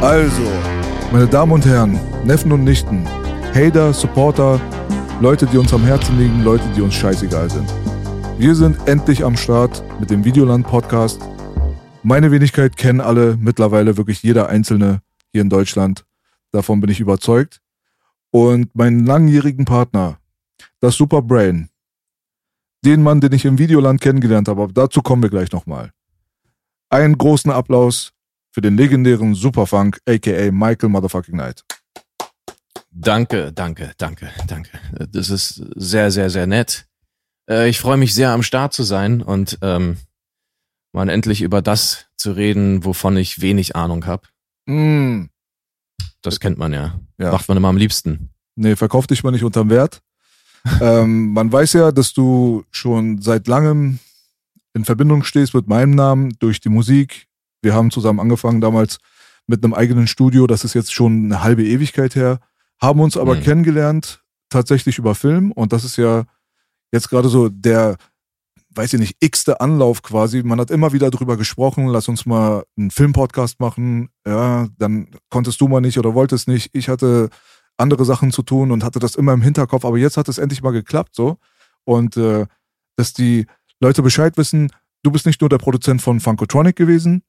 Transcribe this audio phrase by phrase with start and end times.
[0.00, 0.42] Also,
[1.10, 3.04] meine Damen und Herren, Neffen und Nichten,
[3.52, 4.60] Hater, Supporter,
[5.20, 7.68] Leute, die uns am Herzen liegen, Leute, die uns scheißegal sind.
[8.38, 11.20] Wir sind endlich am Start mit dem Videoland Podcast.
[12.04, 16.06] Meine Wenigkeit kennen alle, mittlerweile wirklich jeder Einzelne hier in Deutschland.
[16.52, 17.60] Davon bin ich überzeugt.
[18.30, 20.18] Und meinen langjährigen Partner,
[20.78, 21.70] das Superbrain,
[22.84, 25.90] den Mann, den ich im Videoland kennengelernt habe, aber dazu kommen wir gleich nochmal.
[26.88, 28.12] Einen großen Applaus
[28.50, 31.64] für den legendären Superfunk, aka Michael Motherfucking Knight.
[32.90, 34.70] Danke, danke, danke, danke.
[35.12, 36.86] Das ist sehr, sehr, sehr nett.
[37.48, 39.98] Äh, ich freue mich sehr, am Start zu sein und ähm,
[40.92, 44.26] mal endlich über das zu reden, wovon ich wenig Ahnung habe.
[44.66, 45.26] Mm.
[46.22, 46.98] Das kennt man ja.
[47.18, 47.30] Ja.
[47.30, 48.30] Macht man immer am liebsten.
[48.56, 50.02] Nee, verkauf dich mal nicht unterm Wert.
[50.80, 54.00] ähm, man weiß ja, dass du schon seit langem
[54.74, 57.27] in Verbindung stehst mit meinem Namen durch die Musik.
[57.62, 58.98] Wir haben zusammen angefangen damals
[59.46, 60.46] mit einem eigenen Studio.
[60.46, 62.40] Das ist jetzt schon eine halbe Ewigkeit her.
[62.80, 63.42] Haben uns aber Mhm.
[63.42, 65.52] kennengelernt tatsächlich über Film.
[65.52, 66.24] Und das ist ja
[66.92, 67.96] jetzt gerade so der,
[68.74, 70.42] weiß ich nicht, x-te Anlauf quasi.
[70.42, 74.08] Man hat immer wieder drüber gesprochen, lass uns mal einen Filmpodcast machen.
[74.26, 76.70] Ja, dann konntest du mal nicht oder wolltest nicht.
[76.72, 77.30] Ich hatte
[77.76, 79.84] andere Sachen zu tun und hatte das immer im Hinterkopf.
[79.84, 81.38] Aber jetzt hat es endlich mal geklappt so.
[81.84, 82.46] Und äh,
[82.96, 83.46] dass die
[83.80, 84.70] Leute Bescheid wissen,
[85.02, 87.22] du bist nicht nur der Produzent von Funkotronic gewesen.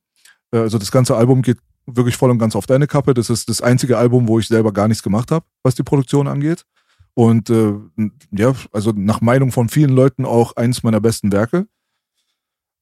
[0.51, 3.13] Äh, Also das ganze Album geht wirklich voll und ganz auf deine Kappe.
[3.13, 6.27] Das ist das einzige Album, wo ich selber gar nichts gemacht habe, was die Produktion
[6.27, 6.65] angeht.
[7.15, 7.73] Und äh,
[8.31, 11.67] ja, also nach Meinung von vielen Leuten auch eins meiner besten Werke.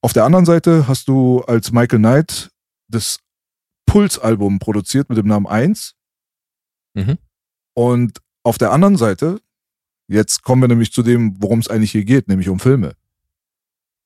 [0.02, 2.50] Auf der anderen Seite hast du als Michael Knight
[2.88, 3.18] das
[3.86, 5.94] Puls-Album produziert mit dem Namen 1.
[6.94, 7.18] Mhm.
[7.74, 9.40] Und auf der anderen Seite,
[10.06, 12.94] jetzt kommen wir nämlich zu dem, worum es eigentlich hier geht, nämlich um Filme.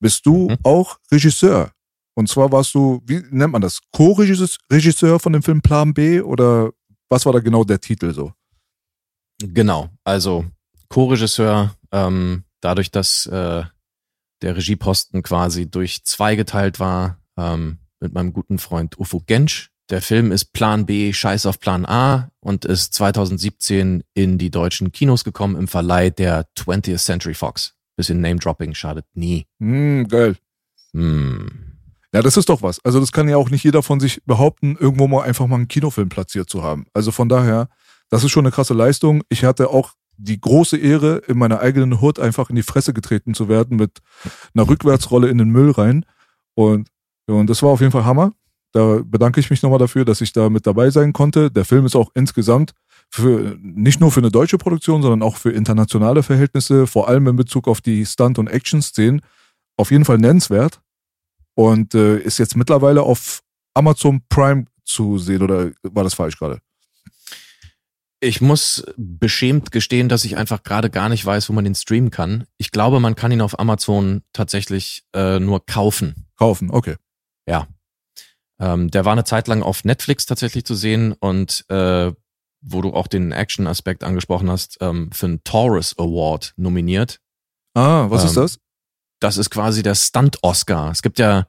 [0.00, 0.58] Bist du Mhm.
[0.62, 1.72] auch Regisseur?
[2.14, 6.70] Und zwar warst du, wie nennt man das, Co-Regisseur von dem Film Plan B oder
[7.08, 8.32] was war da genau der Titel so?
[9.38, 9.88] Genau.
[10.04, 10.44] Also
[10.88, 13.64] Co-Regisseur, ähm, dadurch, dass äh,
[14.42, 19.70] der Regieposten quasi durch zwei geteilt war, ähm, mit meinem guten Freund Ufo Gensch.
[19.90, 24.92] Der Film ist Plan B, Scheiß auf Plan A und ist 2017 in die deutschen
[24.92, 27.74] Kinos gekommen im Verleih der 20th Century Fox.
[27.96, 29.46] Bisschen Name-Dropping schadet nie.
[29.60, 30.36] Hm, geil.
[30.92, 31.71] Hm.
[32.14, 32.84] Ja, das ist doch was.
[32.84, 35.68] Also das kann ja auch nicht jeder von sich behaupten, irgendwo mal einfach mal einen
[35.68, 36.86] Kinofilm platziert zu haben.
[36.92, 37.68] Also von daher,
[38.10, 39.22] das ist schon eine krasse Leistung.
[39.30, 43.32] Ich hatte auch die große Ehre, in meiner eigenen Hut einfach in die Fresse getreten
[43.32, 44.00] zu werden mit
[44.54, 46.04] einer Rückwärtsrolle in den Müll rein.
[46.54, 46.88] Und,
[47.26, 48.32] und das war auf jeden Fall Hammer.
[48.72, 51.50] Da bedanke ich mich nochmal dafür, dass ich da mit dabei sein konnte.
[51.50, 52.72] Der Film ist auch insgesamt
[53.08, 57.36] für, nicht nur für eine deutsche Produktion, sondern auch für internationale Verhältnisse, vor allem in
[57.36, 59.22] Bezug auf die Stunt- und Action-Szenen,
[59.78, 60.81] auf jeden Fall nennenswert
[61.54, 63.42] und äh, ist jetzt mittlerweile auf
[63.74, 66.60] Amazon Prime zu sehen oder war das falsch gerade?
[68.20, 72.10] Ich muss beschämt gestehen, dass ich einfach gerade gar nicht weiß, wo man den streamen
[72.12, 72.44] kann.
[72.56, 76.28] Ich glaube, man kann ihn auf Amazon tatsächlich äh, nur kaufen.
[76.36, 76.94] Kaufen, okay.
[77.48, 77.66] Ja.
[78.60, 82.12] Ähm, der war eine Zeit lang auf Netflix tatsächlich zu sehen und äh,
[82.60, 87.18] wo du auch den Action-Aspekt angesprochen hast, ähm, für einen Taurus Award nominiert.
[87.74, 88.58] Ah, was ist Ähm, das?
[89.22, 90.90] Das ist quasi der Stunt-Oscar.
[90.90, 91.46] Es gibt ja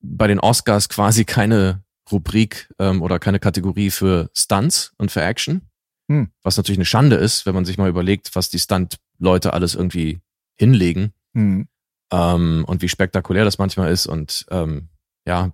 [0.00, 5.68] bei den Oscars quasi keine Rubrik ähm, oder keine Kategorie für Stunts und für Action.
[6.08, 6.30] Hm.
[6.42, 10.20] Was natürlich eine Schande ist, wenn man sich mal überlegt, was die Stunt-Leute alles irgendwie
[10.56, 11.68] hinlegen Hm.
[12.10, 14.06] ähm, und wie spektakulär das manchmal ist.
[14.06, 14.88] Und ähm,
[15.26, 15.52] ja,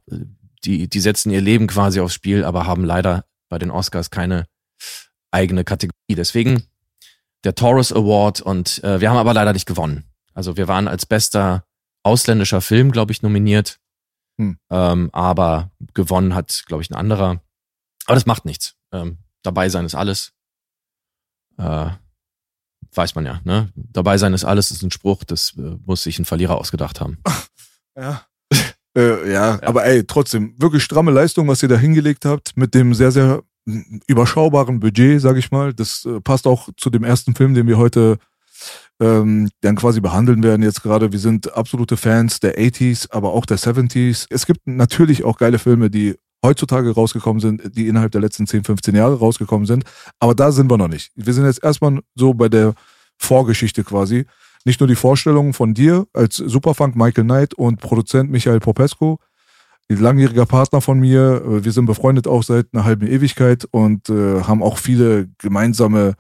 [0.65, 4.47] die, die setzen ihr Leben quasi aufs Spiel, aber haben leider bei den Oscars keine
[5.33, 6.15] eigene Kategorie.
[6.15, 6.63] Deswegen
[7.43, 10.05] der Taurus Award und äh, wir haben aber leider nicht gewonnen.
[10.37, 11.65] Also wir waren als bester
[12.03, 13.81] ausländischer Film, glaube ich, nominiert.
[14.39, 14.59] Hm.
[14.71, 17.41] Ähm, aber gewonnen hat, glaube ich, ein anderer.
[18.05, 18.77] Aber das macht nichts.
[18.93, 20.35] Ähm, dabei sein ist alles.
[21.57, 21.89] Äh,
[22.93, 23.73] weiß man ja, ne?
[23.75, 27.19] Dabei sein ist alles ist ein Spruch, das äh, muss sich ein Verlierer ausgedacht haben.
[27.99, 28.27] Ja.
[28.95, 32.93] äh, ja, aber ey, trotzdem, wirklich stramme Leistung, was ihr da hingelegt habt, mit dem
[32.93, 35.73] sehr, sehr mm, überschaubaren Budget, sag ich mal.
[35.73, 38.19] Das äh, passt auch zu dem ersten Film, den wir heute
[39.01, 41.13] ähm, dann quasi behandeln werden jetzt gerade.
[41.13, 44.27] Wir sind absolute Fans der 80s, aber auch der 70s.
[44.31, 48.65] Es gibt natürlich auch geile Filme, die heutzutage rausgekommen sind, die innerhalb der letzten 10,
[48.65, 49.85] 15 Jahre rausgekommen sind.
[50.21, 51.11] Aber da sind wir noch nicht.
[51.15, 52.75] Wir sind jetzt erstmal so bei der
[53.19, 54.27] Vorgeschichte quasi.
[54.65, 59.19] Nicht nur die Vorstellung von dir als Superfunk Michael Knight und Produzent Michael Popesco,
[59.89, 61.43] langjähriger Partner von mir.
[61.65, 66.15] Wir sind befreundet auch seit einer halben Ewigkeit und äh, haben auch viele gemeinsame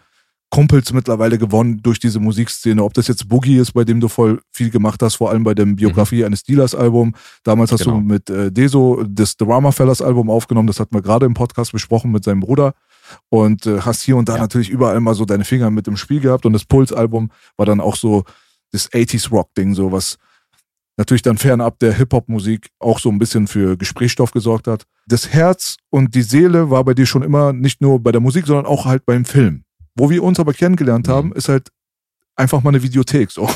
[0.56, 2.82] Kumpels mittlerweile gewonnen durch diese Musikszene.
[2.82, 5.53] Ob das jetzt Boogie ist, bei dem du voll viel gemacht hast, vor allem bei
[5.53, 6.25] dem Biografie mhm.
[6.25, 7.14] eines Dealers Album.
[7.44, 7.97] Damals hast genau.
[7.97, 10.67] du mit äh, Deso das Drama Fellas Album aufgenommen.
[10.67, 12.73] Das hatten wir gerade im Podcast besprochen mit seinem Bruder.
[13.29, 14.41] Und äh, hast hier und da ja.
[14.41, 16.47] natürlich überall mal so deine Finger mit im Spiel gehabt.
[16.47, 18.25] Und das Puls Album war dann auch so
[18.73, 20.17] das 80s Rock Ding, so was
[20.97, 24.87] natürlich dann fernab der Hip-Hop-Musik auch so ein bisschen für Gesprächsstoff gesorgt hat.
[25.06, 28.47] Das Herz und die Seele war bei dir schon immer nicht nur bei der Musik,
[28.47, 29.65] sondern auch halt beim Film.
[29.96, 31.34] Wo wir uns aber kennengelernt haben, mhm.
[31.34, 31.70] ist halt
[32.37, 33.31] einfach mal eine Videothek.
[33.31, 33.48] So.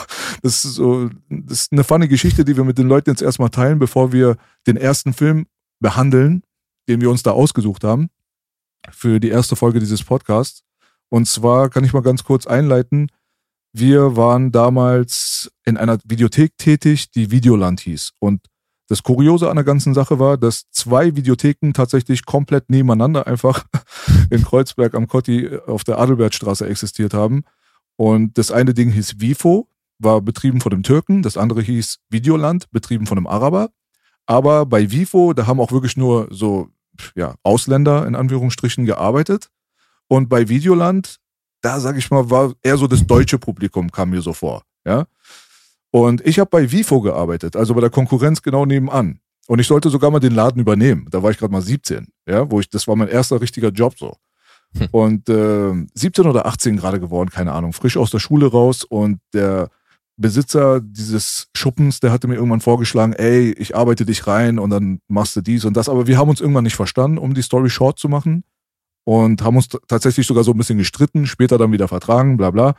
[0.43, 3.51] Das ist so, das ist eine funny Geschichte, die wir mit den Leuten jetzt erstmal
[3.51, 5.47] teilen, bevor wir den ersten Film
[5.81, 6.43] behandeln,
[6.89, 8.09] den wir uns da ausgesucht haben
[8.91, 10.63] für die erste Folge dieses Podcasts.
[11.11, 13.09] Und zwar kann ich mal ganz kurz einleiten.
[13.73, 18.13] Wir waren damals in einer Videothek tätig, die Videoland hieß.
[18.19, 18.41] Und
[18.91, 23.65] das Kuriose an der ganzen Sache war, dass zwei Videotheken tatsächlich komplett nebeneinander einfach
[24.31, 27.45] in Kreuzberg am Kotti auf der Adelbertstraße existiert haben.
[27.95, 29.69] Und das eine Ding hieß Vifo,
[30.01, 33.71] war betrieben von dem Türken, das andere hieß Videoland, betrieben von einem Araber.
[34.27, 36.69] Aber bei Vifo, da haben auch wirklich nur so
[37.15, 39.51] ja, Ausländer in Anführungsstrichen gearbeitet.
[40.09, 41.19] Und bei Videoland,
[41.61, 44.65] da sage ich mal, war eher so das deutsche Publikum, kam mir so vor.
[44.85, 45.07] Ja.
[45.91, 49.21] Und ich habe bei Vifo gearbeitet, also bei der Konkurrenz genau nebenan.
[49.47, 51.09] Und ich sollte sogar mal den Laden übernehmen.
[51.11, 53.99] Da war ich gerade mal 17, ja, wo ich, das war mein erster richtiger Job
[53.99, 54.17] so.
[54.77, 54.89] Hm.
[54.93, 59.19] Und äh, 17 oder 18 gerade geworden, keine Ahnung, frisch aus der Schule raus und
[59.35, 59.69] der
[60.17, 65.01] Besitzer dieses Schuppens, der hatte mir irgendwann vorgeschlagen, ey, ich arbeite dich rein und dann
[65.09, 65.89] machst du dies und das.
[65.89, 68.45] Aber wir haben uns irgendwann nicht verstanden, um die Story short zu machen
[69.05, 72.75] und haben uns tatsächlich sogar so ein bisschen gestritten, später dann wieder vertragen, bla bla.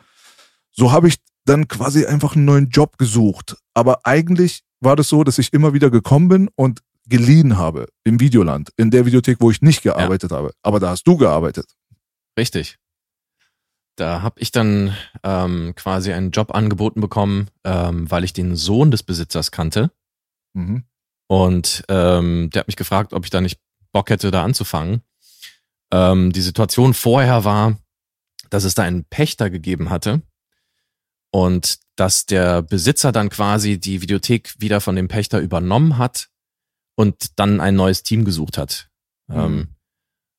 [0.71, 3.57] So habe ich dann quasi einfach einen neuen Job gesucht.
[3.73, 8.19] Aber eigentlich war das so, dass ich immer wieder gekommen bin und geliehen habe im
[8.19, 10.37] Videoland, in der Videothek, wo ich nicht gearbeitet ja.
[10.37, 10.51] habe.
[10.61, 11.65] Aber da hast du gearbeitet.
[12.37, 12.77] Richtig.
[13.97, 18.91] Da habe ich dann ähm, quasi einen Job angeboten bekommen, ähm, weil ich den Sohn
[18.91, 19.91] des Besitzers kannte.
[20.53, 20.83] Mhm.
[21.27, 23.59] Und ähm, der hat mich gefragt, ob ich da nicht
[23.91, 25.01] Bock hätte, da anzufangen.
[25.91, 27.77] Ähm, die Situation vorher war,
[28.49, 30.21] dass es da einen Pächter gegeben hatte,
[31.31, 36.29] und dass der Besitzer dann quasi die Videothek wieder von dem Pächter übernommen hat
[36.95, 38.89] und dann ein neues Team gesucht hat.
[39.27, 39.37] Mhm.
[39.37, 39.75] Ähm,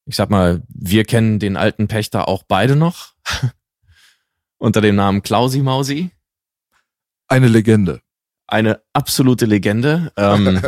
[0.06, 3.14] ich sag mal, wir kennen den alten Pächter auch beide noch
[4.58, 6.10] unter dem Namen Klausi Mausi.
[7.28, 8.02] Eine Legende.
[8.46, 10.12] Eine absolute Legende.
[10.16, 10.60] Ähm,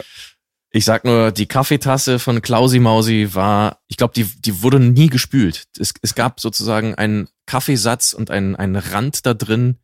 [0.70, 5.08] ich sag nur, die Kaffeetasse von Klausi Mausi war, ich glaube, die, die wurde nie
[5.08, 5.64] gespült.
[5.78, 9.78] Es, es gab sozusagen einen Kaffeesatz und einen, einen Rand da drin,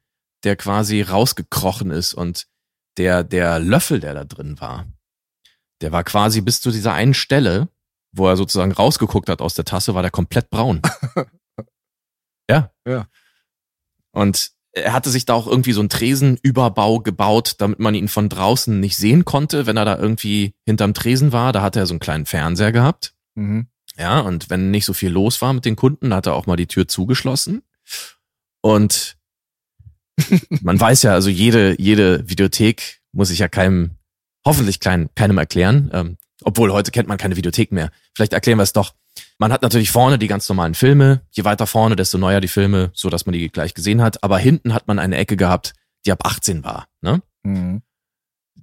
[0.44, 2.47] der quasi rausgekrochen ist und
[2.99, 4.87] der, der Löffel, der da drin war,
[5.81, 7.69] der war quasi bis zu dieser einen Stelle,
[8.12, 10.82] wo er sozusagen rausgeguckt hat aus der Tasse, war der komplett braun.
[12.50, 12.70] ja.
[12.87, 13.06] Ja.
[14.12, 18.28] Und er hatte sich da auch irgendwie so einen Tresenüberbau gebaut, damit man ihn von
[18.28, 21.52] draußen nicht sehen konnte, wenn er da irgendwie hinterm Tresen war.
[21.52, 23.14] Da hatte er so einen kleinen Fernseher gehabt.
[23.35, 23.69] Mhm.
[23.96, 26.56] Ja, und wenn nicht so viel los war mit den Kunden, hat er auch mal
[26.56, 27.62] die Tür zugeschlossen.
[28.61, 29.16] Und
[30.62, 33.92] man weiß ja, also jede, jede Videothek muss ich ja keinem,
[34.44, 35.90] hoffentlich klein, keinem erklären.
[35.92, 37.90] Ähm, obwohl heute kennt man keine Videothek mehr.
[38.14, 38.94] Vielleicht erklären wir es doch.
[39.38, 41.22] Man hat natürlich vorne die ganz normalen Filme.
[41.30, 44.22] Je weiter vorne, desto neuer die Filme, so dass man die gleich gesehen hat.
[44.22, 45.75] Aber hinten hat man eine Ecke gehabt,
[46.06, 46.88] die ab 18 war.
[47.00, 47.22] Ne?
[47.42, 47.82] Mhm.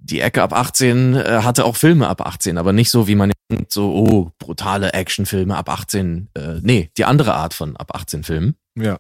[0.02, 3.32] Die Ecke ab 18 äh, hatte auch Filme ab 18, aber nicht so, wie man
[3.52, 6.30] denkt, so, oh, brutale Actionfilme ab 18.
[6.34, 8.56] Äh, nee, die andere Art von ab 18 Filmen.
[8.76, 9.00] Ja.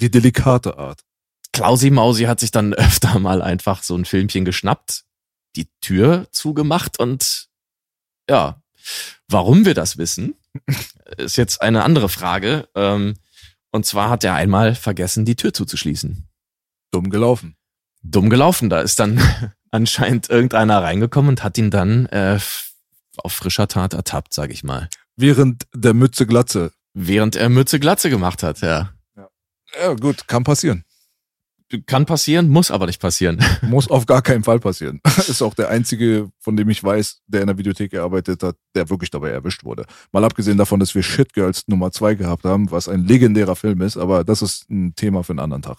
[0.00, 1.02] Die delikate Art.
[1.52, 5.04] Klausi Mausi hat sich dann öfter mal einfach so ein Filmchen geschnappt,
[5.56, 7.48] die Tür zugemacht und
[8.28, 8.60] ja,
[9.28, 10.34] warum wir das wissen,
[11.16, 12.68] ist jetzt eine andere Frage.
[12.74, 13.14] Ähm,
[13.70, 16.28] und zwar hat er einmal vergessen, die Tür zuzuschließen.
[16.90, 17.56] Dumm gelaufen.
[18.02, 18.70] Dumm gelaufen.
[18.70, 19.20] Da ist dann
[19.70, 22.38] anscheinend irgendeiner reingekommen und hat ihn dann äh,
[23.18, 24.88] auf frischer Tat ertappt, sag ich mal.
[25.16, 26.72] Während der Mütze Glatze.
[26.94, 28.92] Während er Mütze Glatze gemacht hat, ja.
[29.16, 29.28] Ja,
[29.80, 30.84] ja gut, kann passieren.
[31.86, 33.44] Kann passieren, muss aber nicht passieren.
[33.62, 35.00] Muss auf gar keinen Fall passieren.
[35.16, 38.88] Ist auch der einzige, von dem ich weiß, der in der Videothek gearbeitet hat, der
[38.88, 39.84] wirklich dabei erwischt wurde.
[40.12, 43.80] Mal abgesehen davon, dass wir Shit Girls Nummer zwei gehabt haben, was ein legendärer Film
[43.80, 45.78] ist, aber das ist ein Thema für einen anderen Tag.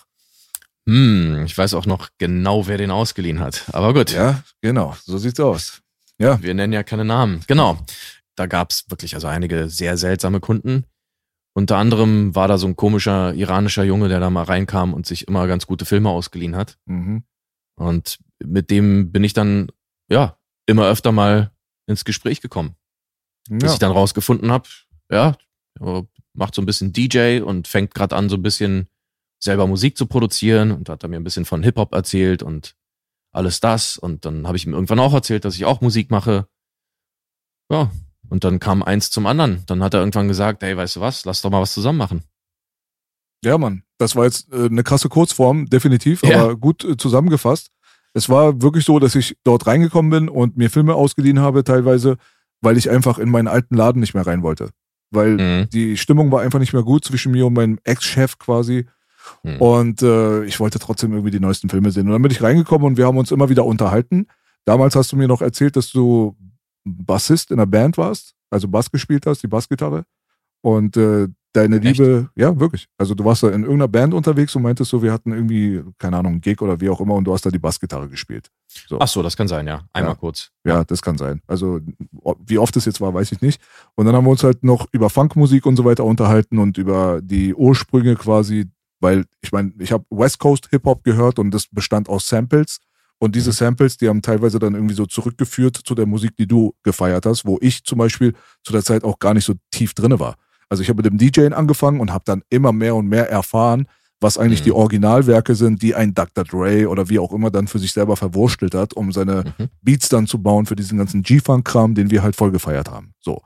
[0.87, 3.65] Hm, ich weiß auch noch genau, wer den ausgeliehen hat.
[3.73, 4.11] Aber gut.
[4.11, 5.81] Ja, genau, so sieht's aus.
[6.19, 6.41] Ja.
[6.41, 7.41] Wir nennen ja keine Namen.
[7.47, 7.77] Genau.
[8.35, 10.85] Da gab's wirklich also einige sehr seltsame Kunden.
[11.53, 15.27] Unter anderem war da so ein komischer iranischer Junge, der da mal reinkam und sich
[15.27, 16.77] immer ganz gute Filme ausgeliehen hat.
[16.85, 17.23] Mhm.
[17.79, 19.71] Und mit dem bin ich dann,
[20.09, 21.51] ja, immer öfter mal
[21.87, 22.75] ins Gespräch gekommen.
[23.49, 23.73] Bis Ja.
[23.73, 24.69] ich dann rausgefunden habe,
[25.11, 25.35] ja,
[26.33, 28.87] macht so ein bisschen DJ und fängt gerade an, so ein bisschen
[29.39, 32.75] selber Musik zu produzieren und hat er mir ein bisschen von Hip-Hop erzählt und
[33.31, 33.97] alles das.
[33.97, 36.47] Und dann habe ich ihm irgendwann auch erzählt, dass ich auch Musik mache.
[37.71, 37.91] Ja,
[38.29, 39.63] und dann kam eins zum anderen.
[39.67, 42.23] Dann hat er irgendwann gesagt, hey, weißt du was, lass doch mal was zusammen machen.
[43.43, 46.43] Ja, Mann, das war jetzt äh, eine krasse Kurzform, definitiv, Ja.
[46.43, 47.69] aber gut äh, zusammengefasst.
[48.13, 52.17] Es war wirklich so, dass ich dort reingekommen bin und mir Filme ausgeliehen habe, teilweise,
[52.61, 54.71] weil ich einfach in meinen alten Laden nicht mehr rein wollte.
[55.11, 55.69] Weil Mhm.
[55.69, 58.87] die Stimmung war einfach nicht mehr gut zwischen mir und meinem Ex-Chef quasi.
[59.43, 59.57] Mhm.
[59.61, 62.07] Und äh, ich wollte trotzdem irgendwie die neuesten Filme sehen.
[62.07, 64.27] Und dann bin ich reingekommen und wir haben uns immer wieder unterhalten.
[64.65, 66.35] Damals hast du mir noch erzählt, dass du
[66.83, 70.03] Bassist in einer Band warst, also Bass gespielt hast, die Bassgitarre.
[70.61, 71.97] Und äh, deine Echt?
[71.97, 72.87] Liebe, ja, wirklich.
[72.97, 76.17] Also du warst da in irgendeiner Band unterwegs und meintest so, wir hatten irgendwie, keine
[76.17, 78.49] Ahnung, einen Gig oder wie auch immer und du hast da die Bassgitarre gespielt.
[78.87, 78.99] So.
[78.99, 79.81] Ach so, das kann sein, ja.
[79.93, 80.19] Einmal Ja.
[80.19, 80.51] kurz.
[80.65, 81.41] Ja, das kann sein.
[81.47, 81.79] Also
[82.45, 83.61] wie oft es jetzt war, weiß ich nicht.
[83.95, 87.21] Und dann haben wir uns halt noch über Funkmusik und so weiter unterhalten und über
[87.21, 88.65] die Ursprünge quasi,
[88.99, 92.79] weil ich meine, ich habe West Coast Hip Hop gehört und das bestand aus Samples.
[93.19, 93.53] Und diese Mhm.
[93.53, 97.45] Samples, die haben teilweise dann irgendwie so zurückgeführt zu der Musik, die du gefeiert hast,
[97.45, 100.35] wo ich zum Beispiel zu der Zeit auch gar nicht so tief drinne war.
[100.69, 103.87] Also ich habe mit dem DJing angefangen und habe dann immer mehr und mehr erfahren,
[104.19, 104.65] was eigentlich Mhm.
[104.65, 106.43] die Originalwerke sind, die ein Dr.
[106.43, 109.67] Dre oder wie auch immer dann für sich selber verwurstelt hat, um seine Mhm.
[109.81, 113.13] Beats dann zu bauen für diesen ganzen G-Funk-Kram, den wir halt voll gefeiert haben.
[113.19, 113.41] So.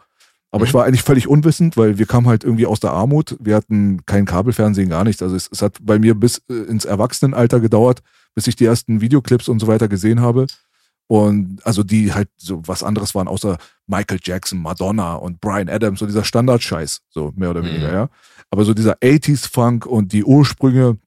[0.51, 0.67] Aber Mhm.
[0.67, 3.37] ich war eigentlich völlig unwissend, weil wir kamen halt irgendwie aus der Armut.
[3.39, 5.21] Wir hatten kein Kabelfernsehen, gar nichts.
[5.23, 8.01] Also es, es hat bei mir bis äh, ins Erwachsenenalter gedauert,
[8.35, 10.47] bis ich die ersten Videoclips und so weiter gesehen habe.
[11.07, 15.99] Und also die halt so was anderes waren außer Michael Jackson, Madonna und Brian Adams,
[15.99, 17.93] so dieser Standardscheiß, so mehr oder weniger, Mhm.
[17.93, 18.09] ja.
[18.49, 20.97] Aber so dieser 80s Funk und die Ursprünge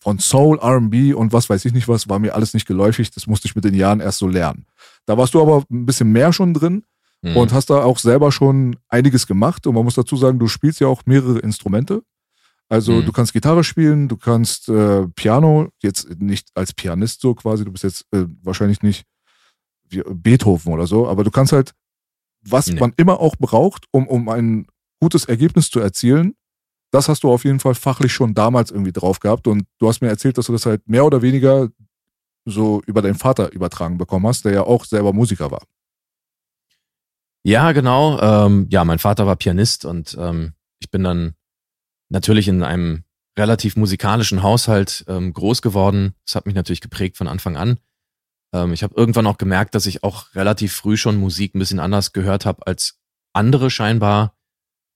[0.00, 3.10] von Soul, R&B und was weiß ich nicht was, war mir alles nicht geläufig.
[3.10, 4.66] Das musste ich mit den Jahren erst so lernen.
[5.06, 6.84] Da warst du aber ein bisschen mehr schon drin
[7.30, 7.36] Mhm.
[7.36, 9.66] und hast da auch selber schon einiges gemacht.
[9.66, 12.02] Und man muss dazu sagen, du spielst ja auch mehrere Instrumente.
[12.68, 13.04] Also Mhm.
[13.06, 17.72] du kannst Gitarre spielen, du kannst äh, Piano, jetzt nicht als Pianist so quasi, du
[17.72, 19.04] bist jetzt äh, wahrscheinlich nicht
[19.88, 21.72] wie Beethoven oder so, aber du kannst halt,
[22.42, 22.80] was Nee.
[22.80, 24.66] man immer auch braucht, um, um ein
[25.00, 26.34] gutes Ergebnis zu erzielen,
[26.90, 29.46] das hast du auf jeden Fall fachlich schon damals irgendwie drauf gehabt.
[29.46, 31.68] Und du hast mir erzählt, dass du das halt mehr oder weniger
[32.46, 35.62] so über deinen Vater übertragen bekommen hast, der ja auch selber Musiker war.
[37.46, 38.18] Ja, genau.
[38.20, 41.36] Ähm, ja, mein Vater war Pianist und ähm, ich bin dann
[42.08, 43.04] natürlich in einem
[43.38, 46.16] relativ musikalischen Haushalt ähm, groß geworden.
[46.24, 47.78] Das hat mich natürlich geprägt von Anfang an.
[48.52, 51.78] Ähm, ich habe irgendwann auch gemerkt, dass ich auch relativ früh schon Musik ein bisschen
[51.78, 52.98] anders gehört habe als
[53.32, 54.36] andere scheinbar,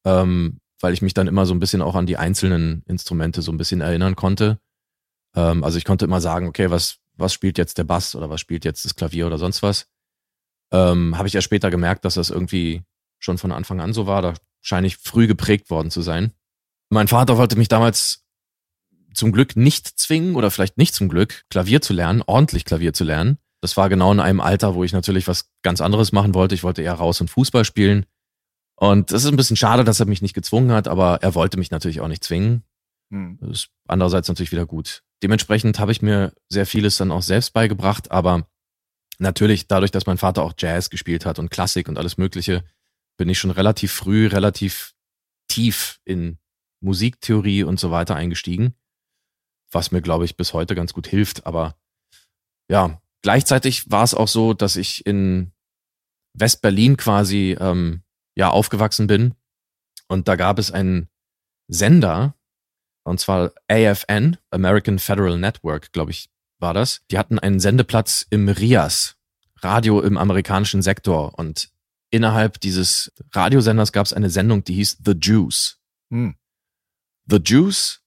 [0.05, 3.53] ähm, weil ich mich dann immer so ein bisschen auch an die einzelnen Instrumente so
[3.53, 4.59] ein bisschen erinnern konnte.
[5.37, 8.41] Ähm, also ich konnte immer sagen, okay, was, was spielt jetzt der Bass oder was
[8.41, 9.87] spielt jetzt das Klavier oder sonst was
[10.73, 12.83] ähm, habe ich ja später gemerkt, dass das irgendwie
[13.19, 14.23] schon von Anfang an so war.
[14.23, 16.33] Da scheine ich früh geprägt worden zu sein.
[16.91, 18.25] Mein Vater wollte mich damals
[19.15, 23.05] zum Glück nicht zwingen oder vielleicht nicht zum Glück, Klavier zu lernen, ordentlich Klavier zu
[23.05, 23.39] lernen.
[23.61, 26.55] Das war genau in einem Alter, wo ich natürlich was ganz anderes machen wollte.
[26.55, 28.07] Ich wollte eher raus und Fußball spielen.
[28.77, 31.59] Und es ist ein bisschen schade, dass er mich nicht gezwungen hat, aber er wollte
[31.59, 32.65] mich natürlich auch nicht zwingen.
[33.13, 33.39] Hm.
[33.41, 35.03] Das ist andererseits natürlich wieder gut.
[35.23, 38.47] Dementsprechend habe ich mir sehr vieles dann auch selbst beigebracht, aber
[39.21, 42.65] natürlich dadurch, dass mein Vater auch Jazz gespielt hat und Klassik und alles Mögliche,
[43.17, 44.95] bin ich schon relativ früh, relativ
[45.49, 46.39] tief in
[46.83, 48.75] Musiktheorie und so weiter eingestiegen,
[49.71, 51.47] was mir, glaube ich, bis heute ganz gut hilft.
[51.47, 51.77] Aber
[52.71, 55.53] ja, gleichzeitig war es auch so, dass ich in
[56.39, 58.03] West-Berlin quasi ähm,
[58.37, 59.35] ja aufgewachsen bin
[60.09, 61.09] und da gab es einen
[61.69, 62.35] Sender,
[63.05, 67.01] und zwar AFN, American Federal Network, glaube ich, war das.
[67.11, 69.17] Die hatten einen Sendeplatz im RIAS,
[69.63, 71.39] Radio im amerikanischen Sektor.
[71.39, 71.71] Und
[72.11, 75.79] innerhalb dieses Radiosenders gab es eine Sendung, die hieß The Juice.
[76.11, 76.35] Hm.
[77.27, 78.01] The Juice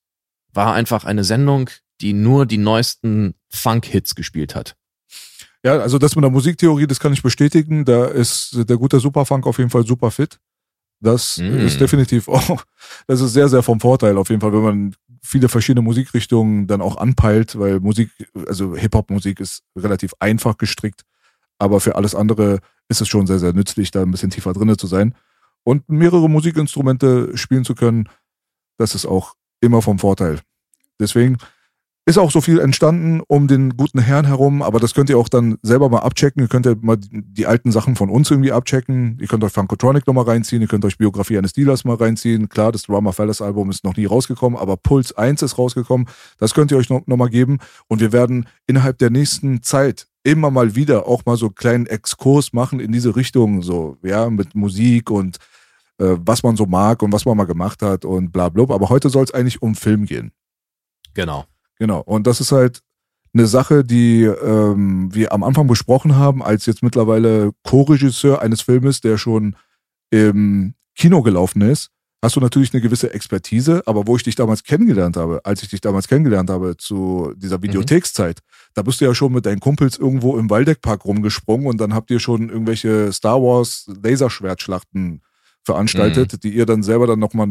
[0.54, 1.70] war einfach eine Sendung,
[2.02, 4.76] die nur die neuesten Funk-Hits gespielt hat.
[5.64, 7.86] Ja, also das mit der Musiktheorie, das kann ich bestätigen.
[7.86, 10.40] Da ist der gute Superfunk auf jeden Fall super fit.
[11.00, 11.60] Das Mm.
[11.60, 12.64] ist definitiv auch,
[13.08, 16.82] das ist sehr, sehr vom Vorteil auf jeden Fall, wenn man viele verschiedene Musikrichtungen dann
[16.82, 18.12] auch anpeilt, weil Musik,
[18.48, 21.04] also Hip-Hop-Musik ist relativ einfach gestrickt,
[21.58, 24.78] aber für alles andere ist es schon sehr, sehr nützlich, da ein bisschen tiefer drinne
[24.78, 25.16] zu sein.
[25.64, 28.10] Und mehrere Musikinstrumente spielen zu können,
[28.78, 30.42] das ist auch immer vom Vorteil.
[31.00, 31.38] Deswegen,
[32.06, 35.30] ist auch so viel entstanden um den guten Herrn herum, aber das könnt ihr auch
[35.30, 36.42] dann selber mal abchecken.
[36.42, 39.18] Ihr könnt ja mal die alten Sachen von uns irgendwie abchecken.
[39.22, 42.50] Ihr könnt euch Funkotronic nochmal reinziehen, ihr könnt euch Biografie eines Dealers mal reinziehen.
[42.50, 46.08] Klar, das Drama Fellas Album ist noch nie rausgekommen, aber Puls 1 ist rausgekommen.
[46.40, 47.60] Das könnt ihr euch nochmal noch geben.
[47.88, 51.86] Und wir werden innerhalb der nächsten Zeit immer mal wieder auch mal so einen kleinen
[51.86, 55.38] Exkurs machen in diese Richtung, so, ja, mit Musik und
[56.00, 58.64] äh, was man so mag und was man mal gemacht hat und bla bla.
[58.64, 60.32] Aber heute soll es eigentlich um Film gehen.
[61.14, 61.46] Genau.
[61.80, 62.02] Genau.
[62.02, 62.82] Und das ist halt
[63.34, 69.02] eine Sache, die ähm, wir am Anfang besprochen haben, als jetzt mittlerweile Co-Regisseur eines Filmes,
[69.02, 69.56] der schon
[70.12, 71.90] im Kino gelaufen ist,
[72.22, 75.70] hast du natürlich eine gewisse Expertise, aber wo ich dich damals kennengelernt habe, als ich
[75.70, 77.64] dich damals kennengelernt habe zu dieser Mhm.
[77.64, 78.40] Videothekszeit,
[78.76, 82.12] da bist du ja schon mit deinen Kumpels irgendwo im Waldeckpark rumgesprungen und dann habt
[82.12, 85.22] ihr schon irgendwelche Star Wars Laserschwertschlachten
[85.64, 86.40] veranstaltet, Mhm.
[86.42, 87.48] die ihr dann selber dann nochmal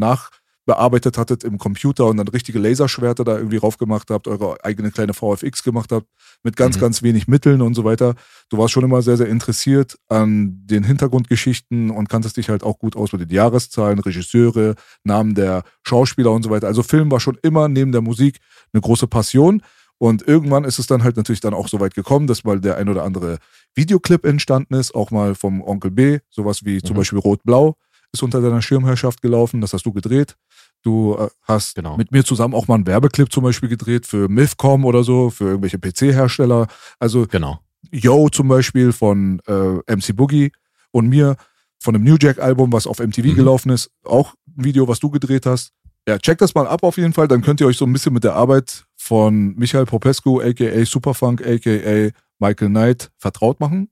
[0.66, 5.12] nachbearbeitet hattet im Computer und dann richtige Laserschwerter da irgendwie raufgemacht habt, eure eigene kleine
[5.14, 6.06] VFX gemacht habt,
[6.42, 6.80] mit ganz, Mhm.
[6.80, 8.14] ganz wenig Mitteln und so weiter.
[8.48, 12.78] Du warst schon immer sehr, sehr interessiert an den Hintergrundgeschichten und kanntest dich halt auch
[12.78, 16.66] gut aus mit den Jahreszahlen, Regisseure, Namen der Schauspieler und so weiter.
[16.68, 18.38] Also Film war schon immer neben der Musik
[18.72, 19.62] eine große Passion.
[19.98, 22.76] Und irgendwann ist es dann halt natürlich dann auch so weit gekommen, dass mal der
[22.76, 23.38] ein oder andere
[23.74, 26.98] Videoclip entstanden ist, auch mal vom Onkel B, sowas wie zum Mhm.
[26.98, 27.76] Beispiel Rot-Blau
[28.14, 30.36] ist unter deiner Schirmherrschaft gelaufen, das hast du gedreht.
[30.82, 31.96] Du äh, hast Genau.
[31.96, 35.44] mit mir zusammen auch mal einen Werbeclip zum Beispiel gedreht für Milfcom oder so, für
[35.44, 36.66] irgendwelche PC-Hersteller.
[36.98, 37.60] Also Genau.
[37.90, 40.52] Yo zum Beispiel von äh, MC Boogie
[40.92, 41.36] und mir
[41.80, 43.34] von dem New Jack-Album, was auf MTV Mhm.
[43.34, 45.72] gelaufen ist, auch ein Video, was du gedreht hast.
[46.08, 48.12] Ja, checkt das mal ab auf jeden Fall, dann könnt ihr euch so ein bisschen
[48.12, 52.10] mit der Arbeit von Michael Popescu, aka Superfunk, aka
[52.40, 53.88] Michael Knight, vertraut machen.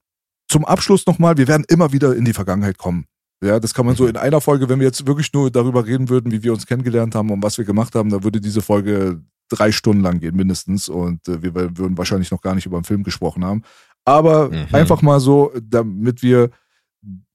[0.48, 3.06] Zum Abschluss nochmal, wir werden immer wieder in die Vergangenheit kommen.
[3.42, 4.10] Ja, das kann man so Mhm.
[4.10, 7.14] in einer Folge, wenn wir jetzt wirklich nur darüber reden würden, wie wir uns kennengelernt
[7.14, 10.88] haben und was wir gemacht haben, da würde diese Folge drei Stunden lang gehen mindestens
[10.88, 13.62] und äh, wir würden wahrscheinlich noch gar nicht über den Film gesprochen haben.
[14.04, 14.66] Aber Mhm.
[14.72, 16.50] einfach mal so, damit wir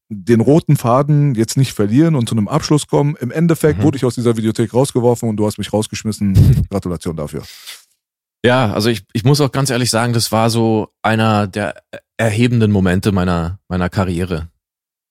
[0.08, 3.16] den roten Faden jetzt nicht verlieren und zu einem Abschluss kommen.
[3.16, 3.82] Im Endeffekt Mhm.
[3.82, 6.34] wurde ich aus dieser Videothek rausgeworfen und du hast mich rausgeschmissen.
[6.70, 7.42] Gratulation dafür.
[8.44, 11.74] Ja, also ich, ich muss auch ganz ehrlich sagen, das war so einer der
[12.16, 14.48] erhebenden Momente meiner, meiner Karriere.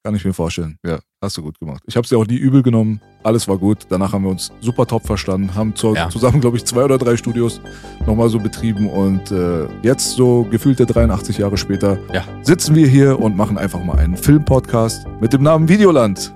[0.06, 0.78] Kann ich mir vorstellen.
[0.86, 1.82] Ja, hast du gut gemacht.
[1.88, 3.02] Ich habe es dir auch nie übel genommen.
[3.24, 3.88] Alles war gut.
[3.90, 6.10] Danach haben wir uns super top verstanden, haben zu, Ja.
[6.12, 7.60] zusammen, glaube ich, zwei oder drei Studios
[8.06, 12.24] nochmal so betrieben und äh, jetzt so gefühlte 83 Jahre später Ja.
[12.44, 16.32] sitzen wir hier und machen einfach mal einen Filmpodcast mit dem Namen Videoland.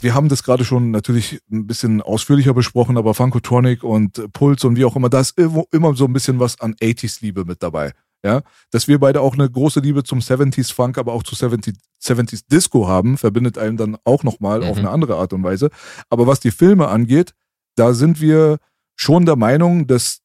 [0.00, 4.76] Wir haben das gerade schon natürlich ein bisschen ausführlicher besprochen, aber Funkotronic und Puls und
[4.76, 7.90] wie auch immer, da ist immer so ein bisschen was an 80s-Liebe mit dabei.
[8.24, 11.74] Ja, dass wir beide auch eine große Liebe zum 70s Funk, aber auch zu 70,
[12.00, 14.66] 70s Disco haben, verbindet einem dann auch nochmal Mhm.
[14.66, 15.70] auf eine andere Art und Weise.
[16.08, 17.34] Aber was die Filme angeht,
[17.74, 18.58] da sind wir
[18.94, 20.18] schon der Meinung, dass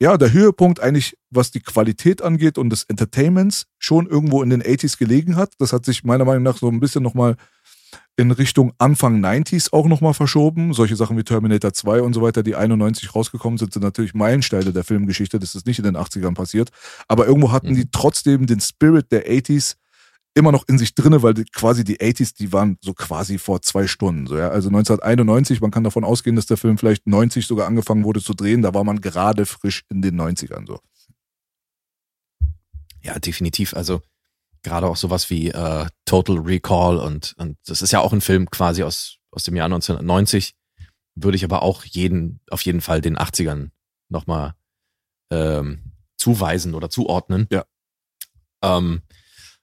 [0.00, 4.62] ja, der Höhepunkt eigentlich, was die Qualität angeht und des Entertainments, schon irgendwo in den
[4.62, 5.54] 80s gelegen hat.
[5.58, 7.34] Das hat sich meiner Meinung nach so ein bisschen nochmal
[8.16, 10.72] in Richtung Anfang 90s auch nochmal verschoben.
[10.72, 14.72] Solche Sachen wie Terminator 2 und so weiter, die 91 rausgekommen sind, sind natürlich Meilensteine
[14.72, 15.38] der Filmgeschichte.
[15.38, 16.70] Das ist nicht in den 80ern passiert.
[17.06, 17.74] Aber irgendwo hatten Mhm.
[17.76, 19.76] die trotzdem den Spirit der 80s
[20.34, 23.60] immer noch in sich drinne, weil die, quasi die 80s, die waren so quasi vor
[23.62, 24.26] zwei Stunden.
[24.26, 24.50] So, ja?
[24.50, 28.34] Also 1991, man kann davon ausgehen, dass der Film vielleicht 90 sogar angefangen wurde zu
[28.34, 28.62] drehen.
[28.62, 30.80] Da war man gerade frisch in den 90ern so.
[33.02, 33.74] Ja, definitiv.
[33.74, 34.02] Also
[34.62, 38.50] gerade auch sowas wie äh, Total Recall und, und das ist ja auch ein Film
[38.50, 40.54] quasi aus, aus dem Jahr 1990.
[41.14, 43.70] Würde ich aber auch jeden, auf jeden Fall den 80ern
[44.08, 44.54] nochmal
[45.30, 47.48] ähm, zuweisen oder zuordnen.
[47.50, 47.64] Ja.
[48.62, 49.02] Ähm,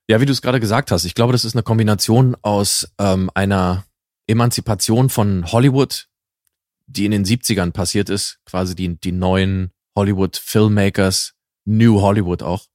[0.08, 3.32] ja, wie du es gerade gesagt hast, ich glaube, das ist eine Kombination aus ähm,
[3.34, 3.86] einer
[4.28, 6.08] Emanzipation von Hollywood,
[6.88, 11.34] die in den 70ern passiert ist, quasi die, die neuen Hollywood-Filmmakers,
[11.66, 12.66] New Hollywood auch,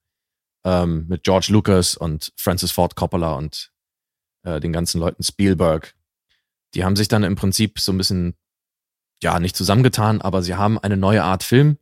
[0.65, 3.73] ähm, mit George Lucas und Francis Ford Coppola und
[4.43, 5.95] äh, den ganzen Leuten Spielberg.
[6.75, 8.37] Die haben sich dann im Prinzip so ein bisschen,
[9.23, 11.79] ja, nicht zusammengetan, aber sie haben eine neue Art Film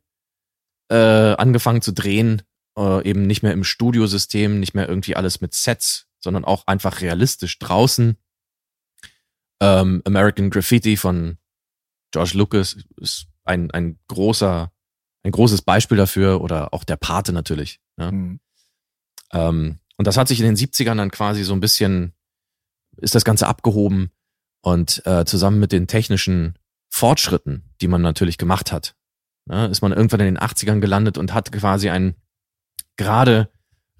[0.89, 0.95] äh,
[1.35, 2.41] angefangen zu drehen,
[2.77, 7.01] äh, eben nicht mehr im Studiosystem, nicht mehr irgendwie alles mit Sets, sondern auch einfach
[7.01, 8.17] realistisch draußen.
[9.61, 11.37] Ähm, American Graffiti von
[12.11, 14.71] George Lucas ist ein, ein großer,
[15.23, 17.79] ein großes Beispiel dafür oder auch der Pate natürlich.
[17.97, 18.11] Ne?
[18.11, 18.39] Mhm.
[19.33, 22.13] Ähm, und das hat sich in den 70ern dann quasi so ein bisschen,
[22.97, 24.11] ist das Ganze abgehoben
[24.61, 26.57] und äh, zusammen mit den technischen
[26.89, 28.95] Fortschritten, die man natürlich gemacht hat,
[29.45, 32.15] ne, ist man irgendwann in den 80ern gelandet und hat quasi ein
[32.97, 33.51] gerade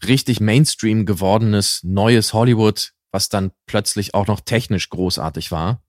[0.06, 5.84] richtig Mainstream gewordenes neues Hollywood, was dann plötzlich auch noch technisch großartig war.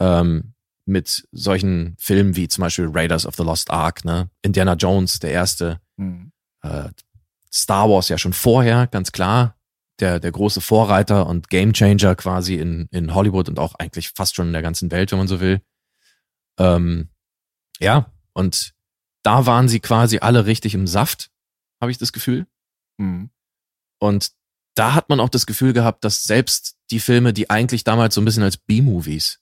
[0.00, 4.30] Ähm, mit solchen Filmen wie zum Beispiel Raiders of the Lost Ark, ne?
[4.42, 6.32] Indiana Jones, der erste, Mhm.
[6.62, 6.90] äh,
[7.56, 9.56] Star Wars ja schon vorher, ganz klar.
[9.98, 14.48] Der, der große Vorreiter und Gamechanger quasi in, in Hollywood und auch eigentlich fast schon
[14.48, 15.62] in der ganzen Welt, wenn man so will.
[16.58, 17.08] Ähm,
[17.80, 18.74] ja, und
[19.22, 21.30] da waren sie quasi alle richtig im Saft,
[21.80, 22.46] habe ich das Gefühl.
[22.98, 23.30] Mhm.
[23.98, 24.32] Und
[24.74, 28.20] da hat man auch das Gefühl gehabt, dass selbst die Filme, die eigentlich damals so
[28.20, 29.40] ein bisschen als B-Movies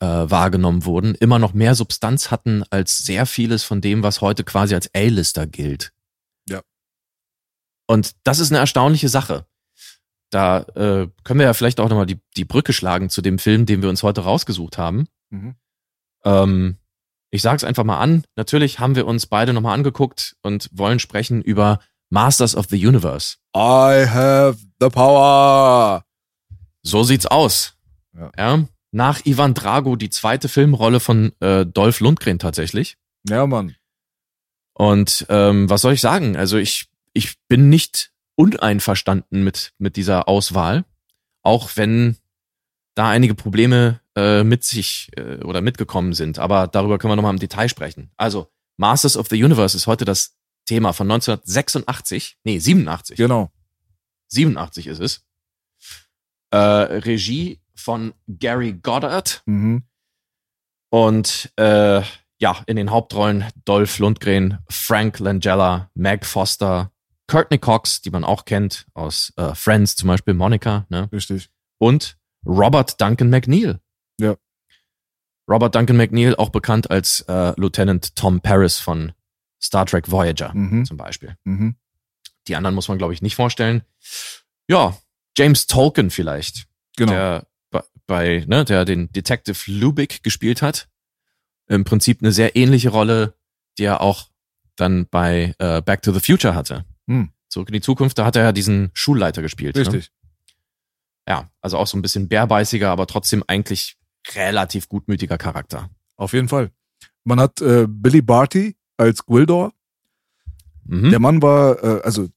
[0.00, 4.42] äh, wahrgenommen wurden, immer noch mehr Substanz hatten als sehr vieles von dem, was heute
[4.42, 5.92] quasi als A-Lister gilt.
[7.92, 9.44] Und das ist eine erstaunliche Sache.
[10.30, 13.66] Da äh, können wir ja vielleicht auch nochmal die, die Brücke schlagen zu dem Film,
[13.66, 15.08] den wir uns heute rausgesucht haben.
[15.28, 15.56] Mhm.
[16.24, 16.78] Ähm,
[17.30, 18.24] ich sage es einfach mal an.
[18.34, 23.36] Natürlich haben wir uns beide nochmal angeguckt und wollen sprechen über Masters of the Universe.
[23.54, 26.06] I have the power.
[26.82, 27.74] So sieht's aus.
[28.14, 28.30] Ja.
[28.38, 28.64] Ja.
[28.90, 32.96] Nach Ivan Drago die zweite Filmrolle von äh, Dolph Lundgren tatsächlich.
[33.28, 33.76] Ja, Mann.
[34.72, 36.38] Und ähm, was soll ich sagen?
[36.38, 40.84] Also ich, ich bin nicht uneinverstanden mit, mit dieser Auswahl,
[41.42, 42.16] auch wenn
[42.94, 46.38] da einige Probleme äh, mit sich äh, oder mitgekommen sind.
[46.38, 48.10] Aber darüber können wir nochmal im Detail sprechen.
[48.16, 52.38] Also, Masters of the Universe ist heute das Thema von 1986.
[52.44, 53.16] Nee, 87.
[53.16, 53.50] Genau.
[54.28, 55.24] 87 ist es.
[56.50, 59.84] Äh, Regie von Gary Goddard Mhm.
[60.90, 62.02] und äh,
[62.38, 66.90] ja, in den Hauptrollen Dolph Lundgren, Frank Langella, Meg Foster,
[67.28, 71.08] Courtney Cox, die man auch kennt aus äh, Friends, zum Beispiel Monica, ne?
[71.12, 71.50] Richtig.
[71.78, 73.80] und Robert Duncan McNeil.
[74.20, 74.36] Ja.
[75.48, 79.12] Robert Duncan McNeil, auch bekannt als äh, Lieutenant Tom Paris von
[79.62, 80.84] Star Trek Voyager Mhm.
[80.84, 81.36] zum Beispiel.
[81.44, 81.76] Mhm.
[82.48, 83.82] Die anderen muss man, glaube ich, nicht vorstellen.
[84.68, 84.96] Ja,
[85.36, 87.12] James Tolkien vielleicht, Genau.
[87.12, 90.88] der bei- bei, ne, der den Detective Lubick gespielt hat.
[91.68, 93.34] Im Prinzip eine sehr ähnliche Rolle,
[93.78, 94.28] die er auch
[94.76, 96.84] dann bei äh, Back to the Future hatte.
[97.08, 97.30] Hm.
[97.48, 99.76] Zurück in die Zukunft, da hat er ja diesen Schulleiter gespielt.
[99.76, 99.82] Ne?
[99.82, 100.10] Richtig.
[101.28, 103.96] Ja, also auch so ein bisschen bärbeißiger, aber trotzdem eigentlich
[104.34, 105.90] relativ gutmütiger Charakter.
[106.16, 106.70] Auf jeden Fall.
[107.24, 109.72] Man hat äh, Billy Barty als Gwildor.
[110.84, 111.10] Mhm.
[111.10, 112.28] Der Mann war, äh, also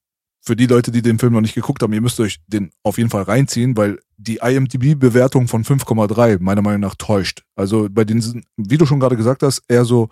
[0.41, 2.99] für die Leute, die den Film noch nicht geguckt haben, ihr müsst euch den auf
[2.99, 7.43] jeden Fall reinziehen, weil die IMDb-Bewertung von 5,3 meiner Meinung nach täuscht.
[7.56, 10.10] Also bei den, wie du schon gerade gesagt hast, eher so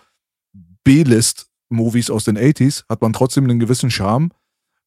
[0.84, 4.32] B-List-Movies aus den 80s hat man trotzdem einen gewissen Charme.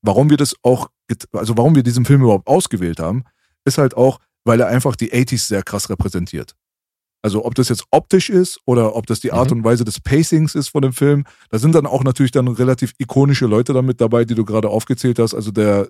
[0.02, 0.88] Warum wir das auch,
[1.32, 3.24] also warum wir diesen Film überhaupt ausgewählt haben,
[3.64, 6.54] ist halt auch, weil er einfach die 80s sehr krass repräsentiert.
[7.22, 9.58] Also ob das jetzt optisch ist oder ob das die Art Mhm.
[9.58, 12.92] und Weise des Pacings ist von dem Film, da sind dann auch natürlich dann relativ
[12.98, 15.34] ikonische Leute damit dabei, die du gerade aufgezählt hast.
[15.34, 15.88] Also der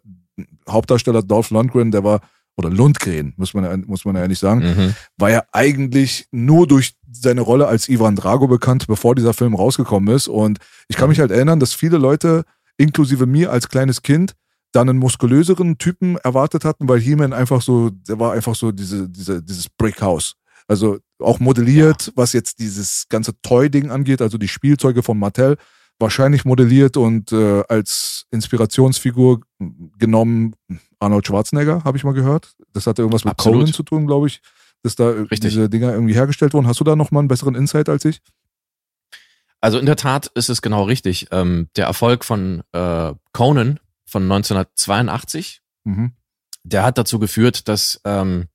[0.69, 2.21] Hauptdarsteller Dolph Lundgren, der war,
[2.57, 4.95] oder Lundgren, muss man, ja- muss man ja eigentlich sagen, Mhm.
[5.19, 10.14] war ja eigentlich nur durch seine Rolle als Ivan Drago bekannt, bevor dieser Film rausgekommen
[10.14, 10.29] ist.
[10.29, 12.45] Und ich kann mich halt erinnern, dass viele Leute,
[12.76, 14.32] inklusive mir als kleines Kind,
[14.72, 19.08] dann einen muskulöseren Typen erwartet hatten, weil He-Man einfach so, der war einfach so diese,
[19.08, 20.34] diese, dieses Brickhouse.
[20.68, 25.56] Also auch modelliert, was jetzt dieses ganze Toy-Ding angeht, also die Spielzeuge von Mattel,
[25.98, 29.40] wahrscheinlich modelliert und äh, als Inspirationsfigur
[29.98, 30.54] genommen
[30.98, 32.54] Arnold Schwarzenegger, habe ich mal gehört.
[32.72, 33.60] Das hatte irgendwas mit Absolut.
[33.60, 34.40] Conan zu tun, glaube ich,
[34.82, 35.40] dass da Richtig.
[35.40, 36.66] diese Dinger irgendwie hergestellt wurden.
[36.66, 38.20] Hast du da noch mal einen besseren Insight als ich?
[39.66, 41.26] Also in der Tat ist es genau richtig.
[41.33, 46.12] Ähm, der Erfolg von äh, Conan von 1982, Mhm.
[46.62, 48.46] der hat dazu geführt, dass ähm,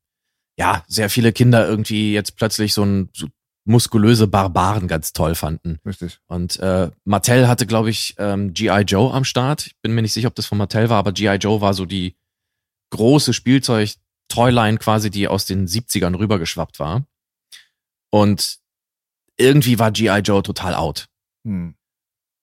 [0.58, 3.28] ja sehr viele Kinder irgendwie jetzt plötzlich so ein so
[3.65, 5.80] muskulöse Barbaren ganz toll fanden.
[5.86, 6.19] Richtig.
[6.28, 8.84] Und äh, Mattel hatte, glaube ich, ähm, G.I.
[8.84, 9.67] Joe am Start.
[9.67, 11.36] Ich bin mir nicht sicher, ob das von Mattel war, aber G.I.
[11.36, 12.15] Joe war so die
[12.91, 17.06] große Spielzeug-Toyline quasi, die aus den 70ern rübergeschwappt war.
[18.12, 18.61] Und
[19.38, 20.20] irgendwie war G.I.
[20.20, 21.08] Joe total out.
[21.46, 21.76] Hm.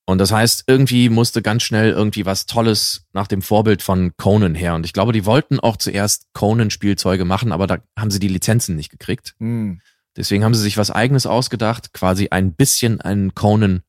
[0.09, 4.55] Und das heißt, irgendwie musste ganz schnell irgendwie was Tolles nach dem Vorbild von Conan
[4.55, 4.74] her.
[4.74, 8.74] Und ich glaube, die wollten auch zuerst Conan-Spielzeuge machen, aber da haben sie die Lizenzen
[8.74, 9.35] nicht gekriegt.
[9.38, 9.83] Hm.
[10.16, 13.83] Deswegen haben sie sich was eigenes ausgedacht, quasi ein bisschen ein Conan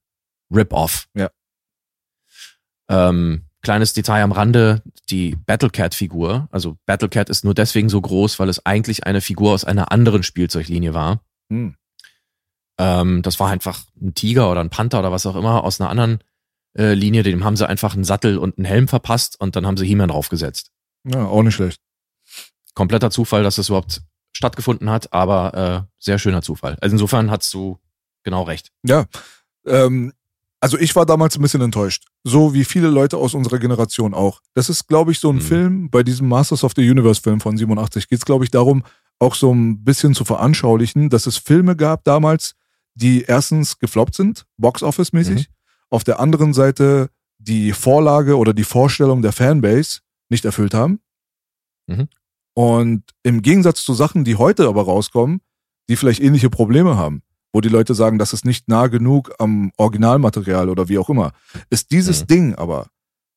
[0.53, 1.07] Rip-Off.
[1.15, 1.29] Ja.
[2.89, 8.49] Ähm, kleines Detail am Rande, die Battlecat-Figur, also Battlecat ist nur deswegen so groß, weil
[8.49, 11.23] es eigentlich eine Figur aus einer anderen Spielzeuglinie war.
[11.49, 11.75] Hm.
[12.79, 15.89] Ähm, das war einfach ein Tiger oder ein Panther oder was auch immer aus einer
[15.89, 16.23] anderen
[16.77, 17.21] äh, Linie.
[17.23, 20.09] Dem haben sie einfach einen Sattel und einen Helm verpasst und dann haben sie He-Man
[20.09, 20.71] draufgesetzt.
[21.05, 21.81] Ja, auch nicht schlecht.
[22.73, 26.77] Kompletter Zufall, dass das überhaupt stattgefunden hat, aber äh, sehr schöner Zufall.
[26.81, 27.77] Also insofern hast du
[28.23, 28.71] genau recht.
[28.83, 29.05] Ja.
[29.65, 30.13] Ähm,
[30.61, 32.05] also ich war damals ein bisschen enttäuscht.
[32.23, 34.41] So wie viele Leute aus unserer Generation auch.
[34.53, 35.41] Das ist, glaube ich, so ein Mhm.
[35.41, 38.83] Film, bei diesem Masters of the Universe Film von 87 geht es, glaube ich, darum,
[39.19, 42.55] auch so ein bisschen zu veranschaulichen, dass es Filme gab damals,
[42.99, 45.47] die erstens gefloppt sind, Box-Office-mäßig.
[45.47, 45.53] Mhm.
[45.89, 50.99] Auf der anderen Seite die Vorlage oder die Vorstellung der Fanbase nicht erfüllt haben.
[51.87, 52.09] Mhm.
[52.53, 55.41] Und im Gegensatz zu Sachen, die heute aber rauskommen,
[55.87, 59.71] die vielleicht ähnliche Probleme haben, wo die Leute sagen, das ist nicht nah genug am
[59.77, 61.31] Originalmaterial oder wie auch immer,
[61.69, 62.27] ist dieses Mhm.
[62.27, 62.87] Ding aber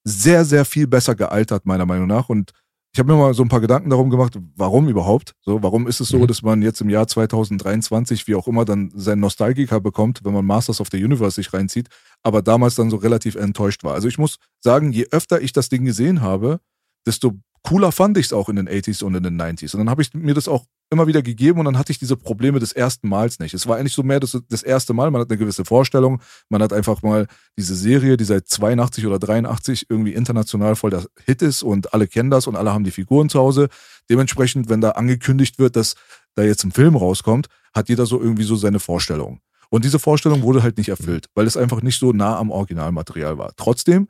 [0.04, 2.28] sehr, sehr viel besser gealtert, meiner Meinung nach.
[2.28, 2.52] Und
[2.92, 5.34] ich habe mir mal so ein paar Gedanken darum gemacht, warum überhaupt?
[5.40, 6.26] So, warum ist es so, Mhm.
[6.26, 10.44] dass man jetzt im Jahr 2023, wie auch immer, dann seinen Nostalgiker bekommt, wenn man
[10.44, 11.88] Masters of the Universe sich reinzieht,
[12.22, 13.94] aber damals dann so relativ enttäuscht war.
[13.94, 16.60] Also ich muss sagen, je öfter ich das Ding gesehen habe,
[17.06, 19.74] desto cooler fand ich es auch in den 80s und in den 90s.
[19.74, 22.16] Und dann habe ich mir das auch immer wieder gegeben und dann hatte ich diese
[22.16, 23.54] Probleme des ersten Mals nicht.
[23.54, 26.62] Es war eigentlich so mehr das, das erste Mal, man hat eine gewisse Vorstellung, man
[26.62, 27.26] hat einfach mal
[27.58, 32.06] diese Serie, die seit 82 oder 83 irgendwie international voll der Hit ist und alle
[32.06, 33.68] kennen das und alle haben die Figuren zu Hause.
[34.10, 35.94] Dementsprechend, wenn da angekündigt wird, dass
[36.34, 39.40] da jetzt ein Film rauskommt, hat jeder so irgendwie so seine Vorstellung.
[39.70, 43.38] Und diese Vorstellung wurde halt nicht erfüllt, weil es einfach nicht so nah am Originalmaterial
[43.38, 43.52] war.
[43.56, 44.08] Trotzdem,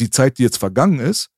[0.00, 1.30] die Zeit, die jetzt vergangen ist,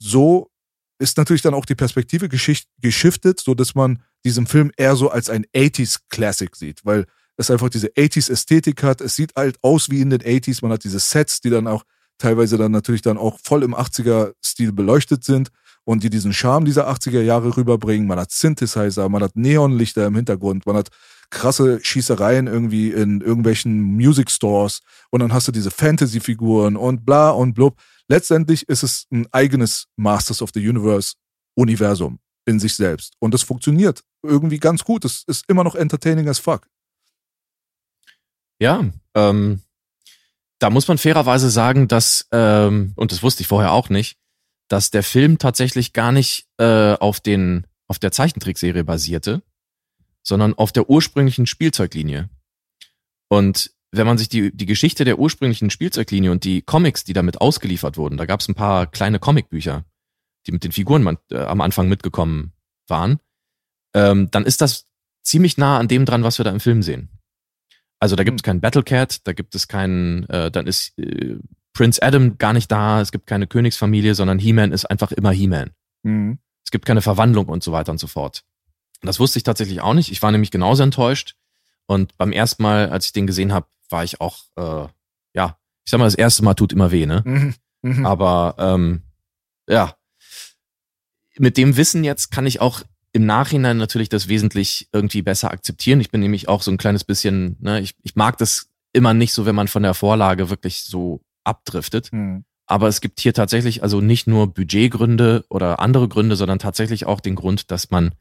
[0.00, 0.50] so
[0.98, 5.30] ist natürlich dann auch die Perspektive geschiftet, so dass man diesen Film eher so als
[5.30, 7.06] ein 80s Classic sieht, weil
[7.36, 9.00] es einfach diese 80s Ästhetik hat.
[9.00, 10.60] Es sieht halt aus wie in den 80s.
[10.62, 11.84] Man hat diese Sets, die dann auch
[12.18, 15.50] teilweise dann natürlich dann auch voll im 80er Stil beleuchtet sind
[15.84, 18.06] und die diesen Charme dieser 80er Jahre rüberbringen.
[18.06, 20.88] Man hat Synthesizer, man hat Neonlichter im Hintergrund, man hat
[21.30, 27.30] krasse Schießereien irgendwie in irgendwelchen Music Stores und dann hast du diese Fantasy-Figuren und bla
[27.30, 27.80] und blub.
[28.08, 31.14] Letztendlich ist es ein eigenes Masters of the Universe
[31.56, 35.04] Universum in sich selbst und das funktioniert irgendwie ganz gut.
[35.04, 36.68] Es ist immer noch entertaining as fuck.
[38.60, 39.60] Ja, ähm,
[40.58, 44.18] da muss man fairerweise sagen, dass, ähm, und das wusste ich vorher auch nicht,
[44.68, 49.42] dass der Film tatsächlich gar nicht äh, auf den auf der Zeichentrickserie basierte,
[50.22, 52.30] sondern auf der ursprünglichen Spielzeuglinie.
[53.28, 57.40] Und wenn man sich die, die Geschichte der ursprünglichen Spielzeuglinie und die Comics, die damit
[57.40, 59.84] ausgeliefert wurden, da gab es ein paar kleine Comicbücher,
[60.46, 62.52] die mit den Figuren man, äh, am Anfang mitgekommen
[62.88, 63.18] waren,
[63.94, 64.86] ähm, dann ist das
[65.22, 67.08] ziemlich nah an dem dran, was wir da im Film sehen.
[67.98, 71.38] Also da gibt es keinen Battlecat, da gibt es keinen, äh, dann ist äh,
[71.72, 75.70] Prince Adam gar nicht da, es gibt keine Königsfamilie, sondern He-Man ist einfach immer He-Man.
[76.02, 76.38] Mhm.
[76.64, 78.44] Es gibt keine Verwandlung und so weiter und so fort.
[79.00, 80.10] Und das wusste ich tatsächlich auch nicht.
[80.10, 81.36] Ich war nämlich genauso enttäuscht.
[81.86, 84.88] Und beim ersten Mal, als ich den gesehen habe, war ich auch, äh,
[85.34, 87.22] ja, ich sag mal, das erste Mal tut immer weh, ne?
[87.24, 87.54] Mhm.
[87.82, 88.06] Mhm.
[88.06, 89.02] Aber ähm,
[89.68, 89.94] ja,
[91.38, 96.00] mit dem Wissen jetzt kann ich auch im Nachhinein natürlich das wesentlich irgendwie besser akzeptieren.
[96.00, 99.32] Ich bin nämlich auch so ein kleines bisschen, ne, ich, ich mag das immer nicht
[99.32, 102.12] so, wenn man von der Vorlage wirklich so abdriftet.
[102.12, 102.44] Mhm.
[102.66, 107.20] Aber es gibt hier tatsächlich also nicht nur Budgetgründe oder andere Gründe, sondern tatsächlich auch
[107.20, 108.14] den Grund, dass man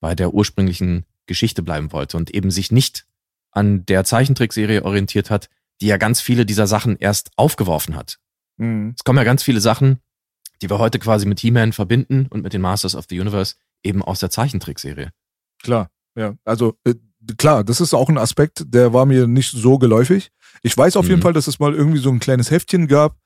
[0.00, 3.06] bei der ursprünglichen Geschichte bleiben wollte und eben sich nicht
[3.52, 5.48] an der Zeichentrickserie orientiert hat,
[5.80, 8.18] die ja ganz viele dieser Sachen erst aufgeworfen hat.
[8.56, 8.94] Mhm.
[8.96, 10.00] Es kommen ja ganz viele Sachen,
[10.62, 14.02] die wir heute quasi mit He-Man verbinden und mit den Masters of the Universe eben
[14.02, 15.10] aus der Zeichentrickserie.
[15.62, 16.34] Klar, ja.
[16.44, 16.94] Also äh,
[17.38, 20.30] klar, das ist auch ein Aspekt, der war mir nicht so geläufig.
[20.62, 21.22] Ich weiß auf jeden Mhm.
[21.22, 23.16] Fall, dass es mal irgendwie so ein kleines Heftchen gab,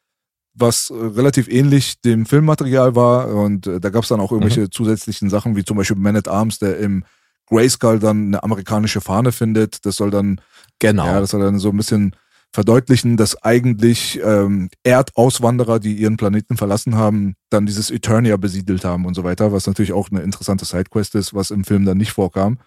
[0.54, 3.28] was äh, relativ ähnlich dem Filmmaterial war.
[3.28, 6.28] Und äh, da gab es dann auch irgendwelche zusätzlichen Sachen, wie zum Beispiel Man at
[6.28, 7.04] Arms, der im
[7.46, 9.84] Grayskull dann eine amerikanische Fahne findet.
[9.84, 10.40] Das soll dann,
[10.78, 11.06] Genau.
[11.06, 12.14] ja, das soll dann so ein bisschen
[12.54, 19.06] verdeutlichen, dass eigentlich ähm, Erdauswanderer, die ihren Planeten verlassen haben, dann dieses Eternia besiedelt haben
[19.06, 22.12] und so weiter, was natürlich auch eine interessante Sidequest ist, was im Film dann nicht
[22.12, 22.58] vorkam.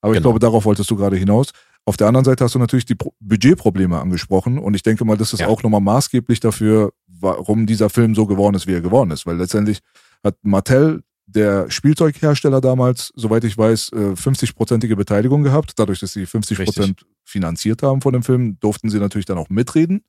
[0.00, 0.30] Aber ich Genau.
[0.30, 1.50] glaube, darauf wolltest du gerade hinaus.
[1.84, 5.18] Auf der anderen Seite hast du natürlich die Pro Budgetprobleme angesprochen und ich denke mal,
[5.18, 5.48] das ist Ja.
[5.48, 9.26] auch nochmal maßgeblich dafür, warum dieser Film so geworden ist, wie er geworden ist.
[9.26, 9.80] Weil letztendlich
[10.24, 15.72] hat Mattel, der Spielzeughersteller damals, soweit ich weiß, äh, 50-prozentige Beteiligung gehabt.
[15.76, 19.48] Dadurch, dass sie 50 Prozent finanziert haben von dem Film, durften sie natürlich dann auch
[19.50, 20.02] mitreden,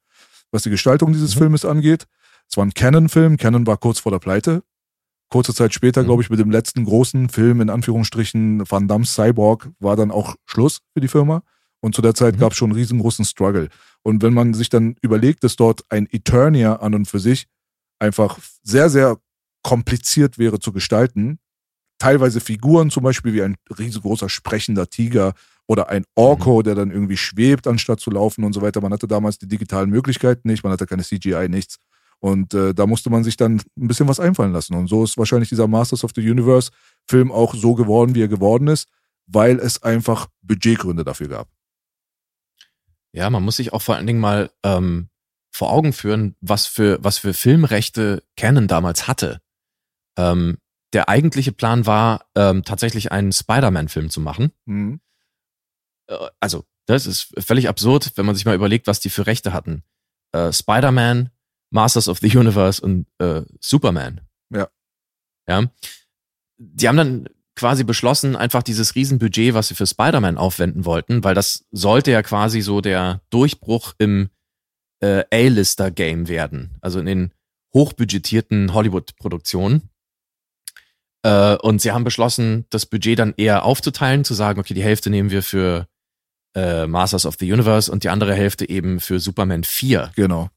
[0.52, 1.40] was die Gestaltung dieses Mhm.
[1.40, 2.08] Filmes angeht.
[2.50, 3.38] Es war ein Canon-Film.
[3.38, 4.64] Canon war kurz vor der Pleite.
[5.30, 6.06] Kurze Zeit später, Mhm.
[6.08, 10.36] glaube ich, mit dem letzten großen Film, in Anführungsstrichen, Van Damme's Cyborg, war dann auch
[10.46, 11.44] Schluss für die Firma.
[11.82, 12.40] Und zu der Zeit Mhm.
[12.40, 13.70] gab es schon einen riesengroßen Struggle.
[14.02, 17.46] Und wenn man sich dann überlegt, dass dort ein Eternia an und für sich
[18.00, 19.18] einfach sehr, sehr
[19.62, 21.38] kompliziert wäre zu gestalten,
[22.00, 25.34] teilweise Figuren zum Beispiel wie ein riesengroßer sprechender Tiger
[25.70, 28.82] oder ein Orko, der dann irgendwie schwebt, anstatt zu laufen und so weiter.
[28.82, 31.78] Man hatte damals die digitalen Möglichkeiten nicht, man hatte keine CGI, nichts.
[32.18, 34.74] Und äh, da musste man sich dann ein bisschen was einfallen lassen.
[34.74, 36.72] Und so ist wahrscheinlich dieser Masters of the Universe
[37.08, 38.90] Film auch so geworden, wie er geworden ist,
[39.28, 41.48] weil es einfach Budgetgründe dafür gab.
[43.14, 45.10] Ja, man muss sich auch vor allen Dingen mal ähm,
[45.52, 49.40] vor Augen führen, was für, was für Filmrechte Canon damals hatte.
[50.18, 50.58] Ähm,
[50.94, 54.52] der eigentliche Plan war, ähm, tatsächlich einen Spider-Man-Film zu machen.
[54.66, 55.00] Mhm.
[56.10, 59.54] Äh, also Das ist völlig absurd, wenn man sich mal überlegt, was die für Rechte
[59.54, 59.84] hatten.
[60.32, 61.30] Äh, Spider-Man,
[61.72, 64.22] Masters of the Universe und äh, Superman.
[64.50, 64.70] Ja.
[65.48, 65.72] Ja.
[66.58, 71.36] Die haben dann quasi beschlossen, einfach dieses Riesenbudget, was sie für Spider-Man aufwenden wollten, weil
[71.36, 74.30] das sollte ja quasi so der Durchbruch im
[75.02, 76.78] äh, A-Lister-Game werden.
[76.82, 77.34] Also in den
[77.74, 79.90] hochbudgetierten Hollywood-Produktionen.
[81.24, 85.10] Äh, und sie haben beschlossen, das Budget dann eher aufzuteilen, zu sagen, okay, die Hälfte
[85.10, 85.89] nehmen wir für
[86.60, 90.12] äh, Masters of the Universe und die andere Hälfte eben für Superman 4.
[90.16, 90.50] Genau.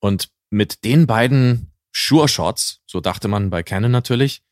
[0.00, 4.42] Und mit den beiden Sure-Shots, so dachte man bei Canon natürlich,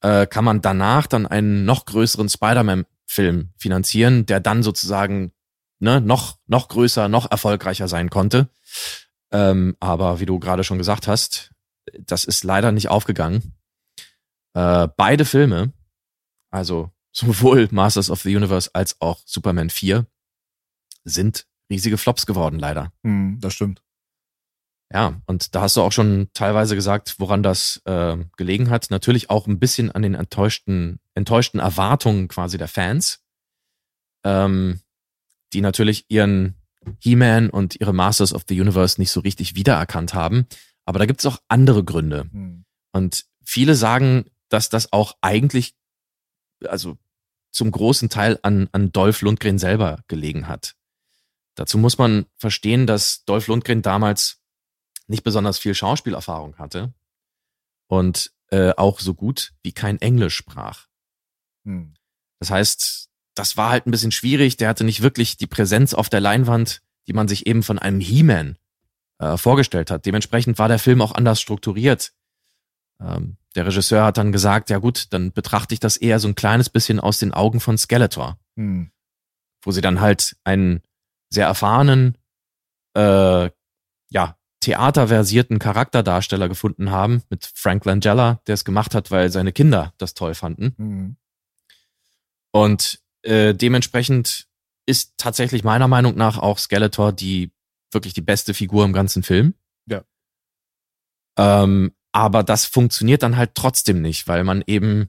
[0.00, 5.32] äh, kann man danach dann einen noch größeren Spider-Man-Film finanzieren, der dann sozusagen
[5.78, 8.48] ne, noch, noch größer, noch erfolgreicher sein konnte.
[9.30, 11.52] Ähm, aber wie du gerade schon gesagt hast,
[11.98, 13.54] das ist leider nicht aufgegangen.
[14.54, 15.72] Äh, beide Filme,
[16.50, 20.06] also sowohl Masters of the Universe als auch Superman 4,
[21.04, 22.92] sind riesige Flops geworden, leider.
[23.02, 23.82] Hm, das stimmt.
[24.92, 28.90] Ja, und da hast du auch schon teilweise gesagt, woran das äh, gelegen hat.
[28.90, 33.22] Natürlich auch ein bisschen an den enttäuschten, enttäuschten Erwartungen quasi der Fans,
[34.24, 34.80] ähm,
[35.52, 36.54] die natürlich ihren
[37.00, 40.46] He-Man und ihre Masters of the Universe nicht so richtig wiedererkannt haben.
[40.86, 42.28] Aber da gibt es auch andere Gründe.
[42.32, 42.64] Hm.
[42.92, 45.74] Und viele sagen, dass das auch eigentlich,
[46.64, 46.96] also
[47.50, 50.74] zum großen Teil an, an Dolph Lundgren selber gelegen hat.
[51.54, 54.40] Dazu muss man verstehen, dass Dolph Lundgren damals
[55.08, 56.94] nicht besonders viel Schauspielerfahrung hatte
[57.88, 60.86] und äh, auch so gut wie kein Englisch sprach.
[61.64, 61.94] Hm.
[62.38, 64.56] Das heißt, das war halt ein bisschen schwierig.
[64.56, 68.00] Der hatte nicht wirklich die Präsenz auf der Leinwand, die man sich eben von einem
[68.00, 68.56] He-Man
[69.18, 70.06] äh, vorgestellt hat.
[70.06, 72.12] Dementsprechend war der Film auch anders strukturiert.
[73.00, 76.34] Ähm, der Regisseur hat dann gesagt, ja gut, dann betrachte ich das eher so ein
[76.34, 78.90] kleines bisschen aus den Augen von Skeletor, Hm.
[79.62, 80.82] wo sie dann halt einen
[81.30, 82.16] sehr erfahrenen,
[82.94, 83.50] äh,
[84.10, 89.94] ja, theaterversierten Charakterdarsteller gefunden haben mit Frank Langella, der es gemacht hat, weil seine Kinder
[89.98, 90.74] das toll fanden.
[90.76, 91.16] Hm.
[92.50, 94.48] Und äh, dementsprechend
[94.86, 97.52] ist tatsächlich meiner Meinung nach auch Skeletor die
[97.92, 99.54] wirklich die beste Figur im ganzen Film.
[99.86, 100.02] Ja.
[101.38, 105.08] Ähm, aber das funktioniert dann halt trotzdem nicht, weil man eben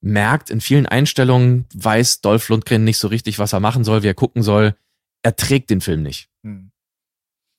[0.00, 4.08] merkt, in vielen Einstellungen weiß Dolph Lundgren nicht so richtig, was er machen soll, wie
[4.08, 4.74] er gucken soll.
[5.22, 6.28] Er trägt den Film nicht.
[6.42, 6.72] Hm.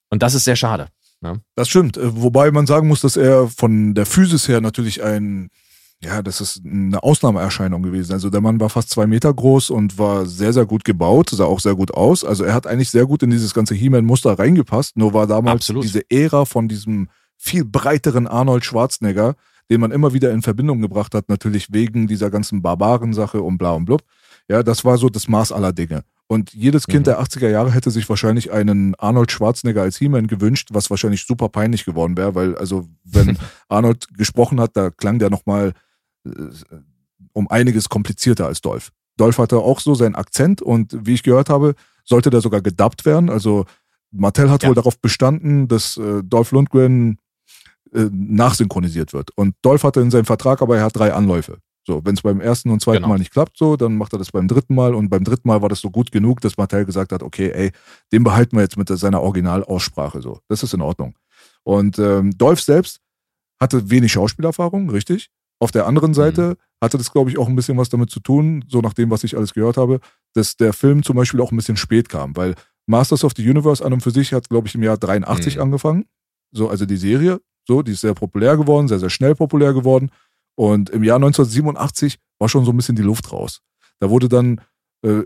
[0.10, 0.90] Und das ist sehr schade.
[1.56, 1.96] Das stimmt.
[1.96, 5.50] Äh, Wobei man sagen muss, dass er von der Physis her natürlich ein,
[6.04, 8.12] ja, das ist eine Ausnahmeerscheinung gewesen.
[8.12, 11.46] Also der Mann war fast zwei Meter groß und war sehr, sehr gut gebaut, sah
[11.46, 12.26] auch sehr gut aus.
[12.26, 14.98] Also er hat eigentlich sehr gut in dieses ganze He-Man-Muster reingepasst.
[14.98, 15.86] Nur war damals Absolut.
[15.86, 19.36] diese Ära von diesem viel breiteren Arnold Schwarzenegger,
[19.70, 23.72] den man immer wieder in Verbindung gebracht hat, natürlich wegen dieser ganzen Barbaren-Sache und bla
[23.72, 24.04] und blub.
[24.50, 26.04] Ja, das war so das Maß aller Dinge.
[26.28, 27.12] Und jedes Kind Mhm.
[27.12, 31.50] der 80er Jahre hätte sich wahrscheinlich einen Arnold Schwarzenegger als He-Man gewünscht, was wahrscheinlich super
[31.50, 33.38] peinlich geworden wäre, weil also wenn
[33.70, 35.74] Arnold gesprochen hat, da klang der nochmal
[36.26, 36.32] äh,
[37.34, 38.92] um einiges komplizierter als Dolph.
[39.18, 43.06] Dolph hatte auch so seinen Akzent und wie ich gehört habe, sollte der sogar gedubbt
[43.06, 43.30] werden.
[43.30, 43.66] Also
[44.12, 44.70] Mattel hat Ja.
[44.70, 47.18] wohl darauf bestanden, dass äh, Dolph Lundgren
[47.94, 49.32] äh, nachsynchronisiert wird.
[49.36, 51.58] Und Dolph hatte in seinem Vertrag, aber er hat drei Anläufe.
[51.86, 53.10] So, wenn es beim ersten und zweiten Genau.
[53.10, 55.62] Mal nicht klappt, so, dann macht er das beim dritten Mal und beim dritten Mal
[55.62, 57.72] war das so gut genug, dass Mattel gesagt hat, okay, ey,
[58.14, 60.40] den behalten wir jetzt mit seiner Originalaussprache so.
[60.48, 61.18] Das ist in Ordnung.
[61.64, 63.00] Und ähm, Dolph selbst
[63.60, 65.30] hatte wenig Schauspielerfahrung, richtig.
[65.60, 68.66] Auf der anderen Seite hatte das, glaube ich, auch ein bisschen was damit zu tun,
[68.70, 70.00] so nach dem, was ich alles gehört habe,
[70.34, 73.84] dass der Film zum Beispiel auch ein bisschen spät kam, weil Masters of the Universe
[73.86, 75.62] an und für sich hat, glaube ich, im Jahr 83 Mhm.
[75.62, 76.06] angefangen.
[76.52, 80.10] So, also die Serie, so, die ist sehr populär geworden, sehr, sehr schnell populär geworden.
[80.56, 83.62] Und im Jahr 1987 war schon so ein bisschen die Luft raus.
[84.00, 84.62] Da wurde dann,
[85.04, 85.24] äh,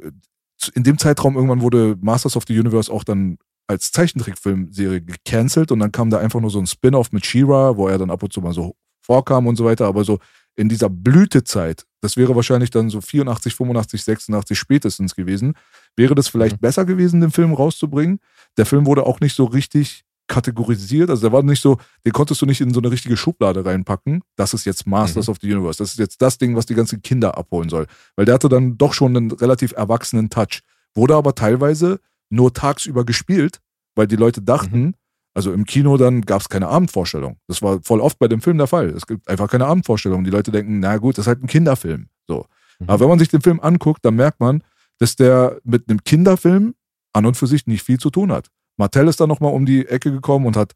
[0.74, 5.80] in dem Zeitraum irgendwann wurde Masters of the Universe auch dann als Zeichentrickfilmserie gecancelt und
[5.80, 8.32] dann kam da einfach nur so ein Spin-off mit She-Ra, wo er dann ab und
[8.32, 9.86] zu mal so vorkam und so weiter.
[9.88, 10.20] Aber so
[10.56, 15.54] in dieser Blütezeit, das wäre wahrscheinlich dann so 84, 85, 86 spätestens gewesen,
[15.96, 16.62] wäre das vielleicht Mhm.
[16.62, 18.20] besser gewesen, den Film rauszubringen.
[18.58, 22.42] Der Film wurde auch nicht so richtig kategorisiert, also der war nicht so, den konntest
[22.42, 24.22] du nicht in so eine richtige Schublade reinpacken.
[24.36, 25.32] Das ist jetzt Masters Mhm.
[25.32, 25.78] of the Universe.
[25.80, 27.88] Das ist jetzt das Ding, was die ganzen Kinder abholen soll.
[28.16, 30.62] Weil der hatte dann doch schon einen relativ erwachsenen Touch.
[30.96, 32.00] Wurde aber teilweise
[32.30, 33.60] nur tagsüber gespielt,
[33.96, 34.94] weil die Leute dachten,
[35.34, 37.38] also im Kino dann gab es keine Abendvorstellung.
[37.48, 38.90] Das war voll oft bei dem Film der Fall.
[38.90, 40.24] Es gibt einfach keine Abendvorstellung.
[40.24, 42.08] Die Leute denken, na gut, das ist halt ein Kinderfilm.
[42.28, 42.46] So.
[42.80, 42.90] Mhm.
[42.90, 44.64] Aber wenn man sich den Film anguckt, dann merkt man,
[44.98, 46.74] dass der mit einem Kinderfilm
[47.14, 48.50] an und für sich nicht viel zu tun hat.
[48.78, 50.74] Martell ist dann nochmal um die Ecke gekommen und hat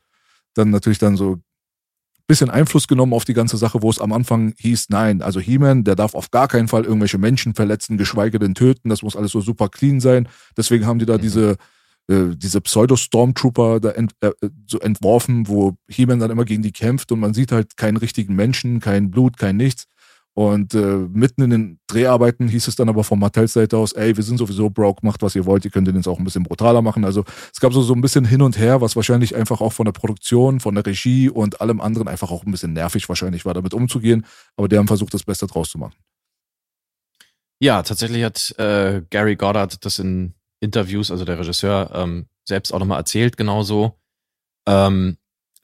[0.54, 1.40] dann natürlich dann so
[2.32, 5.84] bisschen Einfluss genommen auf die ganze Sache, wo es am Anfang hieß, nein, also He-Man,
[5.84, 9.32] der darf auf gar keinen Fall irgendwelche Menschen verletzen, geschweige denn töten, das muss alles
[9.32, 10.30] so super clean sein.
[10.56, 11.22] Deswegen haben die da mhm.
[11.22, 11.58] diese,
[12.08, 14.32] äh, diese Pseudo-Stormtrooper da ent, äh,
[14.66, 18.34] so entworfen, wo He-Man dann immer gegen die kämpft und man sieht halt keinen richtigen
[18.34, 19.88] Menschen, kein Blut, kein nichts.
[20.34, 24.16] Und äh, mitten in den Dreharbeiten hieß es dann aber von Mattels Seite aus, ey,
[24.16, 26.44] wir sind sowieso broke, macht was ihr wollt, ihr könnt den jetzt auch ein bisschen
[26.44, 27.04] brutaler machen.
[27.04, 29.86] Also es gab so, so ein bisschen hin und her, was wahrscheinlich einfach auch von
[29.86, 33.54] der Produktion, von der Regie und allem anderen einfach auch ein bisschen nervig wahrscheinlich war,
[33.54, 34.26] damit umzugehen.
[34.56, 35.96] Aber die haben versucht, das Beste draus zu machen.
[37.60, 42.80] Ja, tatsächlich hat äh, Gary Goddard das in Interviews, also der Regisseur, ähm, selbst auch
[42.80, 44.00] nochmal erzählt, genauso.
[44.66, 45.18] Ähm,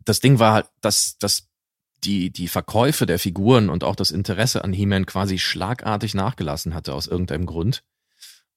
[0.03, 1.47] das Ding war, halt, dass das
[2.03, 6.93] die, die Verkäufe der Figuren und auch das Interesse an He-Man quasi schlagartig nachgelassen hatte
[6.93, 7.83] aus irgendeinem Grund.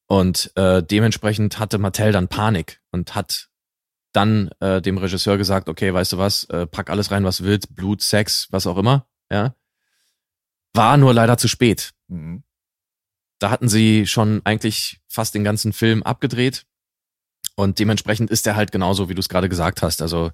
[0.07, 3.49] Und äh, dementsprechend hatte Mattel dann Panik und hat
[4.13, 7.45] dann äh, dem Regisseur gesagt, okay, weißt du was, äh, pack alles rein, was du
[7.45, 9.55] willst, Blut, Sex, was auch immer, ja.
[10.73, 11.91] War nur leider zu spät.
[12.07, 12.43] Mhm.
[13.39, 16.65] Da hatten sie schon eigentlich fast den ganzen Film abgedreht.
[17.55, 20.01] Und dementsprechend ist er halt genauso, wie du es gerade gesagt hast.
[20.01, 20.31] Also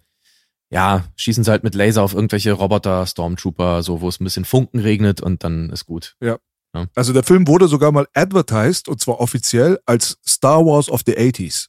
[0.69, 4.45] ja, schießen sie halt mit Laser auf irgendwelche Roboter, Stormtrooper, so, wo es ein bisschen
[4.45, 6.15] Funken regnet und dann ist gut.
[6.21, 6.37] Ja.
[6.73, 6.87] ja.
[6.95, 11.13] Also der Film wurde sogar mal advertised und zwar offiziell als Star Wars of the
[11.13, 11.67] 80s.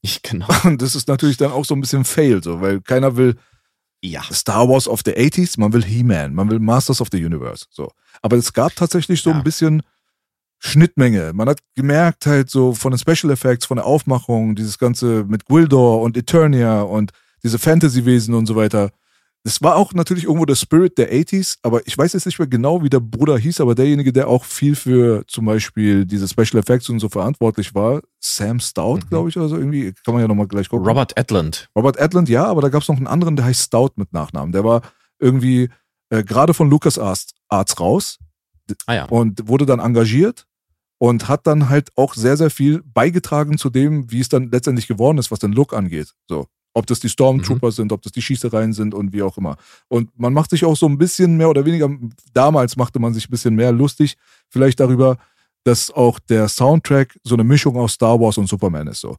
[0.00, 0.46] Ich, genau.
[0.64, 3.36] Und das ist natürlich dann auch so ein bisschen fail, so, weil keiner will
[4.00, 4.22] ja.
[4.32, 7.90] Star Wars of the 80s, man will He-Man, man will Masters of the Universe, so.
[8.22, 9.36] Aber es gab tatsächlich so ja.
[9.36, 9.82] ein bisschen
[10.60, 11.32] Schnittmenge.
[11.34, 15.46] Man hat gemerkt halt so von den Special Effects, von der Aufmachung, dieses ganze mit
[15.46, 18.90] Gwildor und Eternia und diese Fantasy-Wesen und so weiter.
[19.44, 22.48] Das war auch natürlich irgendwo der Spirit der 80s, aber ich weiß jetzt nicht mehr
[22.48, 26.60] genau, wie der Bruder hieß, aber derjenige, der auch viel für zum Beispiel diese Special
[26.60, 29.08] Effects und so verantwortlich war, Sam Stout, mhm.
[29.08, 30.86] glaube ich, oder so irgendwie, kann man ja nochmal gleich gucken.
[30.86, 31.68] Robert Edlund.
[31.74, 34.52] Robert Edlund, ja, aber da gab es noch einen anderen, der heißt Stout mit Nachnamen.
[34.52, 34.82] Der war
[35.18, 35.70] irgendwie
[36.10, 38.18] äh, gerade von Lucas Arts, Arts raus
[38.86, 39.04] ah, ja.
[39.04, 40.46] und wurde dann engagiert
[40.98, 44.88] und hat dann halt auch sehr, sehr viel beigetragen zu dem, wie es dann letztendlich
[44.88, 46.12] geworden ist, was den Look angeht.
[46.28, 46.48] So.
[46.74, 47.72] Ob das die Stormtrooper mhm.
[47.72, 49.56] sind, ob das die Schießereien sind und wie auch immer.
[49.88, 51.88] Und man macht sich auch so ein bisschen mehr oder weniger,
[52.32, 54.16] damals machte man sich ein bisschen mehr lustig,
[54.48, 55.18] vielleicht darüber,
[55.64, 59.16] dass auch der Soundtrack so eine Mischung aus Star Wars und Superman ist so.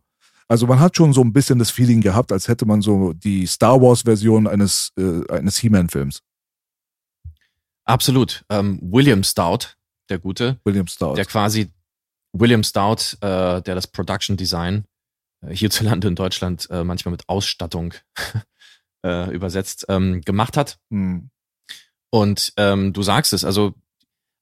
[0.47, 3.45] Also man hat schon so ein bisschen das Feeling gehabt, als hätte man so die
[3.45, 6.23] Star Wars-Version eines, äh, eines He-Man-Films.
[7.85, 8.43] Absolut.
[8.49, 9.75] Ähm, William Stout,
[10.09, 10.59] der Gute.
[10.63, 11.15] William Stout.
[11.15, 11.71] Der quasi
[12.33, 14.85] William Stout, äh, der das Production Design
[15.47, 17.93] hierzulande in Deutschland äh, manchmal mit Ausstattung
[19.05, 20.79] äh, übersetzt, ähm, gemacht hat.
[20.89, 21.29] Mhm.
[22.11, 23.73] Und ähm, du sagst es, also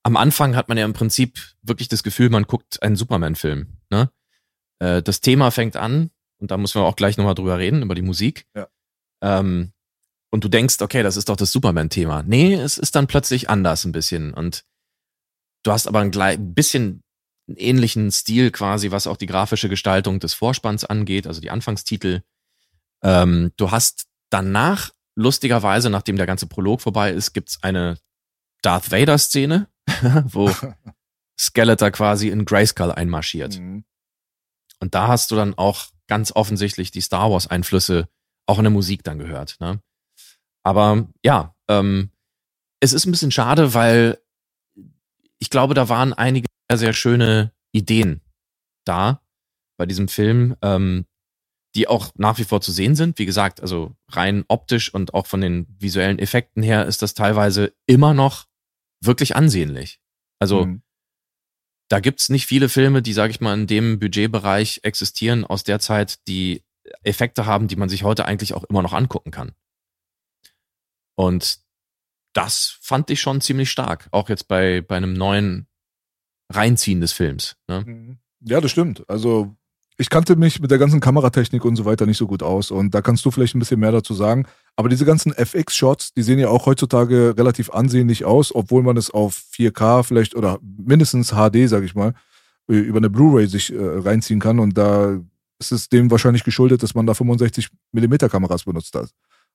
[0.03, 3.77] am Anfang hat man ja im Prinzip wirklich das Gefühl, man guckt einen Superman-Film.
[3.89, 4.09] Ne?
[4.79, 7.95] Äh, das Thema fängt an, und da müssen wir auch gleich nochmal drüber reden, über
[7.95, 8.45] die Musik.
[8.55, 8.67] Ja.
[9.21, 9.73] Ähm,
[10.29, 12.23] und du denkst, okay, das ist doch das Superman-Thema.
[12.23, 14.33] Nee, es ist dann plötzlich anders ein bisschen.
[14.33, 14.63] Und
[15.63, 17.03] du hast aber ein, ein bisschen
[17.47, 22.23] einen ähnlichen Stil quasi, was auch die grafische Gestaltung des Vorspanns angeht, also die Anfangstitel.
[23.03, 27.97] Ähm, du hast danach, lustigerweise, nachdem der ganze Prolog vorbei ist, gibt's eine
[28.61, 29.67] Darth Vader-Szene,
[30.25, 30.51] wo
[31.39, 33.59] Skeletor quasi in Grayskull einmarschiert.
[33.59, 33.85] Mhm.
[34.79, 38.09] Und da hast du dann auch ganz offensichtlich die Star Wars-Einflüsse
[38.45, 39.57] auch in der Musik dann gehört.
[39.59, 39.81] Ne?
[40.63, 42.11] Aber ja, ähm,
[42.79, 44.19] es ist ein bisschen schade, weil
[45.39, 48.21] ich glaube, da waren einige sehr, sehr schöne Ideen
[48.85, 49.21] da
[49.77, 51.05] bei diesem Film, ähm,
[51.75, 53.19] die auch nach wie vor zu sehen sind.
[53.19, 57.73] Wie gesagt, also rein optisch und auch von den visuellen Effekten her ist das teilweise
[57.85, 58.47] immer noch
[59.03, 59.99] wirklich ansehnlich.
[60.39, 60.81] Also mhm.
[61.89, 65.79] da gibt's nicht viele Filme, die, sage ich mal, in dem Budgetbereich existieren aus der
[65.79, 66.63] Zeit, die
[67.03, 69.53] Effekte haben, die man sich heute eigentlich auch immer noch angucken kann.
[71.15, 71.59] Und
[72.33, 75.66] das fand ich schon ziemlich stark, auch jetzt bei, bei einem neuen
[76.49, 77.55] Reinziehen des Films.
[77.67, 77.83] Ne?
[77.85, 78.17] Mhm.
[78.41, 79.03] Ja, das stimmt.
[79.09, 79.55] Also
[79.97, 82.93] ich kannte mich mit der ganzen Kameratechnik und so weiter nicht so gut aus und
[82.93, 84.45] da kannst du vielleicht ein bisschen mehr dazu sagen.
[84.75, 89.09] Aber diese ganzen FX-Shots, die sehen ja auch heutzutage relativ ansehnlich aus, obwohl man es
[89.09, 92.13] auf 4K vielleicht oder mindestens HD, sag ich mal,
[92.67, 95.19] über eine Blu-ray sich äh, reinziehen kann und da
[95.59, 99.09] ist es dem wahrscheinlich geschuldet, dass man da 65 mm Kameras benutzt hat.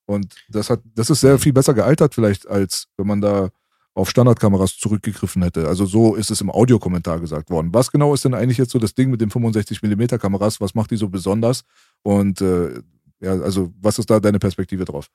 [0.06, 3.50] Und das hat, das ist sehr viel besser gealtert vielleicht, als wenn man da
[3.94, 5.68] auf Standardkameras zurückgegriffen hätte.
[5.68, 7.74] Also so ist es im Audiokommentar gesagt worden.
[7.74, 10.60] Was genau ist denn eigentlich jetzt so das Ding mit den 65 mm Kameras?
[10.60, 11.64] Was macht die so besonders?
[12.02, 12.80] Und äh,
[13.20, 15.10] ja, also was ist da deine Perspektive drauf?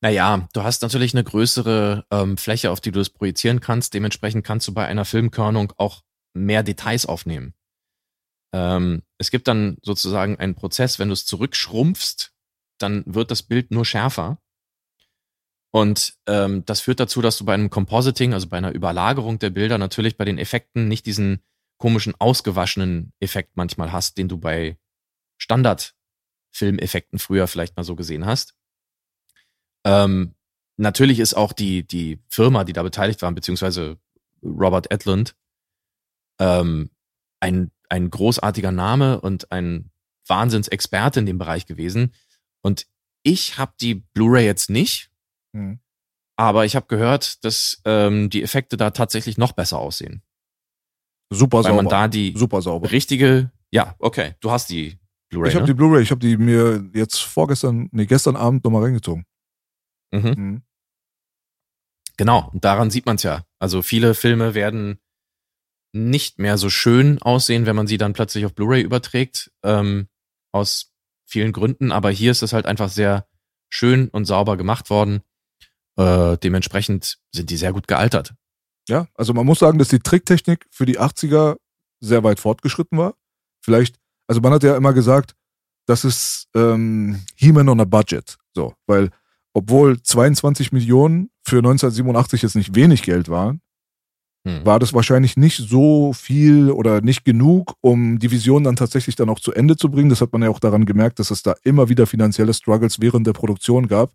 [0.00, 3.94] Naja, du hast natürlich eine größere ähm, Fläche, auf die du es projizieren kannst.
[3.94, 6.02] Dementsprechend kannst du bei einer Filmkörnung auch
[6.34, 7.54] mehr Details aufnehmen.
[8.52, 12.32] Ähm, es gibt dann sozusagen einen Prozess, wenn du es zurückschrumpfst,
[12.78, 14.38] dann wird das Bild nur schärfer.
[15.72, 19.50] Und ähm, das führt dazu, dass du bei einem Compositing, also bei einer Überlagerung der
[19.50, 21.42] Bilder, natürlich bei den Effekten nicht diesen
[21.78, 24.76] komischen ausgewaschenen Effekt manchmal hast, den du bei
[25.38, 28.54] Standard-Filmeffekten früher vielleicht mal so gesehen hast.
[29.84, 30.34] Ähm,
[30.76, 33.98] natürlich ist auch die, die Firma, die da beteiligt war, beziehungsweise
[34.42, 35.34] Robert Edlund,
[36.38, 36.90] ähm,
[37.40, 39.90] ein, ein großartiger Name und ein
[40.26, 42.14] Wahnsinnsexperte in dem Bereich gewesen.
[42.60, 42.86] Und
[43.22, 45.11] ich habe die Blu-ray jetzt nicht,
[45.52, 45.80] mhm.
[46.36, 50.22] aber ich habe gehört, dass ähm, die Effekte da tatsächlich noch besser aussehen.
[51.30, 51.76] Super Weil sauber.
[51.76, 52.90] man da die Super sauber.
[52.90, 54.98] richtige, ja, okay, du hast die
[55.30, 55.48] Blu-ray.
[55.48, 55.72] Ich habe ne?
[55.72, 59.24] die Blu-ray, ich habe die mir jetzt vorgestern, nee, gestern Abend nochmal reingezogen.
[60.12, 60.34] mhm.
[60.36, 60.62] Mhm.
[62.18, 63.44] Genau, und daran sieht man es ja.
[63.58, 64.98] Also viele Filme werden
[65.92, 70.08] nicht mehr so schön aussehen, wenn man sie dann plötzlich auf Blu-ray überträgt, ähm,
[70.52, 70.92] aus
[71.26, 71.92] vielen Gründen.
[71.92, 73.26] Aber hier ist es halt einfach sehr
[73.70, 75.22] schön und sauber gemacht worden.
[75.96, 78.34] Äh, dementsprechend sind die sehr gut gealtert.
[78.88, 81.56] Ja, also man muss sagen, dass die Tricktechnik für die 80er
[82.00, 83.14] sehr weit fortgeschritten war.
[83.60, 85.34] Vielleicht, also man hat ja immer gesagt,
[85.86, 88.38] das ist ähm, He-Man on a Budget.
[88.54, 89.10] So, weil
[89.52, 93.60] obwohl 22 Millionen für 1987 jetzt nicht wenig Geld waren,
[94.44, 94.66] Hm.
[94.66, 99.28] war das wahrscheinlich nicht so viel oder nicht genug, um die Vision dann tatsächlich dann
[99.28, 100.10] auch zu Ende zu bringen.
[100.10, 103.24] Das hat man ja auch daran gemerkt, dass es da immer wieder finanzielle Struggles während
[103.26, 104.12] der Produktion gab.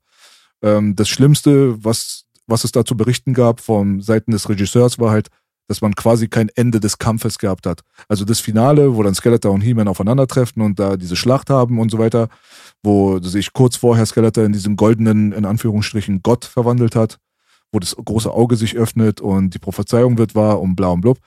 [0.61, 5.11] Ähm, das Schlimmste, was, was es da zu berichten gab von Seiten des Regisseurs, war
[5.11, 5.29] halt,
[5.67, 7.81] dass man quasi kein Ende des Kampfes gehabt hat.
[8.07, 11.91] Also das Finale, wo dann Skeletor und He-Man aufeinandertreffen und da diese Schlacht haben und
[11.91, 12.29] so weiter,
[12.83, 17.19] wo sich kurz vorher Skeletor in diesem goldenen, in Anführungsstrichen, Gott verwandelt hat,
[17.71, 21.19] wo das große Auge sich öffnet und die Prophezeiung wird wahr und bla und blub.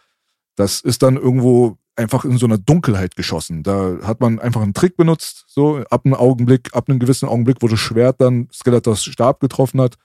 [0.57, 3.63] Das ist dann irgendwo einfach in so einer Dunkelheit geschossen.
[3.63, 7.59] Da hat man einfach einen Trick benutzt, so ab einem Augenblick, ab einem gewissen Augenblick,
[7.61, 9.97] wo das Schwert dann Skeletors Stab getroffen hat,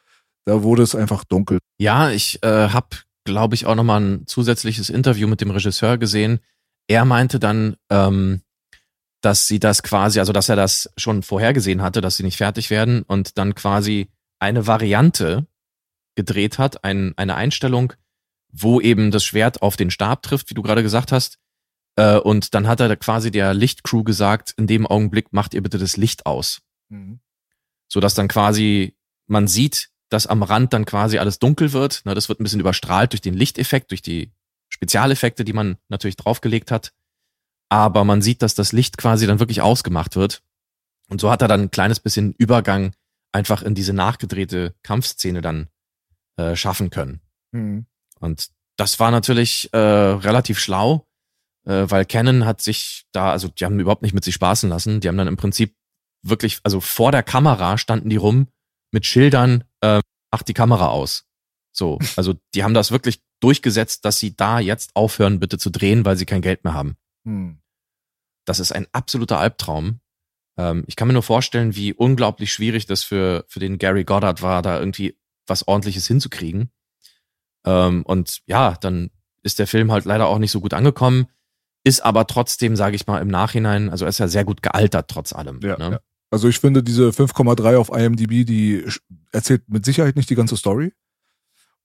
[0.46, 1.60] da wurde es einfach dunkel.
[1.80, 6.40] Ja, ich äh, habe, glaube ich, auch nochmal ein zusätzliches Interview mit dem Regisseur gesehen.
[6.88, 8.42] Er meinte dann, ähm,
[9.22, 12.70] dass sie das quasi, also dass er das schon vorhergesehen hatte, dass sie nicht fertig
[12.70, 15.48] werden und dann quasi eine Variante
[16.16, 17.94] gedreht hat, ein, eine Einstellung,
[18.52, 21.40] wo eben das Schwert auf den Stab trifft, wie du gerade gesagt hast.
[21.96, 25.78] Äh, und dann hat er quasi der Lichtcrew gesagt, in dem Augenblick macht ihr bitte
[25.78, 26.62] das Licht aus.
[27.88, 28.96] So dass dann quasi
[29.28, 32.02] man sieht, dass am Rand dann quasi alles dunkel wird.
[32.06, 34.32] Na, das wird ein bisschen überstrahlt durch den Lichteffekt, durch die
[34.70, 36.94] Spezialeffekte, die man natürlich draufgelegt hat.
[37.70, 40.44] Aber man sieht, dass das Licht quasi dann wirklich ausgemacht wird.
[41.10, 42.94] Und so hat er dann ein kleines bisschen Übergang
[43.32, 45.70] einfach in diese nachgedrehte Kampfszene dann
[46.38, 47.22] äh, schaffen können.
[47.52, 47.86] Mhm.
[48.20, 51.08] Und das war natürlich äh, relativ schlau,
[51.66, 55.00] äh, weil Canon hat sich da, also die haben überhaupt nicht mit sich spaßen lassen.
[55.00, 55.76] Die haben dann im Prinzip
[56.22, 58.48] wirklich, also vor der Kamera standen die rum
[58.92, 60.02] mit Schildern, äh,
[60.32, 61.26] macht die Kamera aus.
[61.72, 66.06] So, also die haben das wirklich durchgesetzt, dass sie da jetzt aufhören, bitte zu drehen,
[66.06, 66.96] weil sie kein Geld mehr haben.
[67.24, 67.60] Mhm.
[68.46, 70.00] Das ist ein absoluter Albtraum.
[70.58, 74.42] Ähm, ich kann mir nur vorstellen, wie unglaublich schwierig das für, für den Gary Goddard
[74.42, 76.72] war, da irgendwie was ordentliches hinzukriegen.
[77.66, 79.12] Ähm, und ja, dann
[79.44, 81.28] ist der Film halt leider auch nicht so gut angekommen,
[81.86, 85.08] ist aber trotzdem, sage ich mal, im Nachhinein, also er ist ja sehr gut gealtert
[85.08, 85.60] trotz allem.
[85.64, 85.92] Ja, ne?
[85.92, 86.00] ja.
[86.32, 88.84] Also ich finde diese 5,3 auf IMDb, die
[89.32, 90.92] erzählt mit Sicherheit nicht die ganze Story.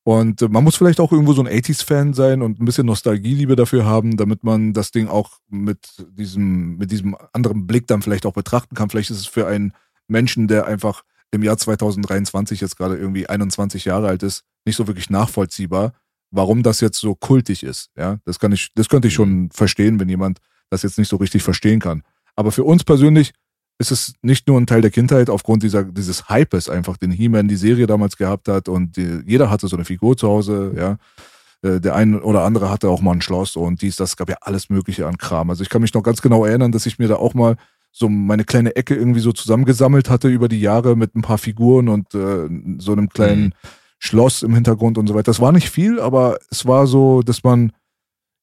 [0.02, 3.54] Und äh, man muss vielleicht auch irgendwo so ein 80s-Fan sein und ein bisschen Nostalgieliebe
[3.54, 8.24] dafür haben, damit man das Ding auch mit diesem, mit diesem anderen Blick dann vielleicht
[8.24, 8.88] auch betrachten kann.
[8.88, 9.74] Vielleicht ist es für einen
[10.08, 14.86] Menschen, der einfach im Jahr 2023 jetzt gerade irgendwie 21 Jahre alt ist, nicht so
[14.86, 15.92] wirklich nachvollziehbar,
[16.30, 17.90] warum das jetzt so kultig ist.
[17.96, 20.38] Ja, das kann ich, das könnte ich schon verstehen, wenn jemand
[20.70, 22.02] das jetzt nicht so richtig verstehen kann.
[22.36, 23.32] Aber für uns persönlich
[23.78, 27.48] ist es nicht nur ein Teil der Kindheit aufgrund dieser, dieses Hypes einfach, den He-Man
[27.48, 30.96] die Serie damals gehabt hat und die, jeder hatte so eine Figur zu Hause, ja.
[31.62, 34.36] Äh, Der eine oder andere hatte auch mal ein Schloss und dies, das gab ja
[34.42, 35.50] alles Mögliche an Kram.
[35.50, 37.56] Also ich kann mich noch ganz genau erinnern, dass ich mir da auch mal
[37.90, 41.88] so meine kleine Ecke irgendwie so zusammengesammelt hatte über die Jahre mit ein paar Figuren
[41.88, 43.52] und äh, so einem kleinen Mhm.
[44.02, 45.24] Schloss im Hintergrund und so weiter.
[45.30, 47.70] Das war nicht viel, aber es war so, dass man,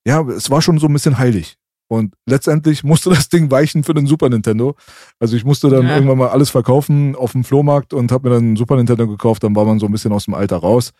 [0.06, 1.58] ja, es war schon so ein bisschen heilig.
[1.90, 4.76] Und letztendlich musste das Ding weichen für den Super Nintendo.
[5.20, 5.96] Also ich musste dann Ja.
[5.96, 9.44] irgendwann mal alles verkaufen auf dem Flohmarkt und habe mir dann einen Super Nintendo gekauft.
[9.44, 10.92] Dann war man so ein bisschen aus dem Alter raus.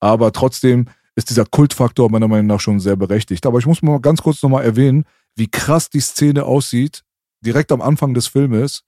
[0.00, 0.86] Aber trotzdem
[1.16, 3.44] ist dieser Kultfaktor meiner Meinung nach schon sehr berechtigt.
[3.46, 5.04] Aber ich muss mal ganz kurz nochmal erwähnen,
[5.36, 7.02] wie krass die Szene aussieht,
[7.44, 8.84] direkt am Anfang des Filmes,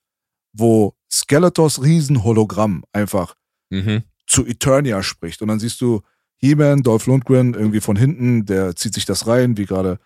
[0.57, 3.35] wo Skeletors Riesenhologramm einfach
[3.73, 4.03] Mhm.
[4.31, 5.43] Zu Eternia spricht.
[5.43, 6.03] Und dann siehst du
[6.37, 9.99] He-Man, Dolph Lundgren irgendwie von hinten, der zieht sich das rein, wie gerade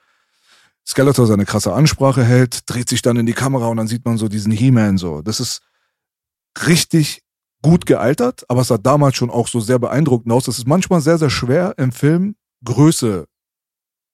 [0.86, 4.16] Skeletor seine krasse Ansprache hält, dreht sich dann in die Kamera und dann sieht man
[4.18, 5.22] so diesen He-Man so.
[5.22, 5.62] Das ist
[6.66, 7.22] richtig
[7.62, 10.48] gut gealtert, aber es sah damals schon auch so sehr beeindruckend aus.
[10.48, 13.26] Es ist manchmal sehr, sehr schwer im Film Größe,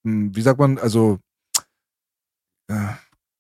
[0.05, 1.19] hm, wie sagt man, also
[2.69, 2.89] äh,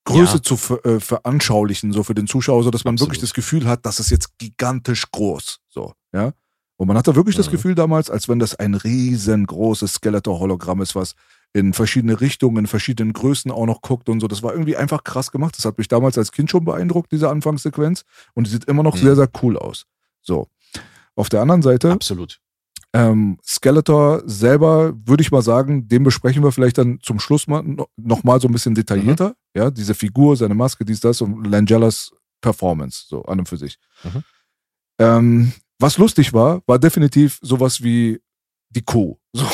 [0.04, 0.42] Größe Ja.
[0.42, 3.10] zu ver äh, veranschaulichen, so für den Zuschauer, so dass man Absolut.
[3.10, 5.60] wirklich das Gefühl hat, das ist jetzt gigantisch groß.
[5.68, 6.32] So, ja.
[6.80, 7.50] Und man hatte wirklich das Mhm.
[7.52, 11.14] Gefühl damals, als wenn das ein riesengroßes Skeletor-Hologramm ist, was
[11.52, 14.28] in verschiedene Richtungen, in verschiedenen Größen auch noch guckt und so.
[14.28, 15.58] Das war irgendwie einfach krass gemacht.
[15.58, 18.04] Das hat mich damals als Kind schon beeindruckt, diese Anfangssequenz.
[18.32, 19.00] Und die sieht immer noch Mhm.
[19.00, 19.84] sehr, sehr cool aus.
[20.22, 20.48] So.
[21.16, 22.40] Auf der anderen Seite, Absolut.
[22.94, 27.62] ähm, Skeletor selber, würde ich mal sagen, den besprechen wir vielleicht dann zum Schluss mal
[27.62, 29.34] no- noch mal so ein bisschen detaillierter.
[29.54, 32.10] Ja, diese Figur, seine Maske, dies, das und Langellas
[32.40, 33.76] Performance, so an und für sich.
[34.02, 34.22] Mhm.
[34.98, 38.20] Ähm, was lustig war, war definitiv sowas wie
[38.70, 39.16] die Kuh.
[39.32, 39.44] So,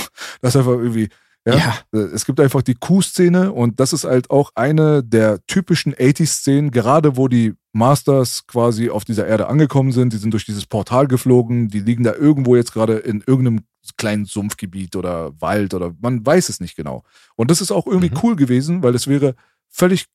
[0.40, 1.08] das ist einfach irgendwie,
[1.46, 1.78] ja, Ja.
[1.92, 6.70] äh, Es gibt einfach die Kuh-Szene und das ist halt auch eine der typischen 80s-Szenen,
[6.70, 10.12] gerade wo die Masters quasi auf dieser Erde angekommen sind.
[10.14, 13.60] Die sind durch dieses Portal geflogen, die liegen da irgendwo jetzt gerade in irgendeinem
[13.98, 17.04] kleinen Sumpfgebiet oder Wald oder man weiß es nicht genau.
[17.36, 18.18] Und das ist auch irgendwie Mhm.
[18.22, 19.34] cool gewesen, weil es wäre
[19.68, 20.06] völlig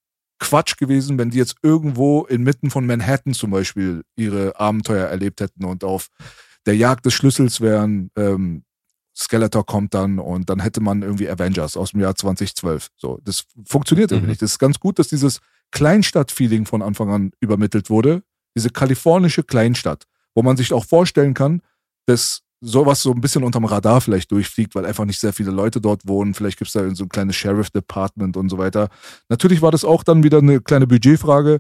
[0.41, 5.63] Quatsch gewesen, wenn die jetzt irgendwo inmitten von Manhattan zum Beispiel ihre Abenteuer erlebt hätten
[5.63, 6.07] und auf
[6.65, 8.11] der Jagd des Schlüssels wären.
[8.17, 8.63] Ähm,
[9.15, 12.89] Skeletor kommt dann und dann hätte man irgendwie Avengers aus dem Jahr 2012.
[12.97, 14.29] So, das funktioniert irgendwie Mhm.
[14.31, 14.41] nicht.
[14.41, 15.39] Das ist ganz gut, dass dieses
[15.71, 18.23] Kleinstadt-Feeling von Anfang an übermittelt wurde.
[18.55, 21.61] Diese kalifornische Kleinstadt, wo man sich auch vorstellen kann,
[22.05, 25.81] dass sowas so ein bisschen unterm Radar vielleicht durchfliegt, weil einfach nicht sehr viele Leute
[25.81, 26.33] dort wohnen.
[26.33, 28.89] Vielleicht gibt es da so ein kleines Sheriff-Department und so weiter.
[29.29, 31.59] Natürlich war das auch dann wieder eine kleine Budgetfrage,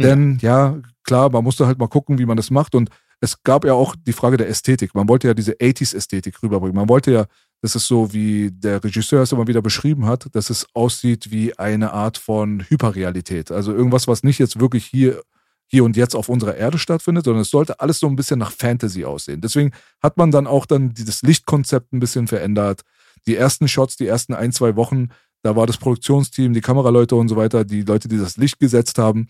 [0.00, 2.74] denn ja, klar, man musste halt mal gucken, wie man das macht.
[2.74, 2.90] Und
[3.20, 4.94] es gab ja auch die Frage der Ästhetik.
[4.94, 6.76] Man wollte ja diese 80s-Ästhetik rüberbringen.
[6.76, 7.26] Man wollte ja,
[7.62, 11.58] das ist so, wie der Regisseur es immer wieder beschrieben hat, dass es aussieht wie
[11.58, 13.50] eine Art von Hyperrealität.
[13.50, 15.20] Also irgendwas, was nicht jetzt wirklich hier,
[15.68, 18.52] hier und jetzt auf unserer Erde stattfindet, sondern es sollte alles so ein bisschen nach
[18.52, 19.40] Fantasy aussehen.
[19.40, 22.82] Deswegen hat man dann auch dann dieses Lichtkonzept ein bisschen verändert.
[23.26, 25.08] Die ersten Shots, die ersten ein, zwei Wochen,
[25.42, 28.98] da war das Produktionsteam, die Kameraleute und so weiter, die Leute, die das Licht gesetzt
[28.98, 29.28] haben,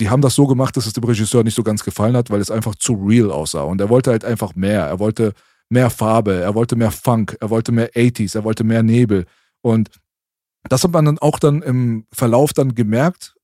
[0.00, 2.40] die haben das so gemacht, dass es dem Regisseur nicht so ganz gefallen hat, weil
[2.40, 3.62] es einfach zu real aussah.
[3.62, 4.86] Und er wollte halt einfach mehr.
[4.86, 5.34] Er wollte
[5.68, 9.26] mehr Farbe, er wollte mehr Funk, er wollte mehr 80s, er wollte mehr Nebel.
[9.60, 9.90] Und
[10.68, 13.34] das hat man dann auch dann im Verlauf dann gemerkt,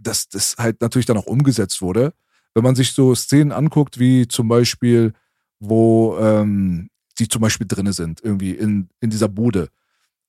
[0.00, 2.12] dass das halt natürlich dann auch umgesetzt wurde.
[2.54, 5.12] Wenn man sich so Szenen anguckt, wie zum Beispiel,
[5.60, 6.88] wo ähm,
[7.18, 9.68] die zum Beispiel drinne sind, irgendwie in, in dieser Bude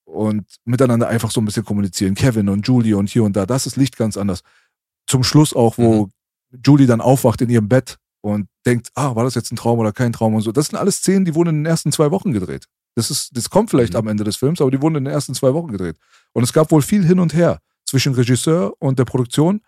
[0.06, 2.16] und miteinander einfach so ein bisschen kommunizieren.
[2.16, 4.42] Kevin und Julie und hier und da, das ist Licht ganz anders.
[5.06, 6.10] Zum Schluss auch, wo
[6.66, 9.92] Julie dann aufwacht in ihrem Bett und denkt, ah, war das jetzt ein Traum oder
[9.92, 10.52] kein Traum und so.
[10.52, 12.66] Das sind alles Szenen, die wurden in den ersten zwei Wochen gedreht.
[12.96, 14.00] Das ist, das kommt vielleicht Mhm.
[14.00, 15.98] am Ende des Films, aber die wurden in den ersten zwei Wochen gedreht.
[16.34, 19.62] Und es gab wohl viel hin und her zwischen Regisseur und der Produktion,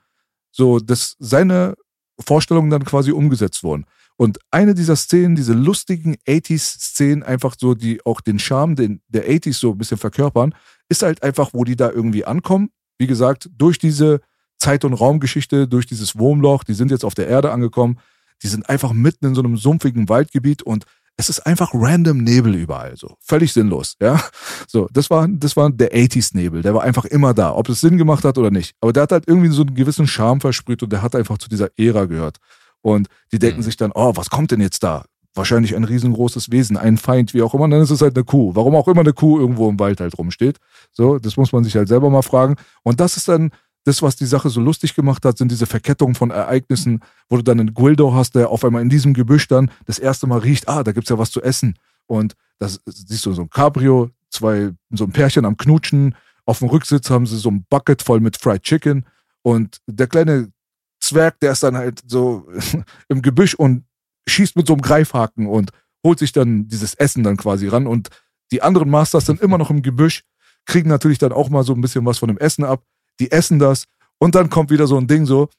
[0.51, 1.75] so dass seine
[2.19, 3.85] Vorstellungen dann quasi umgesetzt wurden.
[4.17, 9.29] Und eine dieser Szenen, diese lustigen 80s-Szenen, einfach so, die auch den Charme den, der
[9.29, 10.53] 80s so ein bisschen verkörpern,
[10.89, 12.69] ist halt einfach, wo die da irgendwie ankommen.
[12.97, 14.19] Wie gesagt, durch diese
[14.57, 17.99] Zeit- und Raumgeschichte, durch dieses Wurmloch, die sind jetzt auf der Erde angekommen,
[18.43, 20.85] die sind einfach mitten in so einem sumpfigen Waldgebiet und
[21.19, 23.17] es ist einfach random Nebel überall, so.
[23.19, 24.21] Völlig sinnlos, ja.
[24.67, 27.97] So, das war, das war der 80s-Nebel, der war einfach immer da, ob es Sinn
[27.97, 28.73] gemacht hat oder nicht.
[28.79, 31.49] Aber der hat halt irgendwie so einen gewissen Charme versprüht und der hat einfach zu
[31.49, 32.37] dieser Ära gehört.
[32.81, 33.63] Und die denken Mhm.
[33.63, 35.03] sich dann, oh, was kommt denn jetzt da?
[35.35, 37.65] Wahrscheinlich ein riesengroßes Wesen, ein Feind, wie auch immer.
[37.65, 38.55] Und dann ist es halt eine Kuh.
[38.55, 40.57] Warum auch immer eine Kuh irgendwo im Wald halt rumsteht.
[40.93, 42.55] So, das muss man sich halt selber mal fragen.
[42.83, 43.51] Und das ist dann
[43.85, 47.43] das, was die Sache so lustig gemacht hat, sind diese Verkettungen von Ereignissen, wo du
[47.43, 50.67] dann einen Guildo hast, der auf einmal in diesem Gebüsch dann das erste Mal riecht,
[50.67, 51.75] ah, da gibt's ja was zu essen.
[52.05, 56.15] Und das siehst du so ein Cabrio, zwei, so ein Pärchen am Knutschen.
[56.45, 59.05] Auf dem Rücksitz haben sie so ein Bucket voll mit Fried Chicken.
[59.43, 60.51] Und der kleine
[60.99, 62.47] Zwerg, der ist dann halt so
[63.07, 63.85] im Gebüsch und
[64.27, 65.71] schießt mit so einem Greifhaken und
[66.05, 67.87] holt sich dann dieses Essen dann quasi ran.
[67.87, 68.09] Und
[68.51, 70.23] die anderen Masters sind immer noch im Gebüsch,
[70.65, 72.83] kriegen natürlich dann auch mal so ein bisschen was von dem Essen ab.
[73.19, 73.85] Die essen das
[74.17, 75.49] und dann kommt wieder so ein Ding so,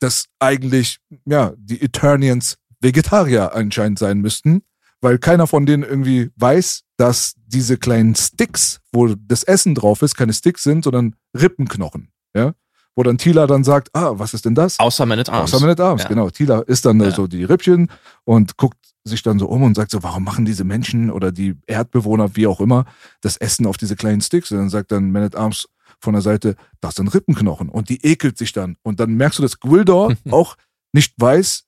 [0.00, 4.62] dass eigentlich, ja, die Eternians Vegetarier anscheinend sein müssten,
[5.00, 10.16] weil keiner von denen irgendwie weiß, dass diese kleinen Sticks, wo das Essen drauf ist,
[10.16, 12.52] keine Sticks sind, sondern Rippenknochen, ja.
[12.96, 14.78] Wo dann Tila dann sagt, ah, was ist denn das?
[14.78, 15.52] Außer Man at Arms.
[15.52, 16.08] Außer Man at Arms, Ja.
[16.08, 16.30] genau.
[16.30, 17.10] Tila isst dann Ja.
[17.10, 17.90] so die Rippchen
[18.22, 21.56] und guckt sich dann so um und sagt so, warum machen diese Menschen oder die
[21.66, 22.84] Erdbewohner, wie auch immer,
[23.20, 24.52] das Essen auf diese kleinen Sticks?
[24.52, 25.66] Und dann sagt dann Man at Arms
[26.04, 27.68] von der Seite, das sind Rippenknochen.
[27.68, 28.76] Und die ekelt sich dann.
[28.82, 30.56] Und dann merkst du, dass Gwildor auch
[30.92, 31.64] nicht weiß,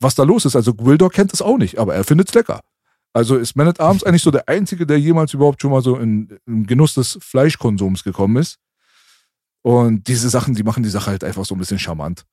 [0.00, 0.56] was da los ist.
[0.56, 2.60] Also Gwildor kennt es auch nicht, aber er findet es lecker.
[3.12, 5.96] Also ist Man at Arms eigentlich so der Einzige, der jemals überhaupt schon mal so
[5.96, 8.58] in, in Genuss des Fleischkonsums gekommen ist.
[9.62, 12.24] Und diese Sachen, die machen die Sache halt einfach so ein bisschen charmant.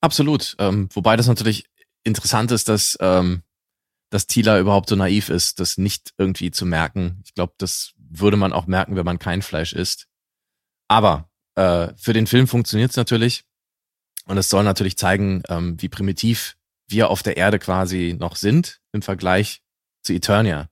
[0.00, 0.54] Absolut.
[0.58, 1.68] Ähm, wobei das natürlich
[2.04, 3.42] interessant ist, dass, ähm,
[4.10, 7.20] dass Tila überhaupt so naiv ist, das nicht irgendwie zu merken.
[7.24, 10.06] Ich glaube, das würde man auch merken, wenn man kein Fleisch isst.
[10.88, 13.44] Aber äh, für den Film funktioniert es natürlich.
[14.26, 16.56] Und es soll natürlich zeigen, ähm, wie primitiv
[16.88, 19.62] wir auf der Erde quasi noch sind im Vergleich
[20.02, 20.68] zu Eternia.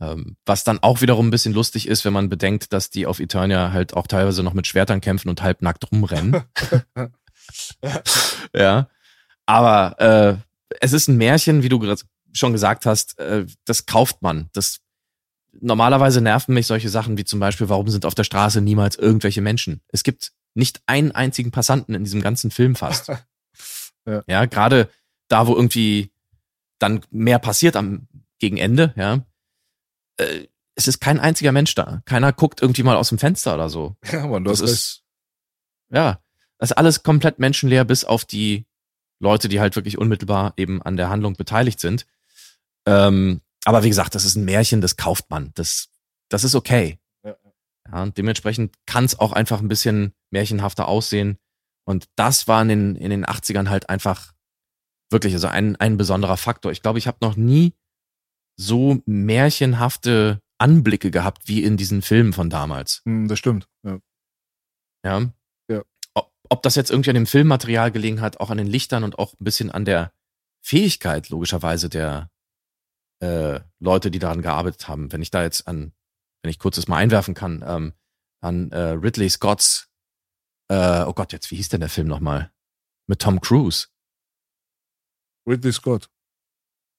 [0.00, 3.18] Ähm, was dann auch wiederum ein bisschen lustig ist, wenn man bedenkt, dass die auf
[3.20, 6.44] Eternia halt auch teilweise noch mit Schwertern kämpfen und halbnackt rumrennen.
[8.54, 8.88] ja.
[9.46, 11.94] Aber äh, es ist ein Märchen, wie du
[12.32, 14.50] schon gesagt hast, äh, das kauft man.
[14.52, 14.80] Das
[15.60, 19.40] normalerweise nerven mich solche Sachen wie zum Beispiel, warum sind auf der Straße niemals irgendwelche
[19.40, 19.80] Menschen?
[19.88, 23.08] Es gibt nicht einen einzigen Passanten in diesem ganzen Film fast.
[24.06, 24.88] ja, ja gerade
[25.28, 26.10] da, wo irgendwie
[26.78, 29.24] dann mehr passiert am gegen Ende, ja,
[30.16, 32.02] äh, es ist kein einziger Mensch da.
[32.04, 33.96] Keiner guckt irgendwie mal aus dem Fenster oder so.
[34.12, 35.02] Ja, man, das ist,
[35.90, 36.20] ja,
[36.58, 38.64] das ist alles komplett menschenleer, bis auf die
[39.18, 42.06] Leute, die halt wirklich unmittelbar eben an der Handlung beteiligt sind.
[42.86, 45.50] Ähm, aber wie gesagt, das ist ein Märchen, das kauft man.
[45.52, 45.90] Das,
[46.30, 46.98] das ist okay.
[47.22, 47.36] Ja.
[47.92, 51.36] ja und dementsprechend kann es auch einfach ein bisschen märchenhafter aussehen.
[51.84, 54.32] Und das war in den, in den 80ern halt einfach
[55.10, 56.72] wirklich also ein, ein besonderer Faktor.
[56.72, 57.74] Ich glaube, ich habe noch nie
[58.56, 63.02] so märchenhafte Anblicke gehabt wie in diesen Filmen von damals.
[63.04, 63.68] Hm, das stimmt.
[63.82, 63.98] Ja.
[65.04, 65.30] Ja.
[65.70, 65.82] ja.
[66.14, 69.18] Ob, ob das jetzt irgendwie an dem Filmmaterial gelegen hat, auch an den Lichtern und
[69.18, 70.10] auch ein bisschen an der
[70.62, 72.30] Fähigkeit, logischerweise, der
[73.20, 75.12] äh, Leute, die daran gearbeitet haben.
[75.12, 75.92] Wenn ich da jetzt an,
[76.42, 77.92] wenn ich kurz das mal einwerfen kann, ähm,
[78.40, 79.88] an äh, Ridley Scotts,
[80.68, 82.52] äh, oh Gott, jetzt, wie hieß denn der Film nochmal?
[83.06, 83.88] Mit Tom Cruise.
[85.46, 86.10] Ridley Scott.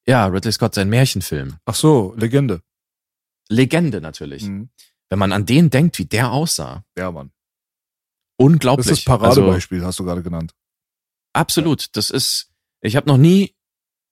[0.07, 1.57] Ja, Ridley Scott, sein Märchenfilm.
[1.65, 2.63] Ach so, Legende.
[3.47, 4.43] Legende natürlich.
[4.43, 4.69] Mhm.
[5.09, 6.83] Wenn man an den denkt, wie der aussah.
[6.97, 7.31] Ja, Mann.
[8.37, 8.87] Unglaublich.
[8.87, 10.55] Das ist das Paradebeispiel, also, hast du gerade genannt.
[11.33, 11.95] Absolut.
[11.95, 12.51] Das ist,
[12.81, 13.55] ich habe noch nie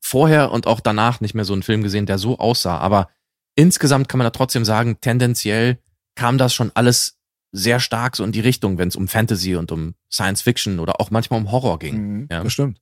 [0.08, 2.78] vorher und auch danach nicht mehr so einen Film gesehen, der so aussah.
[2.78, 3.10] Aber
[3.56, 5.80] insgesamt kann man da trotzdem sagen, tendenziell
[6.16, 7.18] kam das schon alles
[7.52, 11.00] sehr stark so in die Richtung, wenn es um Fantasy und um Science Fiction oder
[11.02, 11.96] auch manchmal um Horror ging.
[11.98, 12.44] Mhm, ja.
[12.44, 12.80] Das stimmt.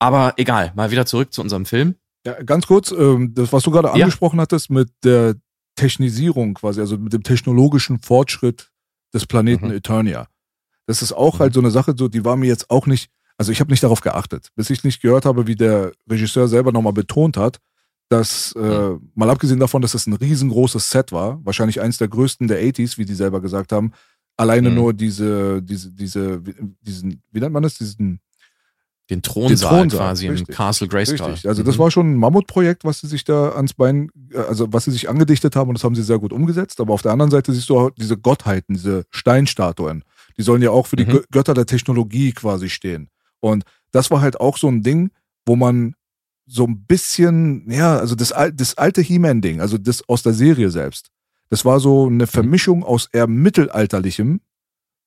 [0.00, 1.96] Aber egal, mal wieder zurück zu unserem Film.
[2.26, 4.42] Ja, ganz kurz, ähm, das, was du gerade angesprochen ja.
[4.42, 5.36] hattest mit der
[5.76, 8.70] Technisierung quasi, also mit dem technologischen Fortschritt
[9.14, 9.74] des Planeten mhm.
[9.74, 10.28] Eternia.
[10.86, 11.38] Das ist auch mhm.
[11.40, 13.82] halt so eine Sache, so, die war mir jetzt auch nicht, also ich habe nicht
[13.82, 17.58] darauf geachtet, bis ich nicht gehört habe, wie der Regisseur selber nochmal betont hat,
[18.08, 22.48] dass, äh, mal abgesehen davon, dass es ein riesengroßes Set war, wahrscheinlich eins der größten
[22.48, 23.92] der 80s, wie die selber gesagt haben,
[24.36, 24.76] alleine mhm.
[24.76, 26.42] nur diese, diese, diese,
[26.80, 28.20] diesen, wie nennt man das, diesen
[29.10, 30.48] den Thronsaal, den Thronsaal quasi richtig.
[30.48, 31.30] im Castle Grayskull.
[31.30, 31.48] Richtig.
[31.48, 31.66] Also mhm.
[31.66, 34.90] das war schon ein Mammutprojekt, was sie sich da ans Bein, äh, also was sie
[34.90, 36.80] sich angedichtet haben und das haben sie sehr gut umgesetzt.
[36.80, 40.04] Aber auf der anderen Seite siehst du auch diese Gottheiten, diese Steinstatuen.
[40.36, 41.22] Die sollen ja auch für die mhm.
[41.30, 43.08] Götter der Technologie quasi stehen.
[43.40, 45.10] Und das war halt auch so ein Ding,
[45.46, 45.94] wo man
[46.46, 51.10] so ein bisschen, ja, also das, das alte He-Man-Ding, also das aus der Serie selbst.
[51.50, 52.28] Das war so eine mhm.
[52.28, 54.40] Vermischung aus eher mittelalterlichem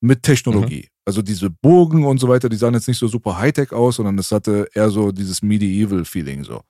[0.01, 0.83] mit Technologie.
[0.83, 0.91] Mhm.
[1.05, 4.17] Also diese Burgen und so weiter, die sahen jetzt nicht so super Hightech aus, sondern
[4.19, 6.61] es hatte eher so dieses Medieval-Feeling so.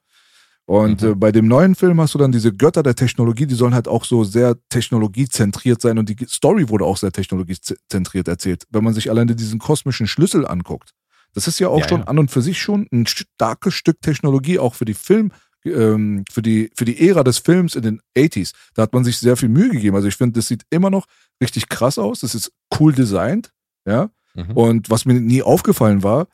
[0.65, 1.09] Und mhm.
[1.09, 3.87] äh, bei dem neuen Film hast du dann diese Götter der Technologie, die sollen halt
[3.87, 8.65] auch so sehr technologiezentriert sein und die Story wurde auch sehr technologiezentriert erzählt.
[8.69, 10.93] Wenn man sich alleine diesen kosmischen Schlüssel anguckt,
[11.33, 12.07] das ist ja auch ja, schon ja.
[12.07, 15.31] an und für sich schon ein starkes Stück Technologie, auch für die Film,
[15.65, 18.53] ähm, für die, für die Ära des Films in den 80s.
[18.73, 19.95] Da hat man sich sehr viel Mühe gegeben.
[19.95, 21.05] Also ich finde, das sieht immer noch
[21.41, 22.21] richtig krass aus.
[22.21, 23.51] Das ist cool designt,
[23.85, 24.09] ja.
[24.33, 24.51] Mhm.
[24.51, 26.27] Und was mir nie aufgefallen war,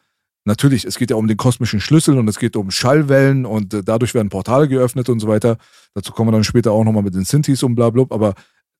[0.45, 3.84] natürlich, es geht ja um den kosmischen Schlüssel und es geht um Schallwellen und äh,
[3.84, 5.58] dadurch werden Portale geöffnet und so weiter.
[5.93, 8.36] Dazu kommen wir dann später auch nochmal mit den Synthes und bla, bla aber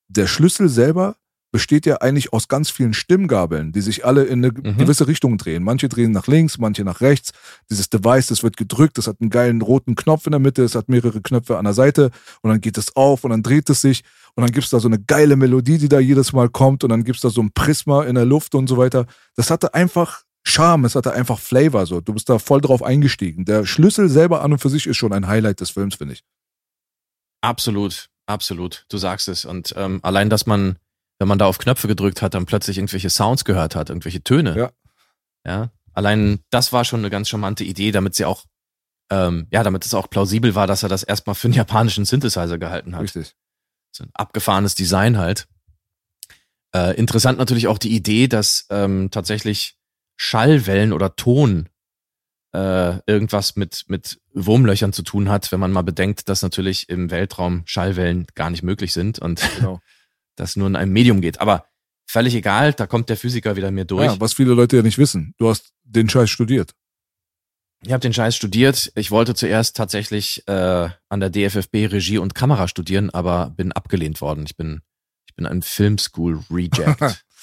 [0.08, 1.16] der Schlüssel selber
[1.52, 4.78] besteht ja eigentlich aus ganz vielen Stimmgabeln, die sich alle in eine mhm.
[4.78, 5.64] gewisse Richtung drehen.
[5.64, 7.32] Manche drehen nach links, manche nach rechts.
[7.70, 10.76] Dieses Device, das wird gedrückt, das hat einen geilen roten Knopf in der Mitte, es
[10.76, 13.82] hat mehrere Knöpfe an der Seite und dann geht es auf und dann dreht es
[13.82, 14.04] sich
[14.36, 17.04] und dann gibt's da so eine geile Melodie, die da jedes Mal kommt und dann
[17.04, 19.06] gibt's da so ein Prisma in der Luft und so weiter.
[19.36, 22.02] Das hatte einfach Charme, es hatte einfach Flavor so.
[22.02, 23.46] Du bist da voll drauf eingestiegen.
[23.46, 26.24] Der Schlüssel selber an und für sich ist schon ein Highlight des Films, finde ich.
[27.42, 28.86] Absolut, absolut.
[28.90, 29.44] Du sagst es.
[29.44, 30.78] Und ähm, allein, dass man
[31.20, 34.58] wenn man da auf Knöpfe gedrückt hat, dann plötzlich irgendwelche Sounds gehört hat, irgendwelche Töne.
[34.58, 34.72] Ja.
[35.46, 35.72] Ja.
[35.94, 38.46] Allein das war schon eine ganz charmante Idee, damit sie auch,
[39.10, 42.58] ähm, ja, damit es auch plausibel war, dass er das erstmal für einen japanischen Synthesizer
[42.58, 43.04] gehalten hat.
[43.04, 43.34] Richtig.
[43.92, 45.48] So ein abgefahrenes Design halt.
[46.76, 49.78] Äh, interessant natürlich auch die Idee, dass ähm, tatsächlich
[50.18, 51.70] Schallwellen oder Ton
[52.54, 57.10] äh, irgendwas mit, mit Wurmlöchern zu tun hat, wenn man mal bedenkt, dass natürlich im
[57.10, 59.80] Weltraum Schallwellen gar nicht möglich sind und genau
[60.38, 61.42] das nur in einem Medium geht.
[61.42, 61.68] Aber
[62.10, 64.06] völlig egal, da kommt der Physiker wieder mir durch.
[64.06, 65.34] Ja, was viele Leute ja nicht wissen.
[65.38, 66.74] Du hast den Scheiß studiert.
[67.84, 68.92] Ich habe den Scheiß studiert.
[68.96, 74.20] Ich wollte zuerst tatsächlich äh, an der DFFB Regie und Kamera studieren, aber bin abgelehnt
[74.22, 74.46] worden.
[74.48, 74.82] Ich bin,
[75.28, 77.24] ich bin ein Filmschool Reject.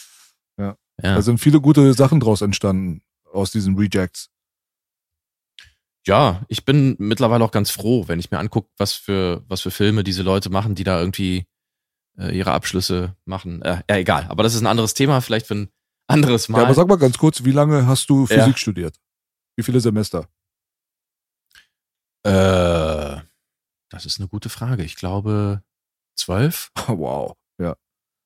[0.57, 0.77] Ja.
[1.03, 1.15] ja.
[1.17, 4.31] Da sind viele gute Sachen draus entstanden aus diesen Rejects.
[6.07, 9.73] ja, ich bin mittlerweile auch ganz froh, wenn ich mir angucke, was für, was für
[9.73, 11.49] Filme diese Leute machen, die da irgendwie
[12.19, 13.63] äh, ihre Abschlüsse machen.
[13.63, 14.27] Äh, ja, egal.
[14.29, 15.69] Aber das ist ein anderes Thema, vielleicht für ein
[16.07, 16.59] anderes Mal.
[16.59, 18.57] Ja, aber sag mal ganz kurz, wie lange hast du Physik Ja.
[18.57, 19.01] studiert?
[19.57, 20.29] Wie viele Semester?
[22.25, 23.17] äh,
[23.91, 24.83] das ist eine gute Frage.
[24.83, 25.63] Ich glaube
[26.17, 26.71] zwölf.
[26.87, 27.37] wow.
[27.59, 27.77] Ja.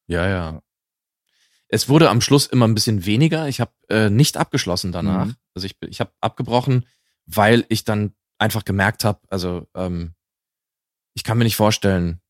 [0.07, 0.63] Ja, ja.
[1.69, 3.49] Es wurde am Schluss immer ein bisschen weniger.
[3.49, 5.27] Ich habe äh, nicht abgeschlossen danach.
[5.27, 5.37] Mhm.
[5.55, 6.87] Also ich, ich habe abgebrochen,
[7.27, 10.15] weil ich dann einfach gemerkt habe, also ähm,
[11.15, 12.21] ich kann mir nicht vorstellen,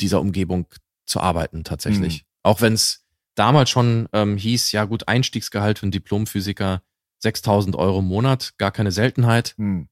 [0.00, 0.66] dieser Umgebung
[1.06, 2.22] zu arbeiten tatsächlich.
[2.22, 2.26] Mhm.
[2.42, 6.82] Auch wenn es damals schon ähm, hieß, ja gut, Einstiegsgehalt für einen Diplomphysiker
[7.24, 9.54] 6.000 Euro im Monat, gar keine Seltenheit.
[9.56, 9.88] Hm.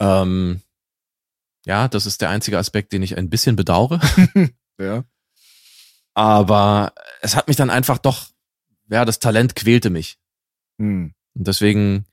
[0.00, 0.62] Ähm,
[1.64, 4.00] ja, das ist der einzige Aspekt, den ich ein bisschen bedauere.
[4.80, 5.04] Ja.
[6.14, 8.28] Aber es hat mich dann einfach doch,
[8.90, 10.18] ja, das Talent quälte mich.
[10.78, 11.14] Hm.
[11.34, 12.06] Und deswegen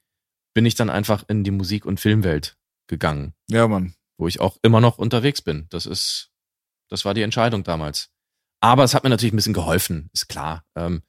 [0.54, 3.94] bin ich dann einfach in die Musik- und Filmwelt gegangen, Ja, Mann.
[4.18, 5.68] wo ich auch immer noch unterwegs bin.
[5.70, 6.32] Das ist,
[6.90, 8.10] das war die Entscheidung damals.
[8.62, 10.66] Aber es hat mir natürlich ein bisschen geholfen, ist klar.
[10.76, 11.04] Ähm,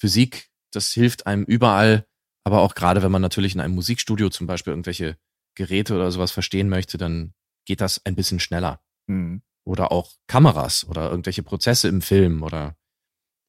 [0.00, 2.06] Physik, das hilft einem überall,
[2.44, 5.16] aber auch gerade wenn man natürlich in einem Musikstudio zum Beispiel irgendwelche
[5.54, 7.34] Geräte oder sowas verstehen möchte, dann
[7.64, 8.80] geht das ein bisschen schneller.
[9.08, 9.42] Hm.
[9.64, 12.76] Oder auch Kameras oder irgendwelche Prozesse im Film oder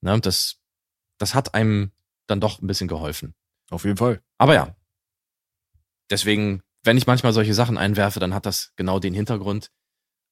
[0.01, 0.59] ne, das,
[1.19, 1.91] das hat einem
[2.27, 3.35] dann doch ein bisschen geholfen.
[3.69, 4.21] Auf jeden Fall.
[4.37, 4.75] Aber ja,
[6.09, 9.71] deswegen, wenn ich manchmal solche Sachen einwerfe, dann hat das genau den Hintergrund.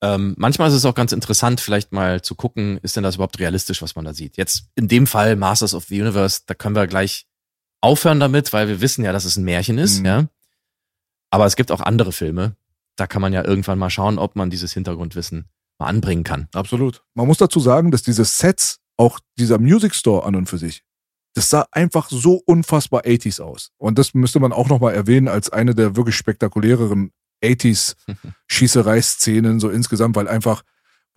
[0.01, 3.39] Ähm, manchmal ist es auch ganz interessant, vielleicht mal zu gucken, ist denn das überhaupt
[3.39, 4.37] realistisch, was man da sieht.
[4.37, 7.25] Jetzt in dem Fall Masters of the Universe, da können wir gleich
[7.81, 10.05] aufhören damit, weil wir wissen ja, dass es ein Märchen ist, Mhm.
[10.05, 10.27] ja.
[11.29, 12.55] Aber es gibt auch andere Filme,
[12.95, 16.47] da kann man ja irgendwann mal schauen, ob man dieses Hintergrundwissen mal anbringen kann.
[16.53, 17.03] Absolut.
[17.13, 20.83] Man muss dazu sagen, dass diese Sets, auch dieser Music Store an und für sich,
[21.33, 23.71] das sah einfach so unfassbar 80s aus.
[23.77, 27.11] Und das müsste man auch nochmal erwähnen als eine der wirklich spektakuläreren
[27.45, 27.95] 80s
[28.47, 30.63] Schießereiszenen so insgesamt, weil einfach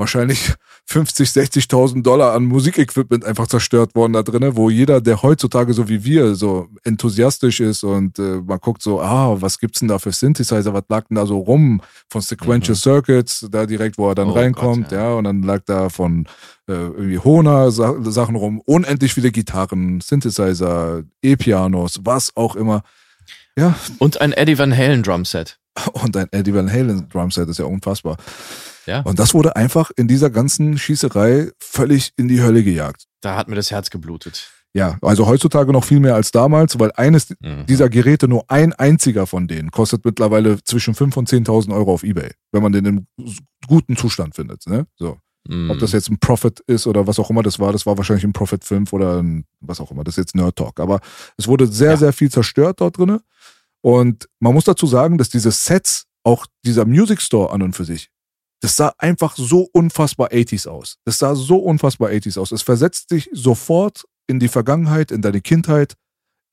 [0.00, 0.54] wahrscheinlich
[0.86, 5.88] 50, 60.000 Dollar an Musikequipment einfach zerstört worden da drinnen, wo jeder, der heutzutage so
[5.88, 9.98] wie wir so enthusiastisch ist und äh, man guckt so, ah, was gibt's denn da
[9.98, 12.78] für Synthesizer, was lag denn da so rum von Sequential Mhm.
[12.80, 15.08] Circuits, da direkt, wo er dann Oh reinkommt, Gott, ja.
[15.10, 15.14] ja.
[15.14, 16.26] und dann lag da von
[16.68, 22.82] äh, irgendwie Hohner Sa Sachen rum, unendlich viele Gitarren, Synthesizer, E-Pianos, was auch immer.
[23.58, 25.58] Ja, Und ein Eddie Van Halen Drumset.
[25.92, 28.16] und ein Eddie Van Halen Drumset ist ja unfassbar.
[28.86, 29.00] Ja.
[29.02, 33.04] Und das wurde einfach in dieser ganzen Schießerei völlig in die Hölle gejagt.
[33.20, 34.50] Da hat mir das Herz geblutet.
[34.74, 37.66] Ja, also heutzutage noch viel mehr als damals, weil eines Mhm.
[37.66, 42.02] dieser Geräte, nur ein einziger von denen, kostet mittlerweile zwischen 5.000 und 10.000 Euro auf
[42.04, 43.06] Ebay, wenn man den im
[43.66, 44.66] guten Zustand findet.
[44.66, 44.86] Ne?
[44.96, 45.16] So.
[45.48, 45.70] Mhm.
[45.70, 48.24] Ob das jetzt ein Profit ist oder was auch immer das war, das war wahrscheinlich
[48.24, 50.80] ein Profit 5 oder ein, was auch immer, das ist jetzt Nerd Talk.
[50.80, 51.00] Aber
[51.38, 51.96] es wurde sehr, Ja.
[51.96, 53.20] sehr viel zerstört dort drinne.
[53.82, 57.84] Und man muss dazu sagen, dass diese Sets, auch dieser Music Store an und für
[57.84, 58.10] sich,
[58.60, 60.98] das sah einfach so unfassbar 80s aus.
[61.04, 62.50] Das sah so unfassbar 80s aus.
[62.50, 65.94] Es versetzt dich sofort in die Vergangenheit, in deine Kindheit,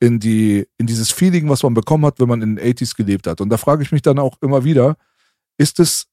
[0.00, 3.26] in die, in dieses Feeling, was man bekommen hat, wenn man in den 80s gelebt
[3.26, 3.40] hat.
[3.40, 4.96] Und da frage ich mich dann auch immer wieder,
[5.58, 6.06] ist es,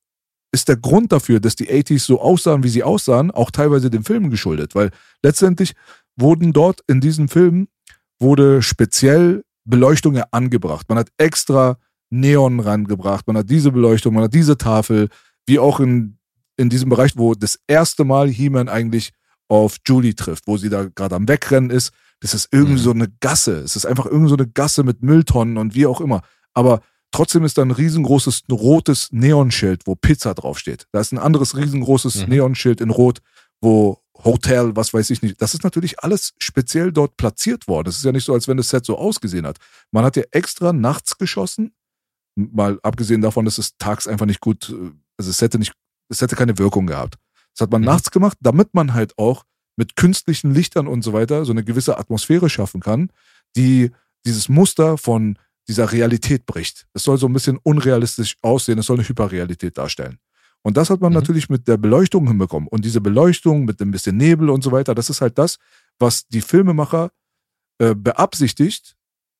[0.51, 4.03] ist der Grund dafür, dass die 80s so aussahen, wie sie aussahen, auch teilweise den
[4.03, 4.74] Filmen geschuldet?
[4.76, 4.91] Weil
[5.22, 5.74] letztendlich
[6.16, 7.68] wurden dort in diesen Filmen,
[8.20, 10.88] wurde speziell Beleuchtung ja angebracht.
[10.89, 11.78] Man hat extra
[12.09, 15.09] Neon rangebracht, man hat diese Beleuchtung, man hat diese Tafel,
[15.47, 16.18] wie auch in,
[16.57, 19.11] in diesem Bereich, wo das erste Mal He-Man eigentlich
[19.49, 21.91] auf Julie trifft, wo sie da gerade am Wegrennen ist.
[22.20, 22.78] Das ist irgendwie Mhm.
[22.78, 23.57] so eine Gasse.
[23.59, 26.22] Es ist einfach irgendwie so eine Gasse mit Mülltonnen und wie auch immer.
[26.53, 30.88] Aber trotzdem ist da ein riesengroßes rotes Neonschild, wo Pizza draufsteht.
[30.91, 32.30] Da ist ein anderes riesengroßes Mhm.
[32.30, 33.20] Neonschild in Rot,
[33.61, 35.41] wo Hotel, was weiß ich nicht.
[35.41, 37.89] Das ist natürlich alles speziell dort platziert worden.
[37.89, 39.57] Es ist ja nicht so, als wenn das Set so ausgesehen hat.
[39.91, 41.74] Man hat ja extra nachts geschossen.
[42.36, 45.74] Mal abgesehen davon, dass es tags einfach nicht gut, äh, also es hätte nicht,
[46.09, 47.15] es hätte keine Wirkung gehabt.
[47.53, 47.88] Das hat man Mhm.
[47.88, 49.43] nachts gemacht, damit man halt auch
[49.76, 53.09] mit künstlichen Lichtern und so weiter so eine gewisse Atmosphäre schaffen kann,
[53.55, 53.91] die
[54.26, 56.88] dieses Muster von dieser Realität bricht.
[56.93, 60.19] Es soll so ein bisschen unrealistisch aussehen, es soll eine Hyperrealität darstellen.
[60.64, 61.20] Und das hat man Mhm.
[61.20, 62.68] natürlich mit der Beleuchtung hinbekommen.
[62.70, 65.57] Und diese Beleuchtung mit ein bisschen Nebel und so weiter, das ist halt das,
[65.99, 67.11] was die Filmemacher
[67.80, 68.95] äh, beabsichtigt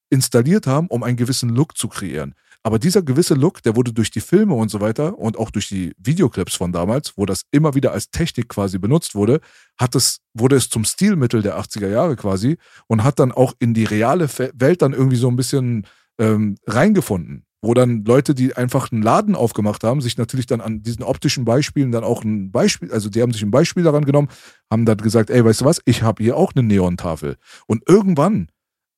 [0.10, 2.36] installiert haben, um einen gewissen Look zu kreieren.
[2.62, 5.68] Aber dieser gewisse Look, der wurde durch die Filme und so weiter und auch durch
[5.68, 9.42] die Videoclips von damals, wo das immer wieder als Technik quasi benutzt wurde,
[9.78, 12.58] hat es, wurde es zum Stilmittel der 80er Jahre quasi
[12.88, 15.86] und hat dann auch in die reale Welt dann irgendwie so ein bisschen
[16.20, 20.84] ähm, reingefunden wo dann Leute, die einfach einen Laden aufgemacht haben, sich natürlich dann an
[20.84, 24.28] diesen optischen Beispielen dann auch ein Beispiel, also die haben sich ein Beispiel daran genommen,
[24.70, 27.38] haben dann gesagt, ey, weißt du was, ich habe hier auch eine Neontafel.
[27.66, 28.50] Und irgendwann,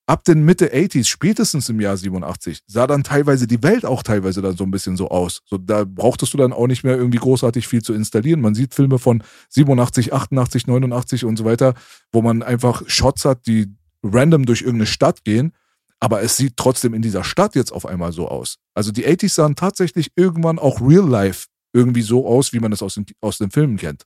[0.07, 4.41] ab den Mitte 80s, spätestens im Jahr 87, sah dann teilweise die Welt auch teilweise
[4.41, 5.41] dann so ein bisschen so aus.
[5.45, 8.41] So, da brauchtest du dann auch nicht mehr irgendwie großartig viel zu installieren.
[8.41, 11.75] Man sieht Filme von 87, 88, 89 und so weiter,
[12.11, 13.67] wo man einfach Shots hat, die
[14.01, 15.53] random durch irgendeine Stadt gehen
[15.99, 18.57] aber es sieht trotzdem in dieser Stadt jetzt auf einmal so aus.
[18.73, 22.81] Also die 80s sahen tatsächlich irgendwann auch real life irgendwie so aus, wie man es
[22.81, 24.05] aus den, aus den Filmen kennt.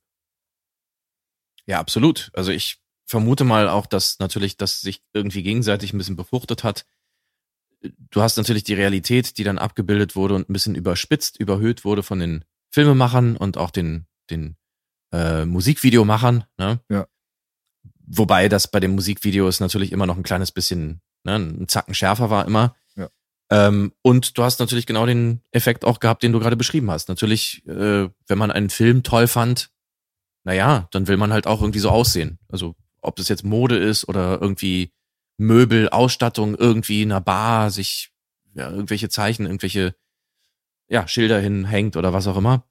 [1.65, 2.31] Ja, absolut.
[2.33, 6.85] Also ich vermute mal auch, dass natürlich das sich irgendwie gegenseitig ein bisschen befruchtet hat.
[7.81, 12.03] Du hast natürlich die Realität, die dann abgebildet wurde und ein bisschen überspitzt, überhöht wurde
[12.03, 14.57] von den Filmemachern und auch den, den
[15.11, 16.43] äh, Musikvideomachern.
[16.57, 16.81] Ne?
[16.89, 17.07] Ja.
[18.05, 22.29] Wobei das bei den Musikvideos natürlich immer noch ein kleines bisschen ne, ein Zacken schärfer
[22.29, 22.75] war immer.
[22.95, 23.09] Ja.
[23.49, 27.09] Ähm, und du hast natürlich genau den Effekt auch gehabt, den du gerade beschrieben hast.
[27.09, 29.71] Natürlich, äh, wenn man einen Film toll fand,
[30.43, 32.39] naja, dann will man halt auch irgendwie so aussehen.
[32.49, 34.91] Also ob das jetzt Mode ist oder irgendwie
[35.37, 38.11] Möbel, Ausstattung, irgendwie in einer Bar, sich
[38.55, 39.95] ja, irgendwelche Zeichen, irgendwelche
[40.87, 42.65] ja, Schilder hinhängt oder was auch immer.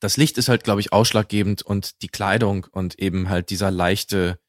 [0.00, 4.40] Das Licht ist halt, glaube ich, ausschlaggebend und die Kleidung und eben halt dieser leichte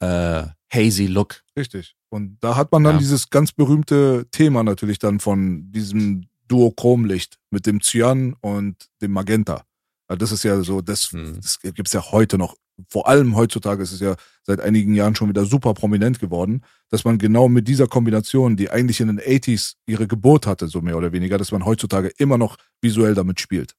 [0.00, 1.42] äh, hazy Look.
[1.56, 1.94] Richtig.
[2.08, 2.98] Und da hat man dann ja.
[2.98, 9.64] dieses ganz berühmte Thema natürlich dann von diesem Duochromlicht mit dem Cyan und dem Magenta.
[10.08, 11.36] Das ist ja so, das, hm.
[11.36, 12.56] das gibt es ja heute noch.
[12.88, 17.04] Vor allem heutzutage ist es ja seit einigen Jahren schon wieder super prominent geworden, dass
[17.04, 20.96] man genau mit dieser Kombination, die eigentlich in den 80s ihre Geburt hatte, so mehr
[20.96, 23.74] oder weniger, dass man heutzutage immer noch visuell damit spielt.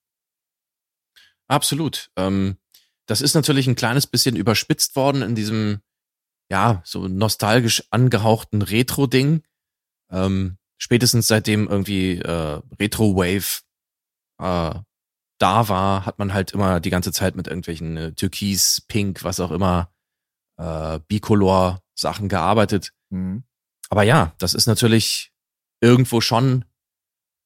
[1.47, 2.09] Absolut.
[2.15, 2.57] Ähm,
[3.05, 5.79] das ist natürlich ein kleines bisschen überspitzt worden in diesem
[6.53, 9.41] ja, so nostalgisch angehauchten Retro-Ding.
[10.11, 13.63] Ähm, spätestens seitdem irgendwie äh, Retro-Wave
[14.37, 14.79] äh,
[15.39, 19.39] da war, hat man halt immer die ganze Zeit mit irgendwelchen äh, Türkis, Pink, was
[19.39, 19.91] auch immer,
[20.57, 22.93] äh, Bicolor-Sachen gearbeitet.
[23.09, 23.45] Mhm.
[23.89, 25.31] Aber ja, das ist natürlich
[25.81, 26.65] irgendwo schon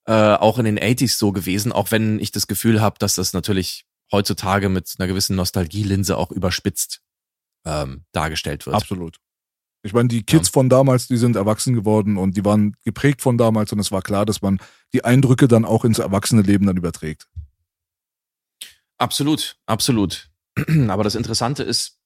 [0.05, 3.31] äh, auch in den 80s so gewesen, auch wenn ich das Gefühl habe, dass das
[3.31, 7.01] natürlich heutzutage mit einer gewissen Nostalgielinse auch überspitzt
[7.67, 8.75] ähm, dargestellt wird.
[8.75, 9.17] Absolut.
[9.83, 10.53] Ich meine, die Kids ja.
[10.53, 14.01] von damals, die sind erwachsen geworden und die waren geprägt von damals und es war
[14.01, 14.59] klar, dass man
[14.93, 17.27] die Eindrücke dann auch ins erwachsene Leben dann überträgt.
[18.97, 20.29] Absolut, absolut.
[20.87, 21.99] Aber das Interessante ist,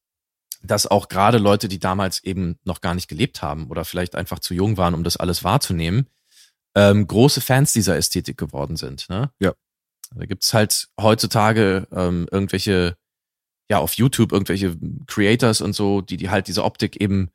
[0.63, 4.39] dass auch gerade Leute, die damals eben noch gar nicht gelebt haben oder vielleicht einfach
[4.39, 6.07] zu jung waren, um das alles wahrzunehmen,
[6.75, 9.09] ähm, große Fans dieser Ästhetik geworden sind.
[9.09, 9.31] Ne?
[9.39, 9.53] Ja.
[10.13, 12.97] Da gibt's halt heutzutage ähm, irgendwelche
[13.71, 17.29] ja auf YouTube irgendwelche Creators und so, die die halt diese Optik eben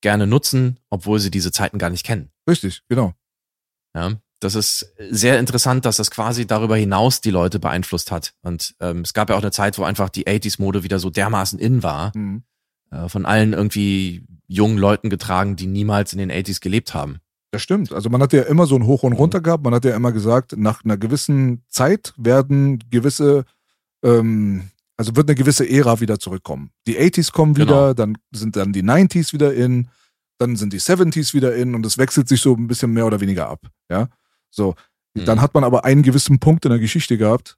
[0.00, 2.30] gerne nutzen, obwohl sie diese Zeiten gar nicht kennen.
[2.48, 3.12] Richtig, genau.
[3.94, 8.32] Ja, das ist sehr interessant, dass das quasi darüber hinaus die Leute beeinflusst hat.
[8.40, 11.58] Und ähm, es gab ja auch eine Zeit, wo einfach die 80s-Mode wieder so dermaßen
[11.58, 12.10] in war.
[12.16, 12.42] Mhm.
[12.90, 17.18] Äh, von allen irgendwie jungen Leuten getragen, die niemals in den 80s gelebt haben.
[17.52, 17.92] Das stimmt.
[17.92, 19.42] Also man hat ja immer so ein Hoch und Runter mhm.
[19.42, 19.64] gehabt.
[19.64, 23.44] Man hat ja immer gesagt, nach einer gewissen Zeit werden gewisse
[24.02, 26.70] ähm, also wird eine gewisse Ära wieder zurückkommen.
[26.86, 27.94] Die 80s kommen wieder, genau.
[27.94, 29.88] dann sind dann die 90s wieder in,
[30.38, 33.20] dann sind die 70s wieder in und es wechselt sich so ein bisschen mehr oder
[33.20, 33.60] weniger ab.
[33.90, 34.08] Ja,
[34.50, 34.74] so.
[35.14, 35.24] Mhm.
[35.24, 37.56] Dann hat man aber einen gewissen Punkt in der Geschichte gehabt.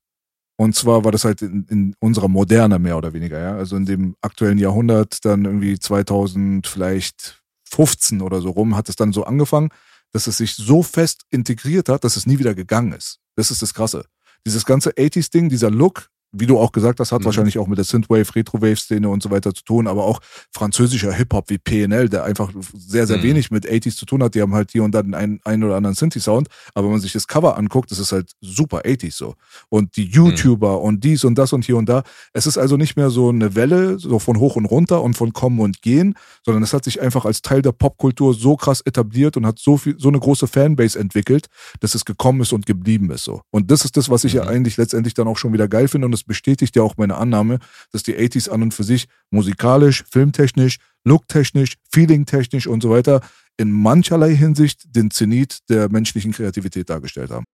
[0.56, 3.56] Und zwar war das halt in, in unserer Moderne mehr oder weniger, ja.
[3.56, 8.96] Also in dem aktuellen Jahrhundert, dann irgendwie 2000, vielleicht 15 oder so rum, hat es
[8.96, 9.70] dann so angefangen,
[10.12, 13.18] dass es sich so fest integriert hat, dass es nie wieder gegangen ist.
[13.34, 14.06] Das ist das Krasse.
[14.46, 17.26] Dieses ganze 80s-Ding, dieser Look, wie du auch gesagt hast, hat mhm.
[17.26, 20.20] wahrscheinlich auch mit der Synthwave, Retrowave-Szene und so weiter zu tun, aber auch
[20.52, 23.22] französischer Hip-Hop wie PNL, der einfach sehr, sehr mhm.
[23.22, 24.34] wenig mit 80s zu tun hat.
[24.34, 27.12] Die haben halt hier und da einen, einen oder anderen Synthi-Sound, aber wenn man sich
[27.12, 29.34] das Cover anguckt, das ist halt super 80s so.
[29.68, 30.84] Und die YouTuber mhm.
[30.84, 32.02] und dies und das und hier und da.
[32.32, 35.32] Es ist also nicht mehr so eine Welle, so von hoch und runter und von
[35.32, 36.14] kommen und gehen,
[36.44, 39.76] sondern es hat sich einfach als Teil der Popkultur so krass etabliert und hat so
[39.76, 41.46] viel, so eine große Fanbase entwickelt,
[41.80, 43.42] dass es gekommen ist und geblieben ist so.
[43.50, 44.50] Und das ist das, was ich ja mhm.
[44.50, 47.58] eigentlich letztendlich dann auch schon wieder geil finde und das bestätigt ja auch meine Annahme,
[47.92, 53.20] dass die 80s an und für sich musikalisch, filmtechnisch, looktechnisch, feelingtechnisch und so weiter
[53.56, 57.44] in mancherlei Hinsicht den Zenit der menschlichen Kreativität dargestellt haben.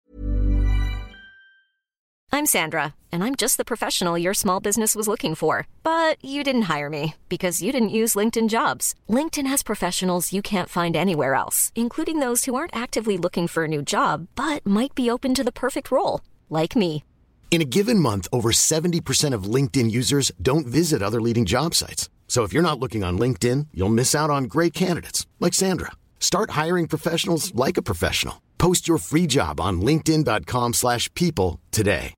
[2.32, 5.66] I'm Sandra, and I'm just the professional your small business was looking for.
[5.82, 8.94] But you didn't hire me because you didn't use LinkedIn jobs.
[9.08, 13.64] LinkedIn has professionals you can't find anywhere else, including those who aren't actively looking for
[13.64, 17.02] a new job but might be open to the perfect role, like me.
[17.50, 22.08] In a given month, over 70% of LinkedIn users don't visit other leading job sites.
[22.28, 25.90] So if you're not looking on LinkedIn, you'll miss out on great candidates like Sandra.
[26.20, 28.40] Start hiring professionals like a professional.
[28.56, 32.14] Post your free job on linkedin.com/people today.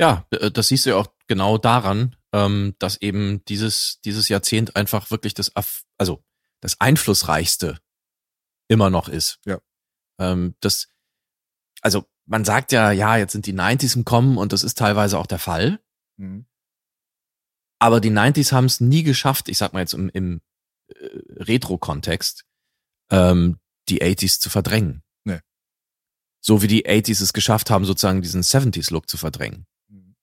[0.00, 4.76] Ja, äh, das siehst du ja auch genau daran, ähm, dass eben dieses, dieses Jahrzehnt
[4.76, 5.52] einfach wirklich das,
[5.98, 6.22] also
[6.60, 7.78] das einflussreichste
[8.68, 9.38] immer noch ist.
[9.44, 9.58] Ja.
[10.20, 10.88] Ähm, das,
[11.82, 15.18] also man sagt ja, ja, jetzt sind die 90s im Kommen und das ist teilweise
[15.18, 15.80] auch der Fall.
[16.16, 16.46] Mhm.
[17.78, 20.40] Aber die 90s haben es nie geschafft, ich sag mal jetzt im, im
[20.88, 22.44] äh, Retro-Kontext,
[23.10, 23.58] ähm,
[23.88, 25.02] die 80s zu verdrängen.
[25.24, 25.40] Nee.
[26.40, 29.66] So wie die 80s es geschafft haben, sozusagen diesen 70s-Look zu verdrängen.
[29.88, 30.16] Mhm.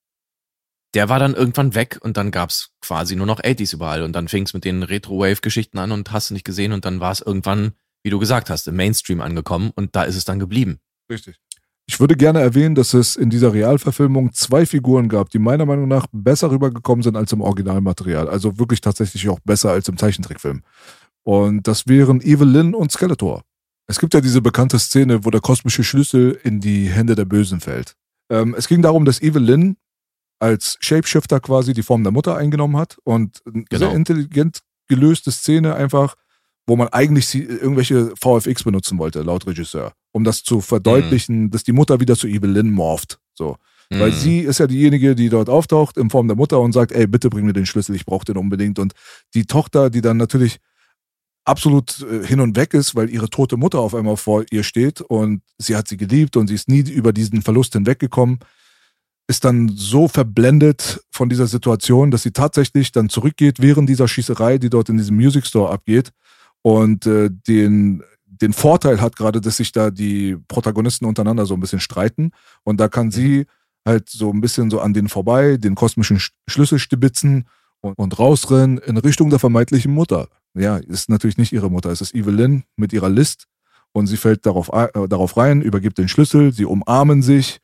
[0.94, 4.28] Der war dann irgendwann weg und dann gab's quasi nur noch 80s überall und dann
[4.28, 7.74] fing's mit den Retro-Wave-Geschichten an und hast du nicht gesehen und dann war es irgendwann,
[8.04, 10.80] wie du gesagt hast, im Mainstream angekommen und da ist es dann geblieben.
[11.10, 11.40] Richtig.
[11.88, 15.88] Ich würde gerne erwähnen, dass es in dieser Realverfilmung zwei Figuren gab, die meiner Meinung
[15.88, 18.28] nach besser rübergekommen sind als im Originalmaterial.
[18.28, 20.64] Also wirklich tatsächlich auch besser als im Zeichentrickfilm.
[21.24, 23.44] Und das wären Evelyn und Skeletor.
[23.88, 27.60] Es gibt ja diese bekannte Szene, wo der kosmische Schlüssel in die Hände der Bösen
[27.60, 27.94] fällt.
[28.32, 29.78] Ähm, es ging darum, dass Evelyn
[30.40, 33.86] als Shapeshifter quasi die Form der Mutter eingenommen hat und eine Genau.
[33.88, 36.16] sehr intelligent gelöste Szene einfach,
[36.68, 41.64] wo man eigentlich sie, irgendwelche VFX benutzen wollte, laut Regisseur, um das zu verdeutlichen, dass
[41.64, 43.20] die Mutter wieder zu Evelyn morpht.
[43.34, 43.58] So.
[43.92, 44.16] Weil Mhm.
[44.16, 47.30] sie ist ja diejenige, die dort auftaucht in Form der Mutter und sagt, ey, bitte
[47.30, 48.80] bring mir den Schlüssel, ich brauche den unbedingt.
[48.80, 48.94] Und
[49.36, 50.58] die Tochter, die dann natürlich
[51.44, 55.02] absolut äh, hin und weg ist, weil ihre tote Mutter auf einmal vor ihr steht
[55.02, 58.40] und sie hat sie geliebt und sie ist nie über diesen Verlust hinweggekommen,
[59.28, 64.58] ist dann so verblendet von dieser Situation, dass sie tatsächlich dann zurückgeht während dieser Schießerei,
[64.58, 66.12] die dort in diesem Music Store abgeht
[66.66, 71.60] und äh, den den Vorteil hat gerade, dass sich da die Protagonisten untereinander so ein
[71.60, 72.32] bisschen streiten.
[72.64, 73.46] Und da kann sie
[73.86, 77.46] halt so ein bisschen so an denen vorbei, den kosmischen Sch- Schlüssel stibitzen
[77.82, 80.28] und, und rausrennen in Richtung der vermeintlichen Mutter.
[80.54, 83.46] Ja, ist natürlich nicht ihre Mutter, es ist Evelyn mit ihrer List.
[83.94, 87.60] Und sie fällt darauf, äh, darauf rein, übergibt den Schlüssel, sie umarmen sich,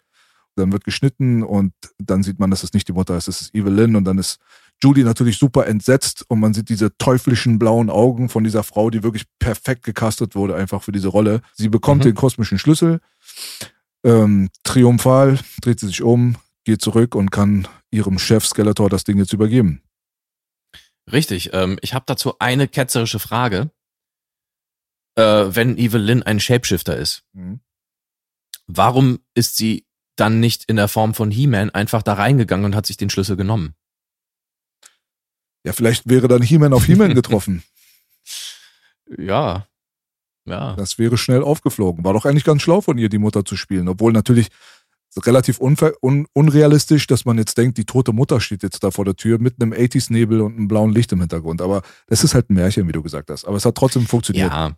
[0.55, 3.55] dann wird geschnitten und dann sieht man, dass es nicht die Mutter ist, es ist
[3.55, 4.39] Evelyn und dann ist
[4.83, 9.03] Judy natürlich super entsetzt und man sieht diese teuflischen blauen Augen von dieser Frau, die
[9.03, 11.41] wirklich perfekt gecastet wurde, einfach für diese Rolle.
[11.53, 12.09] Sie bekommt Mhm.
[12.09, 12.99] den kosmischen Schlüssel,
[14.03, 19.17] ähm, triumphal, dreht sie sich um, geht zurück und kann ihrem Chef Skeletor das Ding
[19.17, 19.81] jetzt übergeben.
[21.11, 21.51] Richtig.
[21.53, 23.71] Ähm, ich habe dazu eine ketzerische Frage.
[25.15, 27.23] Äh, wenn Evelyn ein Shapeshifter ist,
[28.67, 32.85] warum ist sie dann nicht in der Form von He-Man einfach da reingegangen und hat
[32.85, 33.75] sich den Schlüssel genommen?
[35.63, 37.63] Ja, vielleicht wäre dann He-Man auf He-Man getroffen.
[39.17, 39.67] Ja.
[40.45, 40.73] Ja.
[40.77, 42.05] Das wäre schnell aufgeflogen.
[42.05, 43.89] War doch eigentlich ganz schlau von ihr, die Mutter zu spielen.
[43.89, 44.47] Obwohl natürlich
[45.17, 49.15] relativ un unrealistisch, dass man jetzt denkt, die tote Mutter steht jetzt da vor der
[49.15, 51.61] Tür mit einem 80s-Nebel und einem blauen Licht im Hintergrund.
[51.61, 53.45] Aber das ist halt ein Märchen, wie du gesagt hast.
[53.45, 54.51] Aber es hat trotzdem funktioniert.
[54.51, 54.77] Ja.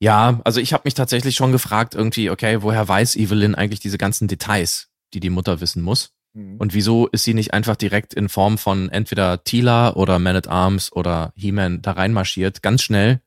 [0.00, 3.96] Ja, also ich habe mich tatsächlich schon gefragt, irgendwie, okay, woher weiß Evelyn eigentlich diese
[3.96, 6.12] ganzen Details, die die Mutter wissen muss?
[6.34, 6.56] Mhm.
[6.58, 10.48] Und wieso ist sie nicht einfach direkt in Form von entweder Tila oder Man at
[10.48, 13.20] Arms oder He-Man da reinmarschiert, ganz schnell?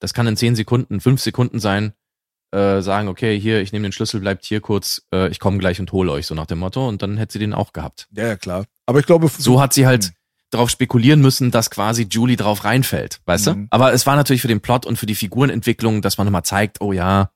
[0.00, 1.92] Das kann in zehn Sekunden, fünf Sekunden sein.
[2.52, 5.80] Äh, sagen, okay, hier, ich nehme den Schlüssel, bleibt hier kurz, äh, ich komme gleich
[5.80, 6.86] und hole euch, so nach dem Motto.
[6.88, 8.06] Und dann hätte sie den auch gehabt.
[8.12, 8.64] Ja, ja, klar.
[8.86, 10.14] Aber ich glaube, So hat sie halt Mhm.
[10.50, 13.62] darauf spekulieren müssen, dass quasi Julie drauf reinfällt, weißt Mhm.
[13.62, 13.66] du?
[13.70, 16.80] Aber es war natürlich für den Plot und für die Figurenentwicklung, dass man nochmal zeigt,
[16.80, 17.30] oh ja,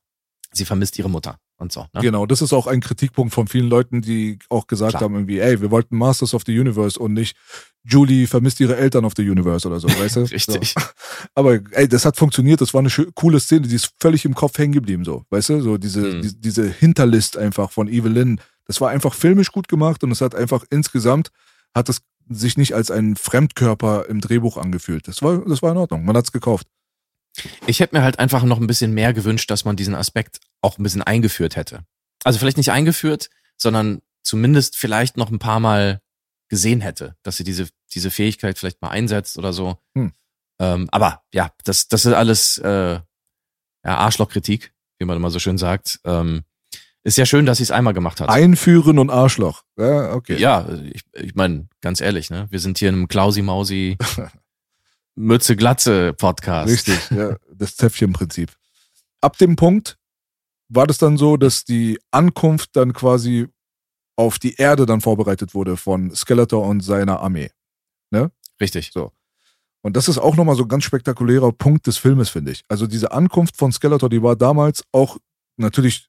[0.52, 1.86] sie vermisst ihre Mutter und so.
[1.93, 2.01] Ne?
[2.01, 5.02] Genau, das ist auch ein Kritikpunkt von vielen Leuten, die auch gesagt Klar.
[5.02, 7.36] haben, irgendwie, ey, wir wollten Masters of the Universe und nicht
[7.85, 10.20] Julie vermisst ihre Eltern of the Universe oder so, weißt du?
[10.30, 10.74] Richtig.
[10.76, 10.80] So.
[11.35, 14.56] Aber ey, das hat funktioniert, das war eine coole Szene, die ist völlig im Kopf
[14.59, 15.60] hängen geblieben, so, weißt du?
[15.60, 16.22] So diese, Mhm.
[16.22, 20.35] die, diese Hinterlist einfach von Evelyn, das war einfach filmisch gut gemacht und es hat
[20.35, 21.30] einfach insgesamt,
[21.74, 25.09] hat es sich nicht als ein Fremdkörper im Drehbuch angefühlt.
[25.09, 26.66] Das war, das war in Ordnung, man hat's gekauft.
[27.66, 30.78] Ich hätte mir halt einfach noch ein bisschen mehr gewünscht, dass man diesen Aspekt auch
[30.78, 31.84] ein bisschen eingeführt hätte.
[32.24, 36.00] Also vielleicht nicht eingeführt, sondern zumindest vielleicht noch ein paar Mal
[36.48, 39.78] gesehen hätte, dass sie diese, diese Fähigkeit vielleicht mal einsetzt oder so.
[39.94, 40.12] Hm.
[40.60, 43.02] Ähm, aber ja, das, das ist alles äh, ja,
[43.84, 46.00] Arschlochkritik, wie man immer so schön sagt.
[46.05, 46.44] Ähm,
[47.05, 48.28] ist ja schön, dass sie es einmal gemacht hat.
[48.28, 49.62] Einführen und Arschloch.
[49.78, 50.36] Ja, okay.
[50.36, 52.48] Ja, ich, ich meine, ganz ehrlich, ne?
[52.50, 53.96] Wir sind hier in einem Klausi-Mausi
[55.19, 56.70] Mütze-Glatze-Podcast.
[56.73, 58.53] Richtig, ja, das Zäpfchenprinzip.
[59.20, 59.99] Ab dem Punkt,
[60.69, 63.49] war das dann so, dass die Ankunft dann quasi
[64.16, 67.51] auf die Erde dann vorbereitet wurde von Skeletor und seiner Armee.
[68.11, 68.31] Ne?
[68.61, 68.90] Richtig.
[68.93, 69.12] So.
[69.82, 72.65] Und das ist auch nochmal so ein ganz spektakulärer Punkt des Filmes, finde ich.
[72.69, 75.16] Also diese Ankunft von Skeletor, die war damals auch
[75.57, 76.09] natürlich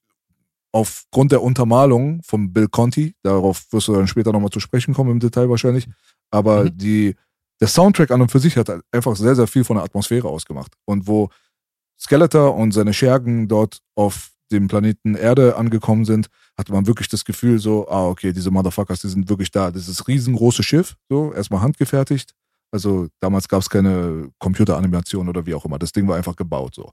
[0.72, 5.10] aufgrund der Untermalung von Bill Conti, darauf wirst du dann später nochmal zu sprechen kommen
[5.10, 5.88] im Detail wahrscheinlich,
[6.30, 6.76] aber Mhm.
[6.78, 7.16] die,
[7.60, 10.28] der Soundtrack an und für sich hat halt einfach sehr, sehr viel von der Atmosphäre
[10.28, 10.72] ausgemacht.
[10.86, 11.28] Und wo
[11.98, 16.28] Skeletor und seine Schergen dort auf dem Planeten Erde angekommen sind,
[16.58, 19.70] hatte man wirklich das Gefühl so, ah, okay, diese Motherfuckers, die sind wirklich da.
[19.70, 22.34] Das ist riesengroße Schiff, so, erstmal handgefertigt.
[22.72, 25.78] Also damals gab es keine Computeranimation oder wie auch immer.
[25.78, 26.92] Das Ding war einfach gebaut so.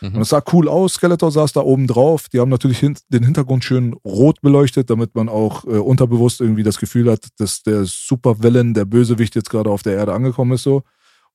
[0.00, 0.16] Mhm.
[0.16, 0.94] Und es sah cool aus.
[0.94, 2.28] Skeletor saß da oben drauf.
[2.28, 6.62] Die haben natürlich hin den Hintergrund schön rot beleuchtet, damit man auch äh, unterbewusst irgendwie
[6.62, 10.62] das Gefühl hat, dass der Supervillain, der Bösewicht jetzt gerade auf der Erde angekommen ist
[10.62, 10.82] so.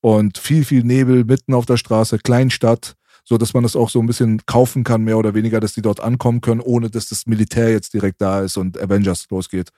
[0.01, 3.99] Und viel, viel Nebel mitten auf der Straße, Kleinstadt, so dass man das auch so
[3.99, 7.27] ein bisschen kaufen kann, mehr oder weniger, dass die dort ankommen können, ohne dass das
[7.27, 9.69] Militär jetzt direkt da ist und Avengers losgeht.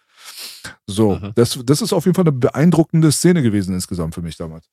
[0.87, 4.69] So, das, das ist auf jeden Fall eine beeindruckende Szene gewesen insgesamt für mich damals.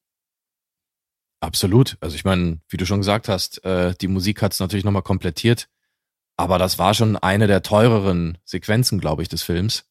[1.41, 1.97] Absolut.
[2.01, 5.03] Also ich meine, wie du schon gesagt hast, äh, die Musik hat es natürlich nochmal
[5.03, 5.69] komplettiert.
[6.37, 9.85] Aber das war schon eine der teureren Sequenzen, glaube ich, des Films.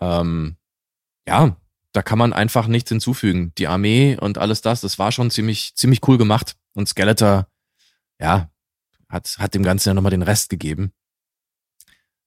[0.00, 0.56] Ähm,
[1.26, 1.56] ja,
[1.92, 3.52] da kann man einfach nichts hinzufügen.
[3.58, 6.56] Die Armee und alles das, das war schon ziemlich, ziemlich cool gemacht.
[6.74, 7.48] Und Skeletor,
[8.20, 8.50] ja,
[9.08, 10.92] hat, hat dem Ganzen ja nochmal den Rest gegeben.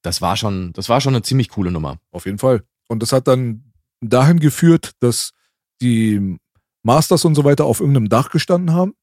[0.02, 1.98] Das war schon, das war schon eine ziemlich coole Nummer.
[2.12, 2.64] Auf jeden Fall.
[2.88, 5.32] Und das hat dann dahin geführt, dass
[5.80, 6.38] die
[6.86, 8.94] Masters und so weiter auf irgendeinem Dach gestanden haben.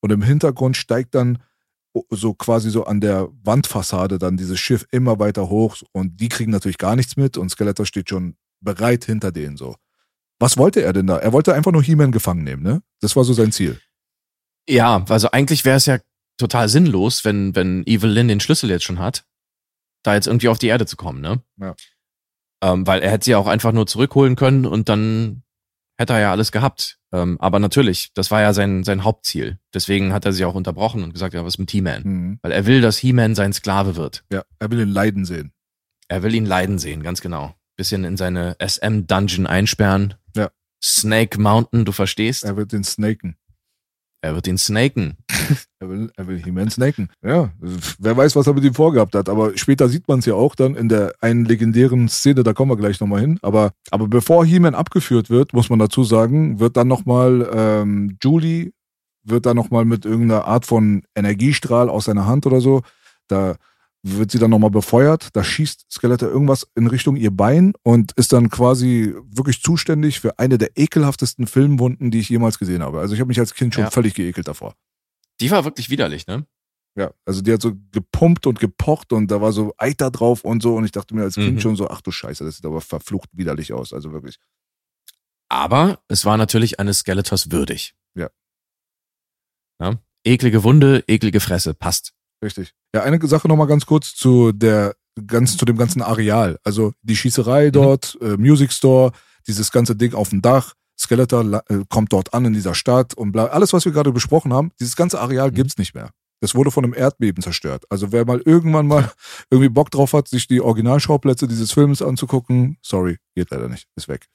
[0.00, 1.42] Und im Hintergrund steigt dann
[2.10, 5.76] so quasi so an der Wandfassade dann dieses Schiff immer weiter hoch.
[5.92, 7.36] Und die kriegen natürlich gar nichts mit.
[7.36, 9.76] Und Skeletor steht schon bereit hinter denen so.
[10.38, 11.18] Was wollte er denn da?
[11.18, 12.82] Er wollte einfach nur He-Man gefangen nehmen, ne?
[13.00, 13.80] Das war so sein Ziel.
[14.68, 15.98] Ja, also eigentlich wäre es ja
[16.36, 19.24] total sinnlos, wenn, wenn Evelyn den Schlüssel jetzt schon hat,
[20.02, 21.42] da jetzt irgendwie auf die Erde zu kommen, ne?
[21.58, 21.74] Ja.
[22.62, 25.41] Ähm, weil er hätte sie auch einfach nur zurückholen können und dann
[26.02, 26.98] hätte er ja alles gehabt.
[27.12, 29.58] Ähm, aber natürlich, das war ja sein, sein Hauptziel.
[29.72, 32.02] Deswegen hat er sie auch unterbrochen und gesagt, ja, was mit He-Man?
[32.02, 32.38] Mhm.
[32.42, 34.24] Weil er will, dass He-Man sein Sklave wird.
[34.32, 35.52] Ja, er will ihn leiden sehen.
[36.08, 37.54] Er will ihn leiden sehen, ganz genau.
[37.76, 40.14] Bisschen in seine SM-Dungeon einsperren.
[40.36, 40.50] Ja.
[40.82, 42.44] Snake Mountain, du verstehst?
[42.44, 43.36] Er wird den snaken.
[44.24, 45.16] Er wird ihn snaken.
[45.80, 47.08] Er will, er will He-Man snaken.
[47.26, 47.50] Ja,
[47.98, 49.28] wer weiß, was er mit ihm vorgehabt hat.
[49.28, 52.70] Aber später sieht man es ja auch dann in der einen legendären Szene, da kommen
[52.70, 53.40] wir gleich nochmal hin.
[53.42, 58.70] Aber, aber bevor He-Man abgeführt wird, muss man dazu sagen, wird dann nochmal ähm, Julie,
[59.24, 62.82] wird dann nochmal mit irgendeiner Art von Energiestrahl aus seiner Hand oder so,
[63.26, 63.56] da
[64.04, 68.32] wird sie dann nochmal befeuert, da schießt Skeletor irgendwas in Richtung ihr Bein und ist
[68.32, 72.98] dann quasi wirklich zuständig für eine der ekelhaftesten Filmwunden, die ich jemals gesehen habe.
[73.00, 73.90] Also ich habe mich als Kind schon Ja.
[73.90, 74.74] völlig geekelt davor.
[75.40, 76.46] Die war wirklich widerlich, ne?
[76.94, 80.62] Ja, also die hat so gepumpt und gepocht und da war so Eiter drauf und
[80.62, 81.60] so und ich dachte mir als Kind Mhm.
[81.60, 84.38] schon so, ach du Scheiße, das sieht aber verflucht widerlich aus, also wirklich.
[85.48, 87.94] Aber es war natürlich eines Skeletors würdig.
[88.14, 88.28] Ja.
[89.80, 89.98] ja?
[90.24, 92.14] Eklige Wunde, eklige Fresse, passt.
[92.42, 92.74] Richtig.
[92.94, 94.94] Ja, eine Sache nochmal ganz kurz zu der
[95.26, 96.58] ganz, zu dem ganzen Areal.
[96.64, 99.12] Also die Schießerei dort, äh, Music Store,
[99.46, 103.32] dieses ganze Ding auf dem Dach, Skeletor äh, kommt dort an in dieser Stadt und
[103.32, 105.54] bla, alles, was wir gerade besprochen haben, dieses ganze Areal Mhm.
[105.54, 106.10] gibt's nicht mehr.
[106.40, 107.84] Das wurde von einem Erdbeben zerstört.
[107.88, 109.12] Also wer mal irgendwann mal
[109.50, 114.08] irgendwie Bock drauf hat, sich die Originalschauplätze dieses Films anzugucken, sorry, geht leider nicht, ist
[114.08, 114.28] weg.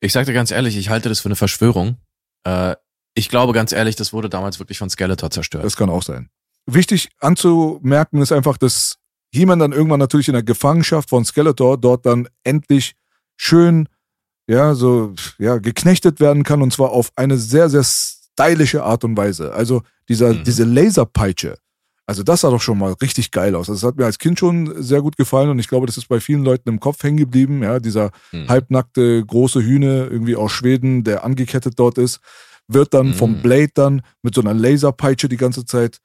[0.00, 1.98] Ich sag dir ganz ehrlich, ich halte das für eine Verschwörung.
[2.44, 2.76] Äh,
[3.14, 5.64] ich glaube ganz ehrlich, das wurde damals wirklich von Skeletor zerstört.
[5.64, 6.30] Das kann auch sein.
[6.74, 8.96] Wichtig anzumerken ist einfach, dass
[9.32, 12.94] He-Man dann irgendwann natürlich in der Gefangenschaft von Skeletor dort dann endlich
[13.36, 13.88] schön,
[14.48, 19.16] ja, so, ja, geknechtet werden kann und zwar auf eine sehr, sehr stylische Art und
[19.16, 19.52] Weise.
[19.52, 20.44] Also dieser, Mhm.
[20.44, 21.56] diese Laserpeitsche,
[22.06, 23.70] also das sah doch schon mal richtig geil aus.
[23.70, 26.08] Also das hat mir als Kind schon sehr gut gefallen und ich glaube, das ist
[26.08, 28.48] bei vielen Leuten im Kopf hängen geblieben, ja, dieser Hm.
[28.48, 32.18] halbnackte große Hühne irgendwie aus Schweden, der angekettet dort ist,
[32.66, 33.42] wird dann vom Mhm.
[33.42, 35.98] Blade dann mit so einer Laserpeitsche die ganze Zeit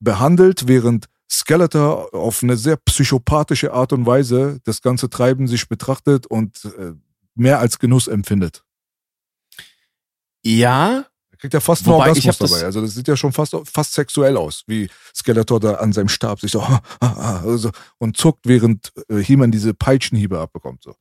[0.00, 6.26] behandelt, während Skeletor auf eine sehr psychopathische Art und Weise das ganze Treiben sich betrachtet
[6.26, 6.92] und äh,
[7.34, 8.62] mehr als Genuss empfindet.
[10.44, 12.64] Ja, Er kriegt ja fast einen Orgasmus hab das- dabei.
[12.64, 16.40] Also das sieht ja schon fast, fast sexuell aus, wie Skeletor da an seinem Stab
[16.40, 16.64] sich so,
[17.56, 20.84] so und zuckt, während äh, He-Man diese Peitschenhiebe abbekommt.
[20.84, 20.94] So.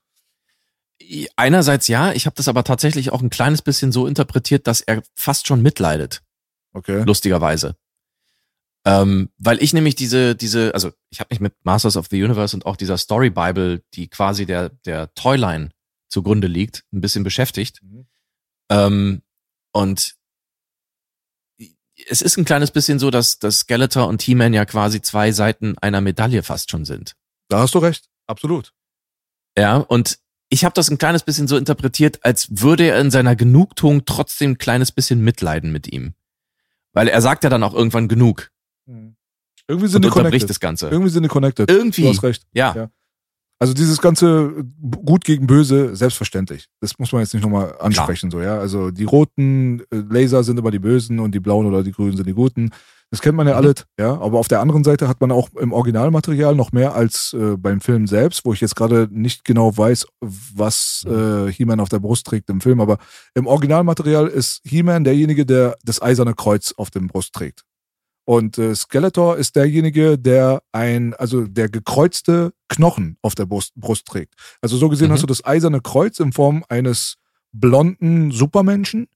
[1.35, 5.03] einerseits ja, ich habe das aber tatsächlich auch ein kleines bisschen so interpretiert, dass er
[5.13, 6.23] fast schon mitleidet.
[6.73, 7.03] Okay.
[7.05, 7.75] lustigerweise.
[8.87, 12.55] Ähm, weil ich nämlich diese, diese, also ich habe mich mit Masters of the Universe
[12.55, 15.71] und auch dieser Story Bible, die quasi der, der Toyline
[16.07, 17.81] zugrunde liegt, ein bisschen beschäftigt.
[17.81, 18.05] Mhm.
[18.69, 19.21] Ähm,
[19.71, 20.15] und
[22.07, 25.77] es ist ein kleines bisschen so, dass, dass Skeletor und He-Man ja quasi zwei Seiten
[25.79, 27.15] einer Medaille fast schon sind.
[27.47, 28.73] Da hast du recht, absolut.
[29.57, 33.35] Ja, und ich habe das ein kleines bisschen so interpretiert, als würde er in seiner
[33.35, 36.13] Genugtuung trotzdem ein kleines bisschen mitleiden mit ihm.
[36.93, 38.51] Weil er sagt ja dann auch irgendwann genug.
[38.87, 40.89] Irgendwie sind und die unterbricht das Ganze.
[40.89, 41.69] Irgendwie sind die connected.
[41.69, 42.03] Irgendwie.
[42.03, 42.45] Du hast recht.
[42.53, 42.73] Ja.
[42.75, 42.89] Ja.
[43.57, 44.65] Also dieses ganze
[45.05, 46.67] Gut gegen Böse, selbstverständlich.
[46.81, 48.59] Das muss man jetzt nicht nochmal ansprechen, so, ja.
[48.59, 52.17] Also die roten äh, Laser sind immer die Bösen und die blauen oder die grünen
[52.17, 52.71] sind die Guten.
[53.11, 53.59] Das kennt man ja Mhm.
[53.59, 54.19] alles, ja.
[54.19, 57.79] Aber auf der anderen Seite hat man auch im Originalmaterial noch mehr als äh, beim
[57.79, 61.47] Film selbst, wo ich jetzt gerade nicht genau weiß, was Mhm.
[61.47, 62.81] äh, He-Man auf der Brust trägt im Film.
[62.81, 62.97] Aber
[63.35, 67.63] im Originalmaterial ist He-Man derjenige, der das eiserne Kreuz auf dem Brust trägt.
[68.25, 74.07] Und äh, Skeletor ist derjenige, der ein, also der gekreuzte Knochen auf der Brust, Brust
[74.07, 74.33] trägt.
[74.61, 75.13] Also so gesehen Mhm.
[75.13, 77.15] hast du das eiserne Kreuz in Form eines
[77.51, 79.07] blonden Supermenschen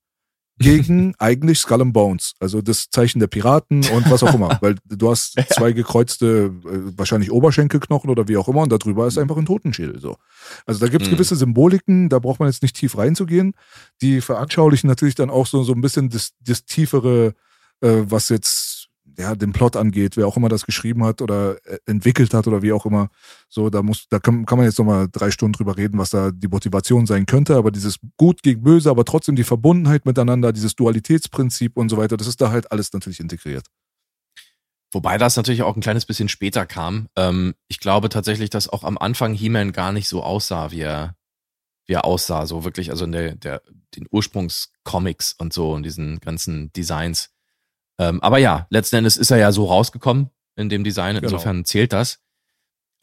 [0.59, 4.75] gegen eigentlich Skull and Bones, also das Zeichen der Piraten und was auch immer, weil
[4.85, 9.37] du hast zwei gekreuzte, äh, wahrscheinlich Oberschenkelknochen oder wie auch immer und darüber ist einfach
[9.37, 10.17] ein Totenschädel so.
[10.65, 11.15] Also da gibt es Mhm.
[11.15, 13.53] gewisse Symboliken, da braucht man jetzt nicht tief reinzugehen,
[14.01, 17.33] die veranschaulichen natürlich dann auch so, so ein bisschen das, das tiefere,
[17.81, 18.78] äh, was jetzt
[19.17, 22.61] ja, den Plot angeht, wer auch immer das geschrieben hat oder äh, entwickelt hat oder
[22.61, 23.09] wie auch immer.
[23.47, 26.31] So, da muss, da kann, kann man jetzt nochmal drei Stunden drüber reden, was da
[26.31, 30.75] die Motivation sein könnte, aber dieses Gut gegen Böse, aber trotzdem die Verbundenheit miteinander, dieses
[30.75, 33.65] Dualitätsprinzip und so weiter, das ist da halt alles natürlich integriert.
[34.91, 37.09] Wobei das natürlich auch ein kleines bisschen später kam.
[37.15, 41.15] Ähm, ich glaube tatsächlich, dass auch am Anfang He-Man gar nicht so aussah, wie er,
[41.85, 42.47] wie er aussah.
[42.47, 43.61] So wirklich, also in der, der,
[43.95, 47.29] den Ursprungscomics und so und diesen ganzen Designs.
[47.99, 51.15] Ähm, aber ja, letzten Endes ist er ja so rausgekommen in dem Design.
[51.15, 51.27] Genau.
[51.27, 52.19] Insofern zählt das.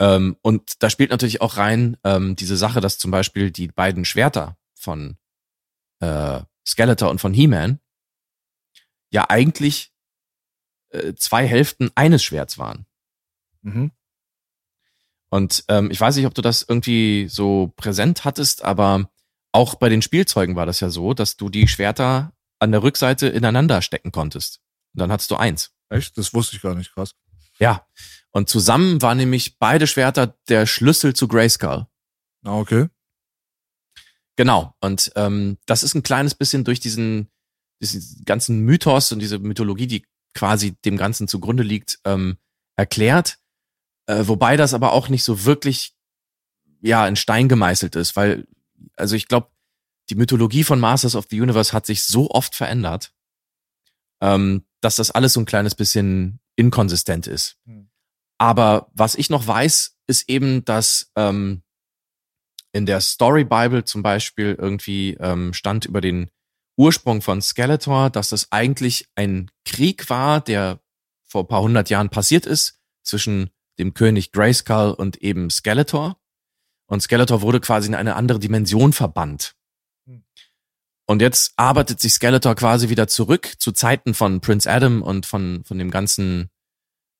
[0.00, 4.04] Ähm, und da spielt natürlich auch rein ähm, diese Sache, dass zum Beispiel die beiden
[4.04, 5.16] Schwerter von
[6.00, 7.78] äh, Skeletor und von He-Man
[9.10, 9.92] ja eigentlich
[10.90, 12.86] äh, zwei Hälften eines Schwerts waren.
[13.62, 13.92] Mhm.
[15.28, 19.10] Und ähm, ich weiß nicht, ob du das irgendwie so präsent hattest, aber
[19.52, 23.28] auch bei den Spielzeugen war das ja so, dass du die Schwerter an der Rückseite
[23.28, 24.60] ineinander stecken konntest.
[24.96, 25.74] Und dann hattest du eins.
[25.90, 26.16] Echt?
[26.16, 27.14] Das wusste ich gar nicht, krass.
[27.58, 27.86] Ja.
[28.30, 31.86] Und zusammen waren nämlich beide Schwerter der Schlüssel zu Grayskull.
[32.44, 32.88] Ah, okay.
[34.36, 34.74] Genau.
[34.80, 37.30] Und ähm, das ist ein kleines bisschen durch diesen,
[37.82, 42.38] diesen ganzen Mythos und diese Mythologie, die quasi dem Ganzen zugrunde liegt, ähm,
[42.76, 43.38] erklärt.
[44.06, 45.94] Äh, wobei das aber auch nicht so wirklich
[46.80, 48.46] ja in Stein gemeißelt ist, weil
[48.96, 49.50] also ich glaube,
[50.08, 53.12] die Mythologie von Masters of the Universe hat sich so oft verändert,
[54.22, 57.56] ähm, dass das alles so ein kleines bisschen inkonsistent ist.
[57.64, 57.88] Hm.
[58.38, 61.62] Aber was ich noch weiß, ist eben, dass ähm,
[62.72, 66.30] in der Story Bible zum Beispiel irgendwie ähm, stand über den
[66.76, 70.80] Ursprung von Skeletor, dass das eigentlich ein Krieg war, der
[71.24, 76.18] vor ein paar hundert Jahren passiert ist zwischen dem König Grayskull und eben Skeletor.
[76.86, 79.56] Und Skeletor wurde quasi in eine andere Dimension verbannt.
[81.06, 85.62] Und jetzt arbeitet sich Skeletor quasi wieder zurück zu Zeiten von Prince Adam und von,
[85.64, 86.50] von dem ganzen,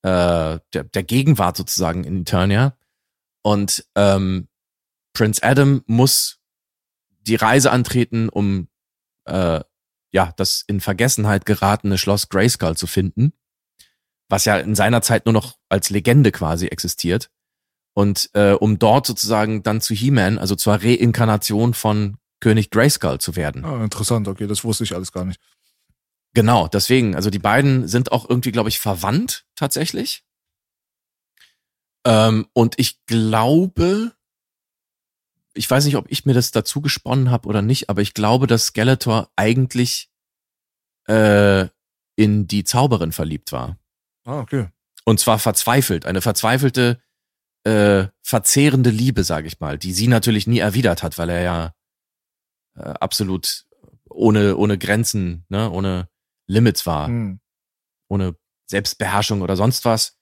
[0.03, 2.77] äh, der, der Gegenwart sozusagen in Eternia.
[3.43, 4.49] Und ähm,
[5.15, 6.41] Prince Adam muss
[7.21, 8.69] die Reise antreten, um
[9.25, 9.61] äh,
[10.13, 13.33] ja das in Vergessenheit geratene Schloss Grayskull zu finden,
[14.29, 17.31] was ja in seiner Zeit nur noch als Legende quasi existiert.
[17.95, 23.37] Und äh, um dort sozusagen dann zu He-Man, also zur Reinkarnation von König Grayskull zu
[23.37, 23.65] werden.
[23.65, 25.41] Ah, interessant, okay, das wusste ich alles gar nicht.
[26.35, 30.25] Genau, deswegen, also die beiden sind auch irgendwie, glaube ich, verwandt tatsächlich.
[32.07, 34.13] Ähm, und ich glaube,
[35.55, 38.47] ich weiß nicht, ob ich mir das dazu gesponnen habe oder nicht, aber ich glaube,
[38.47, 40.11] dass Skeletor eigentlich
[41.09, 41.67] äh,
[42.17, 43.79] in die Zauberin verliebt war.
[44.25, 44.69] Ah, okay.
[45.05, 47.01] Und zwar verzweifelt, eine verzweifelte,
[47.65, 51.75] äh, verzehrende Liebe, sage ich mal, die sie natürlich nie erwidert hat, weil er ja
[52.77, 53.67] äh, absolut
[54.09, 56.09] ohne, ohne Grenzen, ne, ohne
[56.47, 57.41] Limits war, Hm.
[58.09, 58.37] ohne
[58.67, 60.17] Selbstbeherrschung oder sonst was.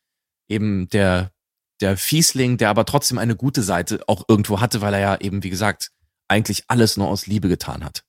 [0.49, 1.33] Eben der,
[1.81, 5.43] der Fiesling, der aber trotzdem eine gute Seite auch irgendwo hatte, weil er ja eben,
[5.43, 5.91] wie gesagt,
[6.29, 8.05] eigentlich alles nur aus Liebe getan hat.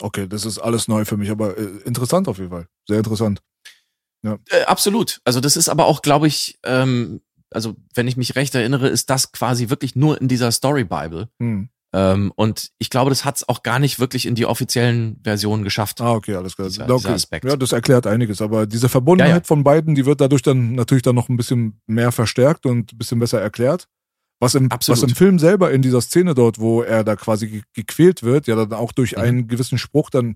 [0.00, 2.66] Okay, das ist alles neu für mich, aber äh, interessant auf jeden Fall.
[2.86, 3.40] Sehr interessant.
[4.22, 5.20] Äh, absolut.
[5.24, 7.20] Also das ist aber auch, glaube ich, ähm,
[7.50, 11.28] also wenn ich mich recht erinnere, ist das quasi wirklich nur in dieser Story Bible.
[11.40, 11.68] Hm.
[11.94, 16.00] Ähm, und ich glaube, das hat's auch gar nicht wirklich in die offiziellen Versionen geschafft.
[16.00, 16.68] Ah, okay, alles klar.
[16.68, 17.14] Dieser- okay.
[17.14, 17.50] dieser.
[17.50, 19.44] Ja, das erklärt einiges, aber diese Verbundenheit Ja, ja.
[19.44, 22.98] von beiden, die wird dadurch dann natürlich dann noch ein bisschen mehr verstärkt und ein
[22.98, 23.88] bisschen besser erklärt.
[24.40, 25.02] Was im, Absolut.
[25.02, 28.46] was im Film selber in dieser Szene dort, wo er da quasi ge- gequält wird,
[28.46, 29.18] ja dann auch durch Mhm.
[29.22, 30.34] einen gewissen Spruch dann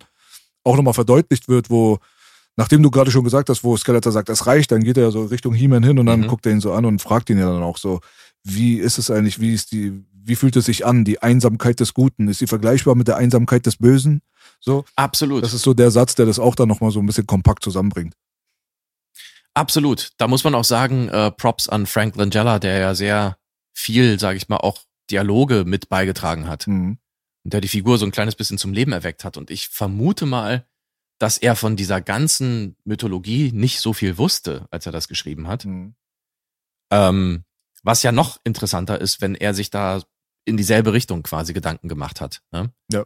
[0.62, 1.98] auch nochmal verdeutlicht wird, wo
[2.58, 5.24] nachdem du gerade schon gesagt hast, wo Skeletor sagt, es reicht, dann geht er so
[5.24, 6.26] Richtung He-Man hin und dann Mhm.
[6.28, 8.00] guckt er ihn so an und fragt ihn ja dann auch so,
[8.44, 9.92] wie ist es eigentlich, wie ist die,
[10.26, 12.28] wie fühlt es sich an, die Einsamkeit des Guten?
[12.28, 14.22] Ist sie vergleichbar mit der Einsamkeit des Bösen?
[14.60, 15.42] So, Absolut.
[15.42, 18.14] das ist so der Satz, der das auch dann nochmal so ein bisschen kompakt zusammenbringt.
[19.54, 20.10] Absolut.
[20.18, 23.38] Da muss man auch sagen, äh, Props an Frank Langella, der ja sehr
[23.72, 26.98] viel, sage ich mal, auch Dialoge mit beigetragen hat Mhm.
[27.44, 29.36] und der die Figur so ein kleines bisschen zum Leben erweckt hat.
[29.36, 30.66] Und ich vermute mal,
[31.18, 35.64] dass er von dieser ganzen Mythologie nicht so viel wusste, als er das geschrieben hat.
[35.64, 35.94] Mhm.
[36.90, 37.44] Ähm,
[37.82, 40.02] was ja noch interessanter ist, wenn er sich da
[40.46, 42.42] in dieselbe Richtung quasi Gedanken gemacht hat.
[42.52, 42.72] Ne?
[42.90, 43.04] Ja.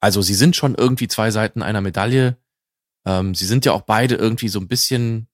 [0.00, 2.36] Also sie sind schon irgendwie zwei Seiten einer Medaille.
[3.06, 5.28] Ähm, sie sind ja auch beide irgendwie so ein bisschen,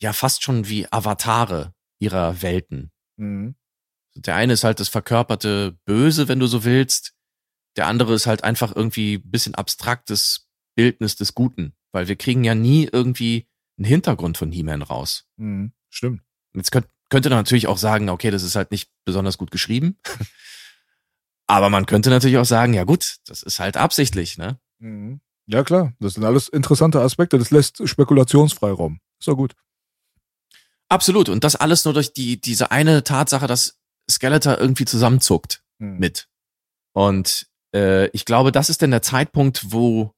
[0.00, 2.92] ja fast schon wie Avatare ihrer Welten.
[3.16, 3.54] Mhm.
[4.16, 7.14] Der eine ist halt das verkörperte Böse, wenn du so willst.
[7.76, 11.74] Der andere ist halt einfach irgendwie ein bisschen abstraktes Bildnis des Guten.
[11.92, 15.26] Weil wir kriegen ja nie irgendwie einen Hintergrund von He-Man raus.
[15.36, 15.72] Mhm.
[15.88, 16.22] Stimmt.
[16.54, 19.98] Jetzt könnt, könnte natürlich auch sagen, okay, das ist halt nicht besonders gut geschrieben.
[21.46, 24.58] Aber man könnte natürlich auch sagen, ja gut, das ist halt absichtlich, ne?
[24.80, 25.20] Mhm.
[25.46, 25.92] Ja, klar.
[26.00, 27.38] Das sind alles interessante Aspekte.
[27.38, 28.98] Das lässt Spekulationsfreiraum.
[29.20, 29.54] Ist doch gut.
[30.88, 31.28] Absolut.
[31.28, 33.78] Und das alles nur durch die, diese eine Tatsache, dass
[34.10, 35.98] Skeletor irgendwie zusammenzuckt Mhm.
[35.98, 36.28] mit.
[36.94, 40.14] Und äh, ich glaube, das ist denn der Zeitpunkt, wo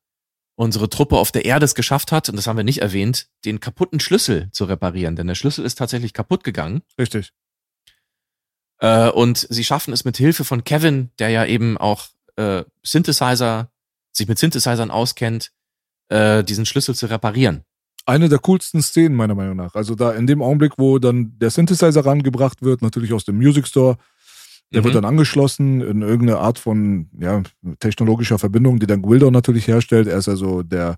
[0.57, 3.61] unsere Truppe auf der Erde es geschafft hat, und das haben wir nicht erwähnt, den
[3.61, 5.15] kaputten Schlüssel zu reparieren.
[5.15, 6.83] Denn der Schlüssel ist tatsächlich kaputt gegangen.
[6.99, 7.33] Richtig.
[8.79, 12.07] Äh, und sie schaffen es mit Hilfe von Kevin, der ja eben auch
[12.37, 13.71] äh, Synthesizer,
[14.13, 15.53] sich mit Synthesizern auskennt,
[16.09, 17.65] äh, diesen Schlüssel zu reparieren.
[18.07, 19.75] Eine der coolsten Szenen, meiner Meinung nach.
[19.75, 23.67] Also da in dem Augenblick, wo dann der Synthesizer rangebracht wird, natürlich aus dem Music
[23.67, 23.99] Store,
[24.73, 24.85] der Mhm.
[24.85, 27.43] wird dann angeschlossen in irgendeine Art von ja,
[27.81, 30.09] technologischer Verbindung, die dann Gwildor natürlich herstellt.
[30.09, 30.97] Er ist ja so der,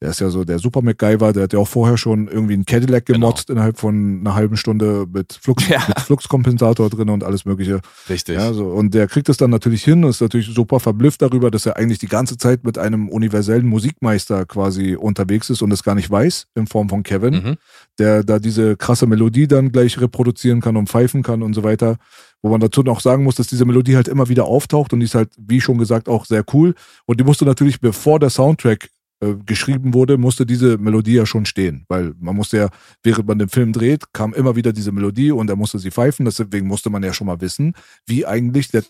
[0.00, 2.66] der ist ja so der Super MacGyver, der hat ja auch vorher schon irgendwie einen
[2.66, 5.78] Cadillac gemotzt innerhalb von einer halben Stunde mit, Flux, Genau.
[5.80, 5.88] Ja.
[5.88, 7.80] mit Fluxkompensator drin und alles mögliche.
[8.08, 8.36] Richtig.
[8.36, 8.66] Ja, so.
[8.66, 11.76] Und der kriegt es dann natürlich hin und ist natürlich super verblüfft darüber, dass er
[11.76, 16.10] eigentlich die ganze Zeit mit einem universellen Musikmeister quasi unterwegs ist und es gar nicht
[16.10, 17.56] weiß, in Form von Kevin, Mhm.
[17.98, 21.96] der da diese krasse Melodie dann gleich reproduzieren kann und pfeifen kann und so weiter.
[22.40, 25.06] Wo man dazu noch sagen muss, dass diese Melodie halt immer wieder auftaucht und die
[25.06, 26.74] ist halt, wie schon gesagt, auch sehr cool.
[27.04, 31.44] Und die musste natürlich, bevor der Soundtrack äh, geschrieben wurde, musste diese Melodie ja schon
[31.46, 31.84] stehen.
[31.88, 32.68] Weil man musste ja,
[33.02, 36.24] während man den Film dreht, kam immer wieder diese Melodie und er musste sie pfeifen.
[36.24, 37.74] Deswegen musste man ja schon mal wissen,
[38.06, 38.84] wie eigentlich der,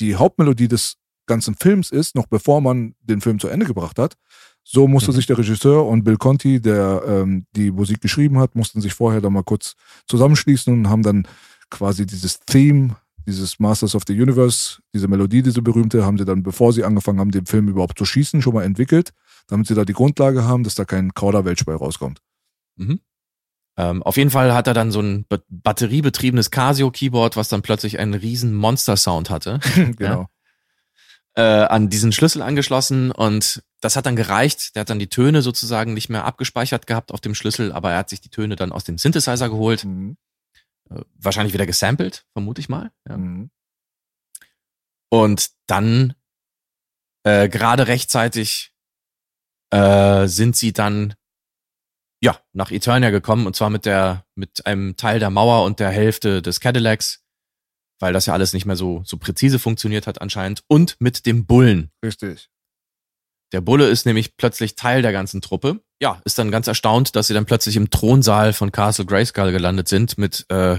[0.00, 0.96] die Hauptmelodie des
[1.26, 4.14] ganzen Films ist, noch bevor man den Film zu Ende gebracht hat.
[4.64, 5.16] So musste Mhm.
[5.16, 9.20] sich der Regisseur und Bill Conti, der ähm, die Musik geschrieben hat, mussten sich vorher
[9.20, 9.74] dann mal kurz
[10.06, 11.26] zusammenschließen und haben dann
[11.70, 12.96] quasi dieses Theme,
[13.28, 17.20] dieses Masters of the Universe, diese Melodie, diese berühmte, haben sie dann, bevor sie angefangen
[17.20, 19.10] haben, den Film überhaupt zu schießen, schon mal entwickelt,
[19.46, 22.20] damit sie da die Grundlage haben, dass da kein Kauderwelsch bei rauskommt.
[22.76, 23.00] Mhm.
[23.76, 27.98] Ähm, auf jeden Fall hat er dann so ein ba- batteriebetriebenes Casio-Keyboard, was dann plötzlich
[28.00, 29.60] einen riesen Monster-Sound hatte,
[29.96, 30.28] genau.
[31.34, 34.74] äh, an diesen Schlüssel angeschlossen und das hat dann gereicht.
[34.74, 37.98] Der hat dann die Töne sozusagen nicht mehr abgespeichert gehabt auf dem Schlüssel, aber er
[37.98, 40.16] hat sich die Töne dann aus dem Synthesizer geholt, Mhm.
[40.90, 42.90] Äh, wahrscheinlich wieder gesampelt, vermute ich mal.
[43.08, 43.16] Ja.
[43.16, 43.50] Mhm.
[45.10, 46.14] Und dann
[47.24, 48.72] äh, gerade rechtzeitig
[49.70, 51.14] äh, sind sie dann
[52.20, 55.90] ja nach Eternia gekommen und zwar mit der mit einem Teil der Mauer und der
[55.90, 57.24] Hälfte des Cadillacs,
[58.00, 61.46] weil das ja alles nicht mehr so so präzise funktioniert hat anscheinend und mit dem
[61.46, 61.90] Bullen.
[62.04, 62.50] Richtig.
[63.52, 65.80] Der Bulle ist nämlich plötzlich Teil der ganzen Truppe.
[66.00, 69.88] Ja, ist dann ganz erstaunt, dass sie dann plötzlich im Thronsaal von Castle Grayskull gelandet
[69.88, 70.78] sind mit äh,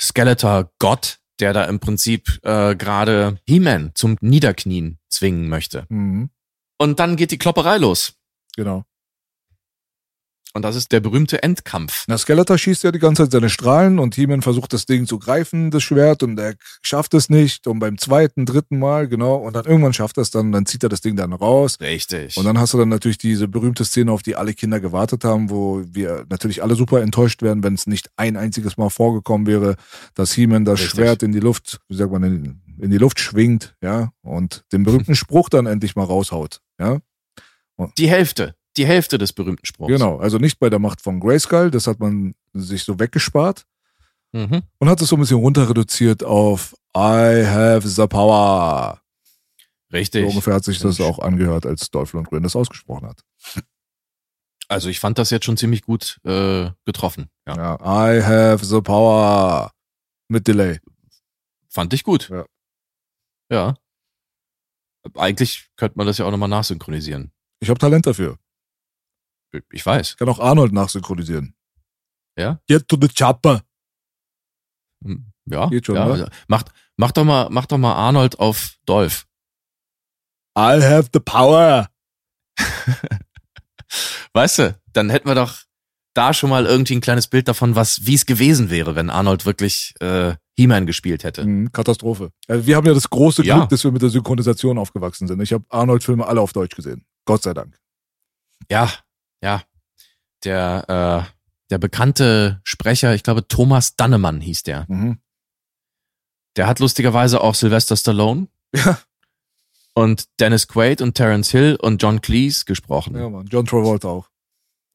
[0.00, 5.86] Skeletor Gott, der da im Prinzip äh, gerade He-Man zum Niederknien zwingen möchte.
[5.88, 6.30] Mhm.
[6.78, 8.14] Und dann geht die Klopperei los.
[8.56, 8.84] Genau.
[10.56, 12.04] Und das ist der berühmte Endkampf.
[12.06, 15.18] Na, Skeletor schießt ja die ganze Zeit seine Strahlen und He-Man versucht das Ding zu
[15.18, 17.66] greifen, das Schwert, und er schafft es nicht.
[17.66, 20.84] Und beim zweiten, dritten Mal, genau, und dann irgendwann schafft er es dann, dann zieht
[20.84, 21.78] er das Ding dann raus.
[21.80, 22.36] Richtig.
[22.36, 25.50] Und dann hast du dann natürlich diese berühmte Szene, auf die alle Kinder gewartet haben,
[25.50, 29.74] wo wir natürlich alle super enttäuscht wären, wenn es nicht ein einziges Mal vorgekommen wäre,
[30.14, 30.92] dass He-Man das Richtig.
[30.92, 34.84] Schwert in die Luft, wie sagt man, in, in die Luft schwingt, ja, und den
[34.84, 37.00] berühmten Spruch dann endlich mal raushaut, ja.
[37.98, 38.54] die Hälfte.
[38.76, 39.88] Die Hälfte des berühmten Spruchs.
[39.92, 43.66] Genau, also nicht bei der Macht von Grayskull, das hat man sich so weggespart
[44.32, 44.62] Mhm.
[44.78, 49.00] und hat es so ein bisschen runter reduziert auf I have the power.
[49.92, 50.22] Richtig.
[50.22, 53.22] So ungefähr hat sich das auch angehört, als Dolph Lundgren das ausgesprochen hat.
[54.66, 57.28] Also ich fand das jetzt schon ziemlich gut äh, getroffen.
[57.46, 57.54] Ja.
[57.56, 59.70] Ja, I have the power.
[60.26, 60.80] Mit Delay.
[61.68, 62.28] Fand ich gut.
[62.30, 62.44] Ja.
[63.50, 63.74] Ja.
[65.16, 67.30] Eigentlich könnte man das ja auch nochmal nachsynchronisieren.
[67.60, 68.38] Ich habe Talent dafür.
[69.72, 70.16] Ich weiß.
[70.16, 71.54] Kann auch Arnold nachsynchronisieren.
[72.38, 72.60] Ja?
[72.66, 73.62] Get to the chopper.
[75.04, 75.66] Hm, Ja.
[75.68, 76.06] Geht schon, ja.
[76.16, 76.28] ne?
[76.48, 79.26] Macht, mach doch mal, mach doch mal Arnold auf Dolph.
[80.56, 81.88] I have the power.
[84.32, 85.62] Weißt du, dann hätten wir doch
[86.14, 89.46] da schon mal irgendwie ein kleines Bild davon, was, wie es gewesen wäre, wenn Arnold
[89.46, 91.44] wirklich äh, He-Man gespielt hätte.
[91.44, 92.30] Mhm, Katastrophe.
[92.46, 93.66] Also wir haben ja das große Glück, Ja.
[93.66, 95.40] dass wir mit der Synchronisation aufgewachsen sind.
[95.40, 97.04] Ich habe Arnold-Filme alle auf Deutsch gesehen.
[97.26, 97.76] Gott sei Dank.
[98.70, 98.92] Ja,
[99.44, 99.62] ja.
[100.44, 101.32] Der, äh,
[101.70, 104.84] der bekannte Sprecher, ich glaube Thomas Dannemann hieß der.
[104.88, 105.18] Mhm.
[106.56, 108.98] Der hat lustigerweise auch Sylvester Stallone Ja.
[109.94, 113.16] und Dennis Quaid und Terence Hill und John Cleese gesprochen.
[113.16, 113.46] ja, Mann.
[113.46, 114.28] John Travolta auch.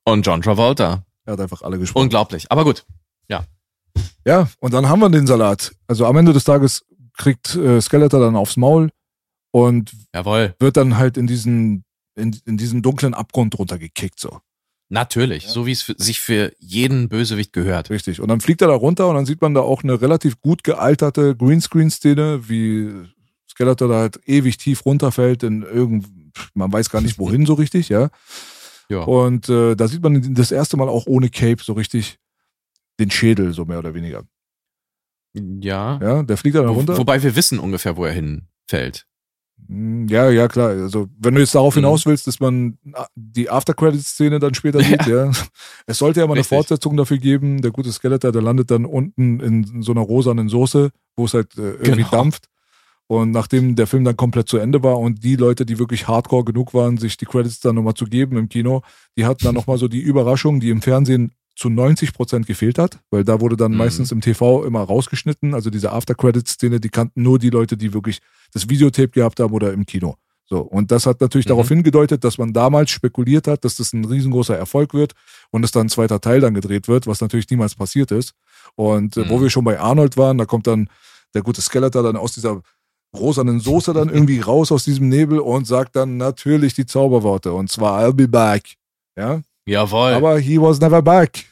[0.05, 1.03] Und John Travolta.
[1.26, 2.03] Er hat einfach alle gesprochen.
[2.03, 2.51] Unglaublich.
[2.51, 2.85] Aber gut.
[4.26, 5.73] Ja, und dann haben wir den Salat.
[5.88, 6.85] Also am Ende des Tages
[7.17, 8.91] kriegt äh, Skeletor dann aufs Maul
[9.51, 10.55] und Jawohl.
[10.59, 11.84] wird dann halt in diesen,
[12.15, 14.40] in, in diesen dunklen Abgrund runtergekickt, so.
[14.90, 15.48] Natürlich.
[15.48, 17.91] So wie es für, sich für jeden Bösewicht gehört.
[17.91, 18.19] Richtig.
[18.22, 20.64] Und dann fliegt er da runter und dann sieht man da auch eine relativ gut
[20.64, 22.91] gealterte Greenscreen-Szene, wie
[23.48, 26.07] Skeletor da halt ewig tief runterfällt in irgend,
[26.56, 28.10] man weiß gar nicht wohin so richtig, ja.
[28.90, 29.02] Ja.
[29.02, 32.18] Und äh, da sieht man das erste Mal auch ohne Cape so richtig
[32.99, 34.23] den Schädel, so mehr oder weniger.
[35.34, 35.99] Ja.
[36.02, 36.98] Ja, der fliegt da dann Wo, runter.
[36.98, 39.06] wobei wir wissen ungefähr, wo er hinfällt.
[39.68, 40.69] Hm, Ja, ja, klar.
[40.69, 41.80] Also, wenn du jetzt darauf Mhm.
[41.81, 42.77] hinaus willst, dass man
[43.15, 45.31] die After-Credits-Szene dann später sieht, ja.
[45.86, 46.56] Es sollte ja mal eine Richtig.
[46.57, 47.61] Fortsetzung dafür geben.
[47.61, 51.57] Der gute Skeletor, der landet dann unten in so einer rosanen Soße, wo es halt
[51.57, 52.10] äh, irgendwie Genau.
[52.11, 52.45] dampft.
[53.07, 56.44] Und nachdem der Film dann komplett zu Ende war und die Leute, die wirklich hardcore
[56.45, 58.84] genug waren, sich die Credits dann nochmal zu geben im Kino,
[59.18, 62.99] die hatten dann nochmal so die Überraschung, die im Fernsehen zu 90 Prozent gefehlt hat,
[63.11, 63.77] weil da wurde dann Mhm.
[63.80, 65.53] meistens im TV immer rausgeschnitten.
[65.53, 68.19] Also diese After-Credits-Szene, die kannten nur die Leute, die wirklich
[68.53, 70.15] das Videotape gehabt haben oder im Kino.
[70.45, 70.61] So.
[70.61, 71.49] Und das hat natürlich Mhm.
[71.49, 75.14] darauf hingedeutet, dass man damals spekuliert hat, dass das ein riesengroßer Erfolg wird
[75.52, 78.31] und es dann ein zweiter Teil dann gedreht wird, was natürlich niemals passiert ist.
[78.76, 79.41] Und äh, wo Mhm.
[79.44, 80.90] wir schon bei Arnold waren, da kommt dann
[81.36, 82.61] der gute Skeletor dann aus dieser
[83.15, 87.69] rosanen Soße dann irgendwie raus aus diesem Nebel und sagt dann natürlich die Zauberworte und
[87.69, 88.76] zwar I'll be back.
[89.18, 90.14] Ja, Jawohl.
[90.14, 91.45] aber he was never back.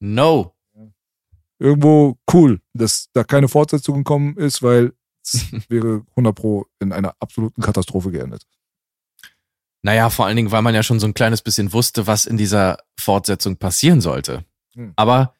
[0.00, 0.54] No.
[1.58, 4.92] Irgendwo cool, dass da keine Fortsetzung gekommen ist, weil
[5.22, 8.46] es wäre 100 pro in einer absoluten Katastrophe geendet.
[9.82, 12.36] Naja, vor allen Dingen, weil man ja schon so ein kleines bisschen wusste, was in
[12.36, 14.44] dieser Fortsetzung passieren sollte.
[14.74, 14.94] Hm.
[14.96, 15.34] Aber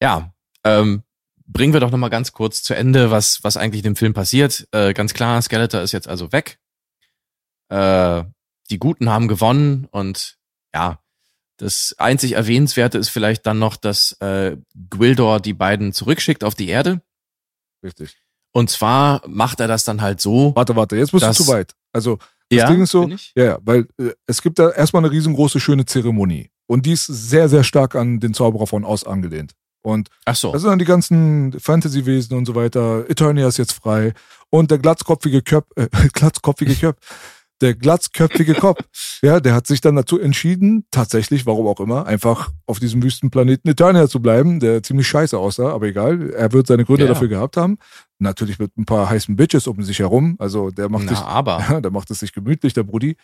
[0.00, 0.32] ja,
[0.64, 1.02] ähm,
[1.46, 4.68] bringen wir doch nochmal ganz kurz zu Ende, was, was eigentlich in dem Film passiert.
[4.72, 6.58] Äh, ganz klar, Skeletor ist jetzt also weg.
[7.68, 8.24] Äh,
[8.70, 10.38] die Guten haben gewonnen und
[10.74, 11.01] ja,
[11.62, 14.56] das einzig Erwähnenswerte ist vielleicht dann noch, dass äh,
[14.90, 17.00] Gwildor die beiden zurückschickt auf die Erde.
[17.84, 18.16] Richtig.
[18.52, 20.54] Und zwar macht er das dann halt so.
[20.56, 21.72] Warte, warte, jetzt bist Das- du zu weit.
[21.92, 22.18] Also,
[22.50, 25.86] das Ding ist so, ja, ja, weil äh, es gibt da erstmal eine riesengroße, schöne
[25.86, 26.50] Zeremonie.
[26.66, 29.52] Und die ist sehr, sehr stark an den Zauberer von Oz angelehnt.
[29.82, 30.52] Und Ach so.
[30.52, 33.08] Das sind dann die ganzen Fantasy-Wesen und so weiter.
[33.08, 34.12] Eternia ist jetzt frei.
[34.50, 36.98] Und der glatzkopfige Köp, äh, glatzkopfige Köp,
[37.62, 38.82] der glatzköpfige Kopf,
[39.22, 43.70] ja, der hat sich dann dazu entschieden, tatsächlich, warum auch immer, einfach auf diesem Wüstenplaneten
[43.70, 46.30] Eternia zu bleiben, der ziemlich scheiße aussah, aber egal.
[46.30, 47.12] Er wird seine Gründe Ja.
[47.12, 47.78] dafür gehabt haben.
[48.18, 50.36] Natürlich mit ein paar heißen Bitches um sich herum.
[50.38, 51.60] Also der macht sich, Na, aber.
[51.70, 53.16] ja, der macht es sich gemütlich, der Brudi.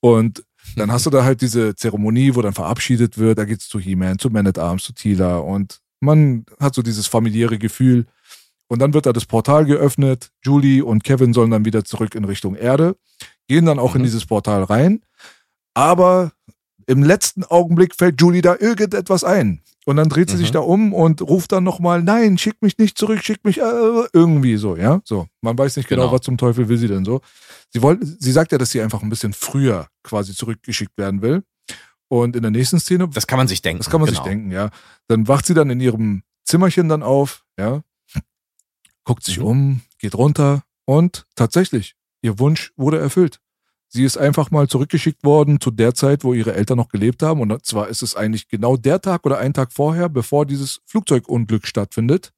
[0.00, 0.44] Und
[0.76, 3.38] dann hast du da halt diese Zeremonie, wo dann verabschiedet wird.
[3.38, 7.06] Da geht's zu He-Man, zu Man at Arms, zu Tila und man hat so dieses
[7.06, 8.06] familiäre Gefühl.
[8.68, 10.30] Und dann wird da das Portal geöffnet.
[10.44, 12.96] Julie und Kevin sollen dann wieder zurück in Richtung Erde,
[13.50, 14.04] gehen dann auch in Mhm.
[14.04, 15.02] dieses Portal rein.
[15.74, 16.30] Aber
[16.86, 19.60] im letzten Augenblick fällt Julie da irgendetwas ein.
[19.86, 20.54] Und dann dreht sie sich Mhm.
[20.54, 24.56] da um und ruft dann nochmal, nein, schick mich nicht zurück, schick mich äh, irgendwie
[24.56, 25.00] so, ja.
[25.04, 26.12] So, man weiß nicht genau, Genau.
[26.14, 27.22] was zum Teufel will sie denn so.
[27.72, 31.42] Sie wollte, sie sagt ja, dass sie einfach ein bisschen früher quasi zurückgeschickt werden will.
[32.08, 33.78] Und in der nächsten Szene Das kann man sich denken.
[33.78, 34.22] das kann man genau.
[34.22, 34.70] sich denken, ja.
[35.08, 37.82] Dann wacht sie dann in ihrem Zimmerchen dann auf, ja.
[39.04, 39.44] Guckt sich Mhm.
[39.44, 43.40] um, geht runter und tatsächlich, ihr Wunsch wurde erfüllt.
[43.88, 47.40] Sie ist einfach mal zurückgeschickt worden zu der Zeit, wo ihre Eltern noch gelebt haben.
[47.40, 51.66] Und zwar ist es eigentlich genau der Tag oder ein Tag vorher, bevor dieses Flugzeugunglück
[51.66, 52.32] stattfindet.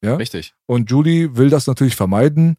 [0.00, 0.16] Ja.
[0.16, 0.54] Richtig.
[0.64, 2.56] Und Julie will das natürlich vermeiden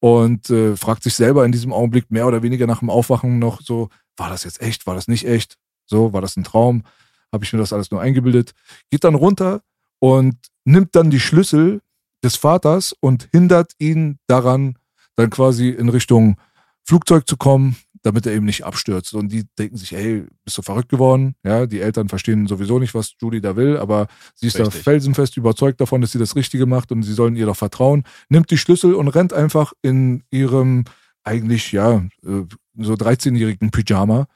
[0.00, 3.60] und äh, fragt sich selber in diesem Augenblick mehr oder weniger nach dem Aufwachen noch
[3.60, 5.56] so, war das jetzt echt, war das nicht echt?
[5.86, 6.82] So, war das ein Traum?
[7.32, 8.52] Habe ich mir das alles nur eingebildet?
[8.90, 9.62] Geht dann runter
[9.98, 11.82] und nimmt dann die Schlüssel
[12.24, 14.76] des Vaters und hindert ihn daran,
[15.16, 16.36] dann quasi in Richtung
[16.84, 19.14] Flugzeug zu kommen, damit er eben nicht abstürzt.
[19.14, 21.34] Und die denken sich, ey, bist du verrückt geworden?
[21.44, 24.84] Ja, die Eltern verstehen sowieso nicht, was Julie da will, aber sie ist da Richtig.
[24.84, 28.04] felsenfest überzeugt davon, dass sie das Richtige macht und sie sollen ihr doch vertrauen.
[28.28, 30.84] Nimmt die Schlüssel und rennt einfach in ihrem
[31.24, 32.44] eigentlich, ja, äh,
[32.78, 34.26] so 13-jährigen Pyjama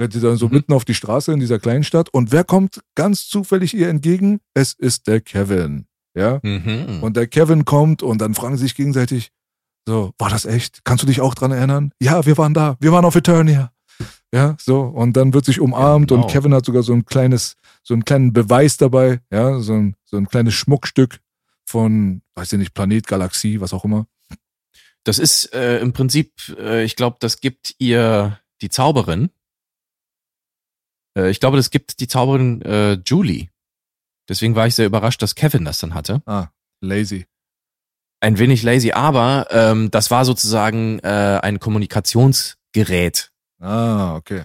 [0.00, 0.54] Rennt sie dann so Mhm.
[0.54, 4.40] mitten auf die Straße in dieser kleinen Stadt und wer kommt ganz zufällig ihr entgegen?
[4.54, 5.84] Es ist der Kevin.
[6.14, 6.40] Ja.
[6.42, 7.02] Mhm.
[7.02, 9.30] Und der Kevin kommt und dann fragen sie sich gegenseitig,
[9.86, 10.84] so, war das echt?
[10.84, 11.92] Kannst du dich auch dran erinnern?
[12.00, 12.76] Ja, wir waren da.
[12.80, 13.72] Wir waren auf Eternia.
[14.32, 14.82] Ja, so.
[14.82, 16.22] Und dann wird sich umarmt Genau.
[16.22, 19.20] und Kevin hat sogar so ein kleines, so einen kleinen Beweis dabei.
[19.30, 21.20] Ja, so ein, so ein kleines Schmuckstück
[21.66, 24.06] von, weiß ich nicht, Planet, Galaxie, was auch immer.
[25.04, 29.30] Das ist äh, im Prinzip, äh, ich glaube, das gibt ihr die Zauberin.
[31.16, 33.48] Äh, ich glaube, das gibt die Zauberin äh, Julie.
[34.28, 36.22] Deswegen war ich sehr überrascht, dass Kevin das dann hatte.
[36.26, 36.48] Ah,
[36.80, 37.26] lazy.
[38.20, 43.30] Ein wenig lazy, aber ähm, das war sozusagen äh, ein Kommunikationsgerät.
[43.60, 44.44] Ah, okay.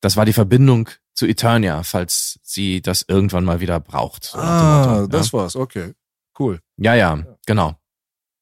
[0.00, 4.24] Das war die Verbindung zu Eternia, falls sie das irgendwann mal wieder braucht.
[4.24, 5.56] so Ah, Motto, das war's.
[5.56, 5.94] Okay.
[6.38, 6.60] Cool.
[6.76, 6.94] ja.
[6.94, 7.74] ja, ja, genau.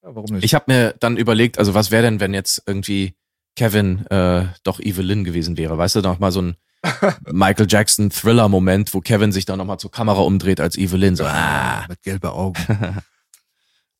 [0.02, 0.44] Ja, warum nicht?
[0.44, 3.14] Ich habe mir dann überlegt, also was wäre denn, wenn jetzt irgendwie
[3.54, 5.78] Kevin äh, doch Evelyn gewesen wäre?
[5.78, 6.56] Weißt du, noch mal so ein
[7.32, 11.16] Michael Jackson Thriller-Moment, wo Kevin sich dann noch mal zur Kamera umdreht als Evelyn.
[11.16, 12.54] So, ah, Mit gelben Augen.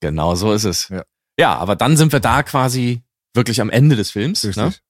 [0.00, 0.88] genau so ist es.
[0.88, 1.04] Ja.
[1.38, 3.02] Ja, aber dann sind wir da quasi
[3.34, 4.42] wirklich am Ende des Films.
[4.42, 4.48] Ne?
[4.48, 4.82] Richtig.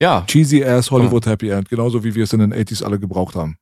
[0.00, 3.34] Ja, Cheesy ass Hollywood Happy End, genauso wie wir es in den 80s alle gebraucht
[3.34, 3.58] haben.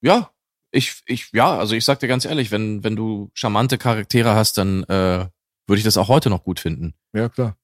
[0.00, 0.30] ja,
[0.72, 4.58] ich, ich, ja, also ich sag dir ganz ehrlich, wenn, wenn du charmante Charaktere hast,
[4.58, 5.26] dann äh,
[5.66, 6.94] würde ich das auch heute noch gut finden.
[7.14, 7.56] Ja, klar.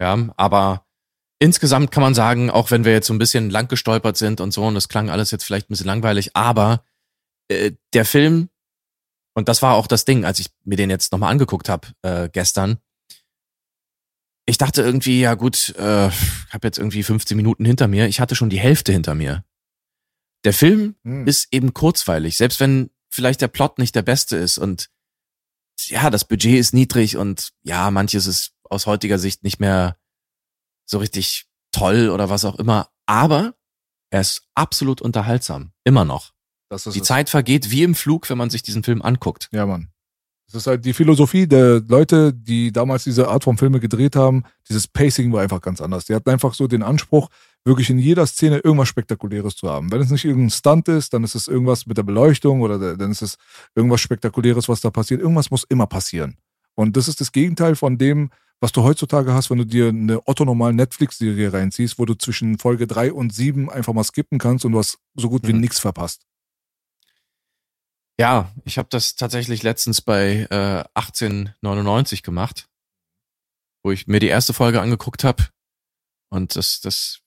[0.00, 0.86] Ja, aber
[1.38, 4.52] insgesamt kann man sagen, auch wenn wir jetzt so ein bisschen lang gestolpert sind und
[4.52, 6.84] so, und das klang alles jetzt vielleicht ein bisschen langweilig, aber
[7.48, 8.50] äh, der Film,
[9.34, 12.28] und das war auch das Ding, als ich mir den jetzt nochmal angeguckt habe äh,
[12.28, 12.78] gestern,
[14.46, 18.20] ich dachte irgendwie, ja gut, äh, ich habe jetzt irgendwie 15 Minuten hinter mir, ich
[18.20, 19.44] hatte schon die Hälfte hinter mir.
[20.44, 21.26] Der Film Hm.
[21.26, 24.90] ist eben kurzweilig, selbst wenn vielleicht der Plot nicht der beste ist und
[25.86, 29.98] ja, das Budget ist niedrig und ja, manches ist aus heutiger Sicht nicht mehr
[30.86, 33.54] so richtig toll oder was auch immer, aber
[34.10, 36.33] er ist absolut unterhaltsam, immer noch.
[36.84, 37.04] Die es.
[37.04, 39.48] Zeit vergeht wie im Flug, wenn man sich diesen Film anguckt.
[39.52, 39.88] Ja, Mann.
[40.46, 44.44] Das ist halt die Philosophie der Leute, die damals diese Art von Filme gedreht haben.
[44.68, 46.04] Dieses Pacing war einfach ganz anders.
[46.04, 47.28] Die hatten einfach so den Anspruch,
[47.64, 49.90] wirklich in jeder Szene irgendwas Spektakuläres zu haben.
[49.90, 52.96] Wenn es nicht irgendein Stunt ist, dann ist es irgendwas mit der Beleuchtung oder der,
[52.96, 53.36] dann ist es
[53.74, 55.20] irgendwas Spektakuläres, was da passiert.
[55.22, 56.36] Irgendwas muss immer passieren.
[56.74, 58.30] Und das ist das Gegenteil von dem,
[58.60, 62.86] was du heutzutage hast, wenn du dir eine otto-normalen Netflix-Serie reinziehst, wo du zwischen Folge
[62.86, 65.60] drei und sieben einfach mal skippen kannst und du hast so gut wie Mhm.
[65.60, 66.22] nichts verpasst.
[68.18, 72.68] Ja, ich habe das tatsächlich letztens bei äh, 1899 gemacht,
[73.82, 75.44] wo ich mir die erste Folge angeguckt habe
[76.30, 77.20] und das das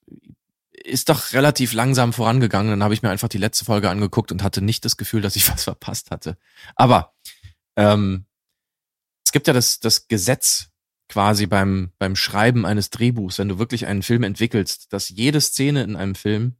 [0.71, 2.71] ist doch relativ langsam vorangegangen.
[2.71, 5.35] Dann habe ich mir einfach die letzte Folge angeguckt und hatte nicht das Gefühl, dass
[5.35, 6.37] ich was verpasst hatte.
[6.75, 7.13] Aber
[7.75, 8.25] ähm,
[9.25, 10.69] es gibt ja das das Gesetz
[11.09, 15.83] quasi beim beim Schreiben eines Drehbuchs, wenn du wirklich einen Film entwickelst, dass jede Szene
[15.83, 16.55] in einem Film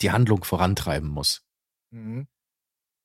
[0.00, 1.42] die Handlung vorantreiben muss.
[1.90, 2.28] Mhm.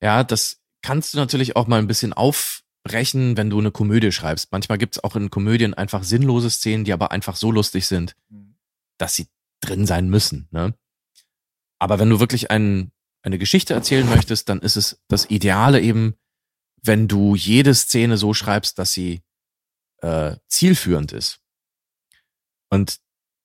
[0.02, 4.52] Ja, das kannst du natürlich auch mal ein bisschen aufbrechen, wenn du eine Komödie schreibst.
[4.52, 8.14] Manchmal gibt's auch in Komödien einfach sinnlose Szenen, die aber einfach so lustig sind,
[8.98, 9.26] dass sie
[9.60, 10.48] drin sein müssen.
[10.50, 10.74] Ne?
[11.78, 12.92] Aber wenn du wirklich ein,
[13.22, 16.14] eine Geschichte erzählen möchtest, dann ist es das Ideale eben,
[16.82, 19.22] wenn du jede Szene so schreibst, dass sie
[20.00, 21.40] äh, zielführend ist.
[22.70, 23.00] Und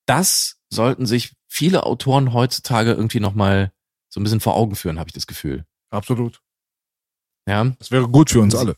[0.06, 3.72] das sollten sich viele Autoren heutzutage irgendwie nochmal
[4.08, 5.64] so ein bisschen vor Augen führen, habe ich das Gefühl.
[5.90, 6.40] Absolut.
[7.46, 8.76] Ja, Das wäre gut für uns alle.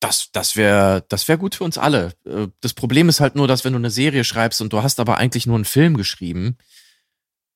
[0.00, 2.14] das, das wäre das wär gut für uns alle.
[2.24, 5.00] Äh, Das Problem ist halt nur, dass wenn du eine Serie schreibst und du hast
[5.00, 6.56] aber eigentlich nur einen Film geschrieben,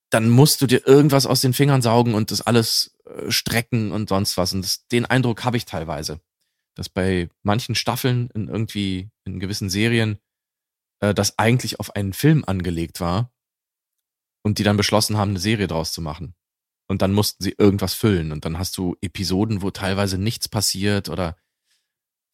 [0.09, 4.09] dann musst du dir irgendwas aus den Fingern saugen und das alles äh, strecken und
[4.09, 4.53] sonst was.
[4.53, 6.21] Und das, den Eindruck habe ich teilweise,
[6.75, 10.17] dass bei manchen Staffeln in irgendwie in gewissen Serien
[11.01, 13.31] äh, das eigentlich auf einen Film angelegt war
[14.43, 16.35] und die dann beschlossen haben, eine Serie draus zu machen.
[16.87, 18.31] Und dann mussten sie irgendwas füllen.
[18.31, 21.35] Und dann hast du Episoden, wo teilweise nichts passiert oder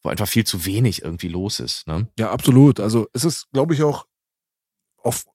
[0.04, 1.88] wo einfach viel zu wenig irgendwie los ist.
[1.88, 2.08] Ne?
[2.20, 2.80] Ja, absolut.
[2.80, 4.06] Also es ist, glaube ich, auch
[4.98, 5.26] auf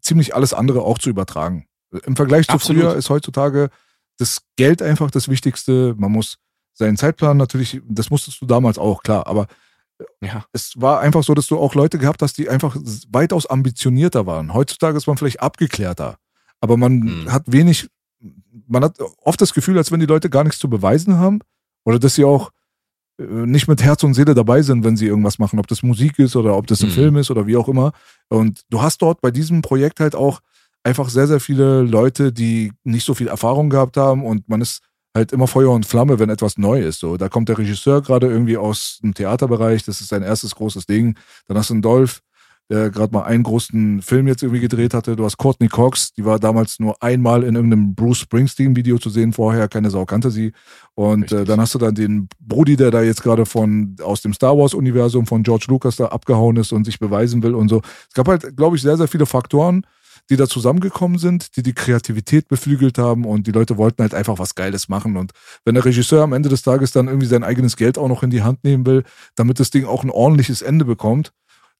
[0.00, 1.66] ziemlich alles andere auch zu übertragen.
[2.06, 2.82] Im Vergleich zu Absolut.
[2.82, 3.68] früher ist heutzutage
[4.18, 5.94] das Geld einfach das Wichtigste.
[5.98, 6.38] Man muss
[6.72, 9.46] seinen Zeitplan natürlich, das musstest du damals auch, klar, aber
[10.22, 10.46] Ja.
[10.52, 12.76] es war einfach so, dass du auch Leute gehabt hast, die einfach
[13.10, 14.54] weitaus ambitionierter waren.
[14.54, 16.16] Heutzutage ist man vielleicht abgeklärter,
[16.60, 17.32] aber man Mhm.
[17.32, 17.88] hat wenig,
[18.68, 21.40] man hat oft das Gefühl, als wenn die Leute gar nichts zu beweisen haben
[21.84, 22.50] oder dass sie auch
[23.18, 26.18] äh, nicht mit Herz und Seele dabei sind, wenn sie irgendwas machen, ob das Musik
[26.18, 26.92] ist oder ob das ein Mhm.
[26.94, 27.92] Film ist oder wie auch immer.
[28.28, 30.40] Und du hast dort bei diesem Projekt halt auch
[30.84, 34.80] einfach sehr, sehr viele Leute, die nicht so viel Erfahrung gehabt haben und man ist
[35.14, 37.00] halt immer Feuer und Flamme, wenn etwas neu ist.
[37.00, 40.86] So, da kommt der Regisseur gerade irgendwie aus dem Theaterbereich, das ist sein erstes großes
[40.86, 41.18] Ding.
[41.46, 42.20] Dann hast du einen Dolph,
[42.70, 45.16] der gerade mal einen großen Film jetzt irgendwie gedreht hatte.
[45.16, 49.32] Du hast Courtney Cox, die war damals nur einmal in irgendeinem Bruce Springsteen-Video zu sehen,
[49.32, 50.52] vorher keine Sau kannte sie.
[50.94, 54.32] Und äh, dann hast du dann den Brody, der da jetzt gerade von aus dem
[54.32, 57.82] Star Wars-Universum von George Lucas da abgehauen ist und sich beweisen will und so.
[58.08, 59.84] Es gab halt, glaube ich, sehr, sehr viele Faktoren,
[60.30, 64.38] die da zusammengekommen sind, die die Kreativität beflügelt haben und die Leute wollten halt einfach
[64.38, 65.16] was Geiles machen.
[65.16, 65.32] Und
[65.64, 68.30] wenn der Regisseur am Ende des Tages dann irgendwie sein eigenes Geld auch noch in
[68.30, 71.32] die Hand nehmen will, damit das Ding auch ein ordentliches Ende bekommt,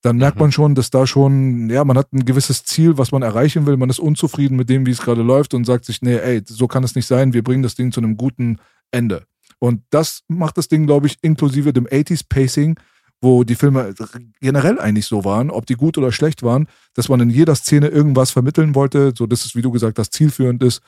[0.03, 3.23] dann merkt man schon, dass da schon, ja, man hat ein gewisses Ziel, was man
[3.23, 3.77] erreichen will.
[3.77, 6.67] Man ist unzufrieden mit dem, wie es gerade läuft und sagt sich, nee, ey, so
[6.67, 7.33] kann es nicht sein.
[7.33, 8.59] Wir bringen das Ding zu einem guten
[8.91, 9.25] Ende.
[9.61, 12.79] Und das macht das Ding, glaube ich, inklusive dem 80s Pacing,
[13.21, 13.95] wo die Filme
[14.41, 17.87] generell eigentlich so waren, ob die gut oder schlecht waren, dass man in jeder Szene
[17.87, 20.83] irgendwas vermitteln wollte, so dass es, wie du gesagt hast, zielführend ist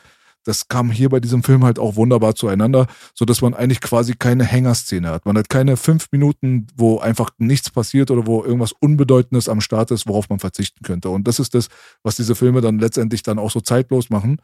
[0.44, 4.14] das kam hier bei diesem Film halt auch wunderbar zueinander, so dass man eigentlich quasi
[4.14, 5.26] keine Hängerszene hat.
[5.26, 9.90] Man hat keine fünf Minuten, wo einfach nichts passiert oder wo irgendwas Unbedeutendes am Start
[9.90, 11.08] ist, worauf man verzichten könnte.
[11.08, 11.68] Und das ist das,
[12.02, 14.40] was diese Filme dann letztendlich dann auch so zeitlos machen.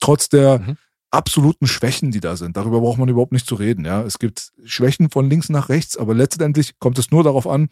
[0.00, 0.76] Trotz der mhm.
[1.10, 2.56] absoluten Schwächen, die da sind.
[2.56, 3.84] Darüber braucht man überhaupt nicht zu reden.
[3.84, 7.68] Ja, es gibt Schwächen von links nach rechts, aber letztendlich kommt es nur darauf an,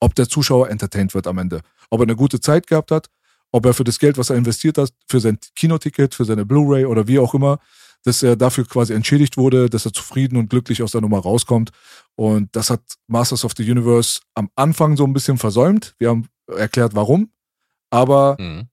[0.00, 1.62] ob der Zuschauer entertained wird am Ende.
[1.88, 3.08] Ob er eine gute Zeit gehabt hat,
[3.54, 6.86] ob er für das Geld, was er investiert hat, für sein Kinoticket, für seine Blu-ray
[6.86, 7.60] oder wie auch immer,
[8.02, 11.70] dass er dafür quasi entschädigt wurde, dass er zufrieden und glücklich aus der Nummer rauskommt.
[12.16, 15.94] Und das hat Masters of the Universe am Anfang so ein bisschen versäumt.
[16.00, 17.30] Wir haben erklärt, warum.
[17.90, 18.66] Aber mhm.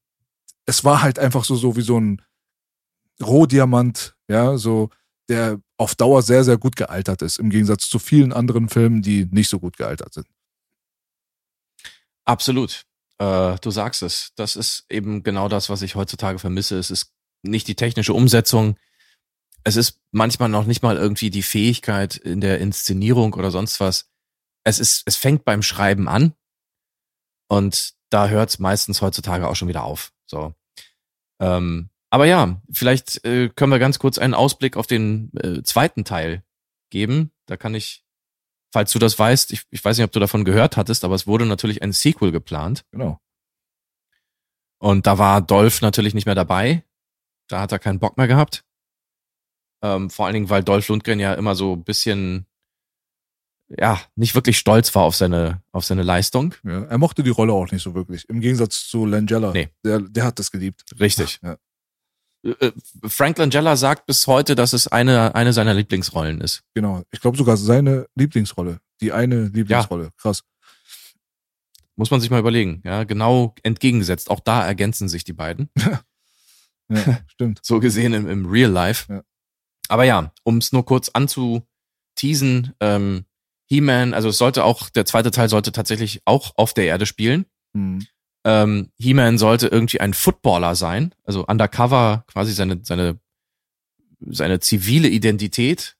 [0.65, 2.19] es war halt einfach so, so wie so ein
[3.21, 4.89] Rohdiamant, ja, so,
[5.29, 9.27] der auf Dauer sehr, sehr gut gealtert ist, im Gegensatz zu vielen anderen Filmen, die
[9.29, 10.25] nicht so gut gealtert sind.
[12.25, 12.87] Absolut.
[13.21, 14.31] Äh, du sagst es.
[14.35, 16.79] Das ist eben genau das, was ich heutzutage vermisse.
[16.79, 18.77] Es ist nicht die technische Umsetzung.
[19.63, 24.09] Es ist manchmal noch nicht mal irgendwie die Fähigkeit in der Inszenierung oder sonst was.
[24.63, 26.33] Es ist, es fängt beim Schreiben an
[27.47, 30.13] und da hört es meistens heutzutage auch schon wieder auf.
[30.25, 30.55] So.
[31.39, 36.05] Ähm, aber ja, vielleicht äh, können wir ganz kurz einen Ausblick auf den äh, zweiten
[36.05, 36.43] Teil
[36.89, 37.31] geben.
[37.45, 38.03] Da kann ich
[38.71, 41.27] falls du das weißt, ich, ich weiß nicht, ob du davon gehört hattest, aber es
[41.27, 42.83] wurde natürlich ein Sequel geplant.
[42.91, 43.19] Genau.
[44.79, 46.83] Und da war Dolph natürlich nicht mehr dabei.
[47.47, 48.63] Da hat er keinen Bock mehr gehabt.
[49.83, 52.45] Ähm, vor allen Dingen, weil Dolph Lundgren ja immer so ein bisschen,
[53.67, 56.55] ja, nicht wirklich stolz war auf seine, auf seine Leistung.
[56.63, 58.27] Ja, er mochte die Rolle auch nicht so wirklich.
[58.29, 59.51] Im Gegensatz zu Langella.
[59.51, 59.69] Nee.
[59.83, 60.83] Der, der hat das geliebt.
[60.99, 61.39] Richtig.
[61.43, 61.57] Ja.
[62.43, 62.71] Äh,
[63.05, 66.63] Frank Langella sagt bis heute, dass es eine, eine seiner Lieblingsrollen ist.
[66.73, 67.03] Genau.
[67.11, 68.79] Ich glaube sogar seine Lieblingsrolle.
[69.01, 70.05] Die eine Lieblingsrolle.
[70.05, 70.09] Ja.
[70.17, 70.43] Krass.
[71.95, 72.81] Muss man sich mal überlegen.
[72.83, 74.29] Ja, genau entgegengesetzt.
[74.29, 75.69] Auch da ergänzen sich die beiden.
[76.89, 77.59] ja, stimmt.
[77.63, 79.11] so gesehen im, im Real Life.
[79.11, 79.23] Ja.
[79.87, 83.25] Aber ja, um es nur kurz anzuteasen, ähm,
[83.67, 87.45] He-Man, also es sollte auch, der zweite Teil sollte tatsächlich auch auf der Erde spielen.
[87.73, 88.07] Mhm
[88.43, 93.19] ähm, He-Man sollte irgendwie ein Footballer sein, also undercover quasi seine seine
[94.19, 95.97] seine zivile Identität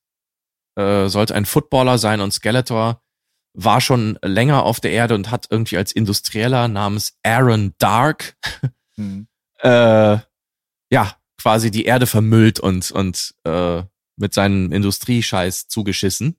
[0.75, 3.01] äh, sollte ein Footballer sein und Skeletor
[3.53, 8.37] war schon länger auf der Erde und hat irgendwie als Industrieller namens Aaron Dark
[8.95, 9.27] mhm.
[9.59, 10.17] äh,
[10.91, 13.83] ja quasi die Erde vermüllt und und äh,
[14.17, 16.37] mit seinem Industriescheiß zugeschissen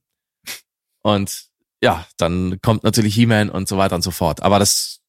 [1.02, 1.50] und
[1.82, 4.42] ja, dann kommt natürlich He-Man und so weiter und so fort.
[4.42, 5.00] Aber das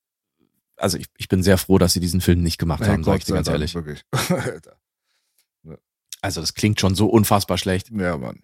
[0.83, 3.25] also ich, ich bin sehr froh, dass sie diesen Film nicht gemacht haben, sag ich
[3.25, 3.73] dir ganz ehrlich.
[3.73, 4.03] Wirklich.
[6.21, 7.89] Also das klingt schon so unfassbar schlecht.
[7.91, 8.39] Ja, Mann.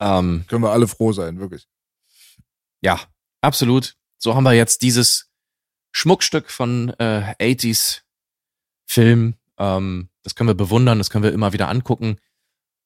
[0.00, 1.68] Ähm, Können wir alle froh sein, wirklich.
[2.80, 2.98] Ja,
[3.40, 3.94] absolut.
[4.18, 5.30] So haben wir jetzt dieses
[5.92, 8.00] Schmuckstück von äh, 80s
[8.84, 9.34] Film.
[9.58, 12.16] Ähm, das können wir bewundern, das können wir immer wieder angucken.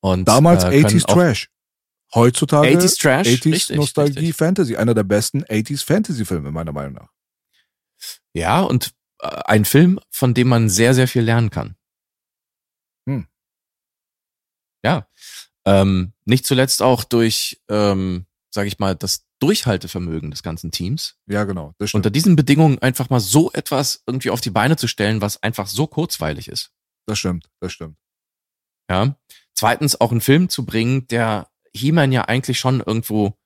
[0.01, 1.49] Und, Damals äh, 80s Trash.
[2.15, 3.29] Heutzutage 80s Trash.
[3.29, 4.37] 80s richtig, Nostalgie richtig.
[4.37, 4.77] Fantasy.
[4.77, 7.12] Einer der besten 80s Fantasy Filme, meiner Meinung nach.
[8.35, 11.77] Ja, und äh, ein Film, von dem man sehr, sehr viel lernen kann.
[13.09, 13.27] Hm.
[14.85, 15.09] Ja.
[15.65, 21.17] Ähm, nicht zuletzt auch durch, ähm, sage ich mal, das Durchhaltevermögen des ganzen Teams.
[21.27, 21.75] Ja, genau.
[21.93, 25.67] Unter diesen Bedingungen einfach mal so etwas irgendwie auf die Beine zu stellen, was einfach
[25.67, 26.71] so kurzweilig ist.
[27.07, 27.97] Das stimmt, das stimmt.
[28.89, 29.17] Ja.
[29.55, 33.37] Zweitens auch einen Film zu bringen, der He-Man ja eigentlich schon irgendwo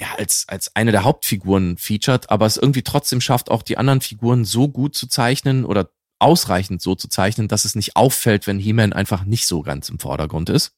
[0.00, 4.00] ja, als, als eine der Hauptfiguren featured, aber es irgendwie trotzdem schafft, auch die anderen
[4.00, 8.58] Figuren so gut zu zeichnen oder ausreichend so zu zeichnen, dass es nicht auffällt, wenn
[8.58, 10.72] He-Man einfach nicht so ganz im Vordergrund ist.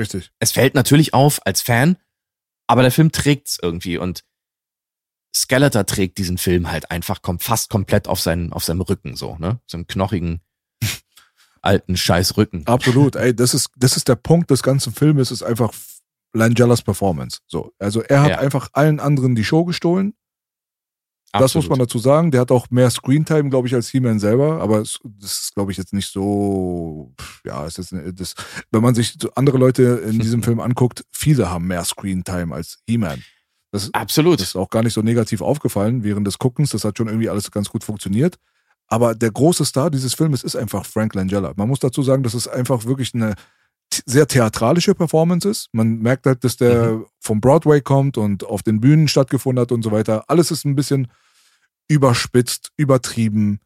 [0.00, 0.30] Richtig.
[0.38, 1.96] Es fällt natürlich auf als Fan,
[2.66, 4.24] aber der Film trägt's irgendwie und
[5.34, 9.36] Skeletor trägt diesen Film halt einfach kommt fast komplett auf seinen auf seinem Rücken so,
[9.38, 9.60] ne?
[9.66, 10.40] So einem knochigen
[11.62, 12.66] alten scheiß Rücken.
[12.66, 13.16] Absolut.
[13.16, 15.72] Ey, das ist das ist der Punkt des ganzen Filmes, ist einfach
[16.36, 17.40] Langellas Performance.
[17.46, 18.38] So, also er hat ja.
[18.38, 20.14] einfach allen anderen die Show gestohlen.
[21.32, 21.70] Das muss Absolut.
[21.70, 22.30] man dazu sagen.
[22.30, 24.60] Der hat auch mehr Screentime, glaube ich, als He-Man selber.
[24.60, 27.12] Aber es, das ist, glaube ich, jetzt nicht so.
[27.44, 28.34] Ja, ist jetzt, das,
[28.70, 33.22] wenn man sich andere Leute in diesem Film anguckt, viele haben mehr Screentime als He-Man.
[33.72, 34.40] Das, Absolut.
[34.40, 36.70] das ist auch gar nicht so negativ aufgefallen während des Guckens.
[36.70, 38.36] Das hat schon irgendwie alles ganz gut funktioniert.
[38.88, 41.52] Aber der große Star dieses Filmes ist einfach Frank Langella.
[41.56, 43.34] Man muss dazu sagen, dass es einfach wirklich eine
[44.04, 45.68] sehr theatralische Performance ist.
[45.72, 49.82] Man merkt halt, dass der vom Broadway kommt und auf den Bühnen stattgefunden hat und
[49.82, 50.24] so weiter.
[50.28, 51.08] Alles ist ein bisschen
[51.88, 53.60] überspitzt, übertrieben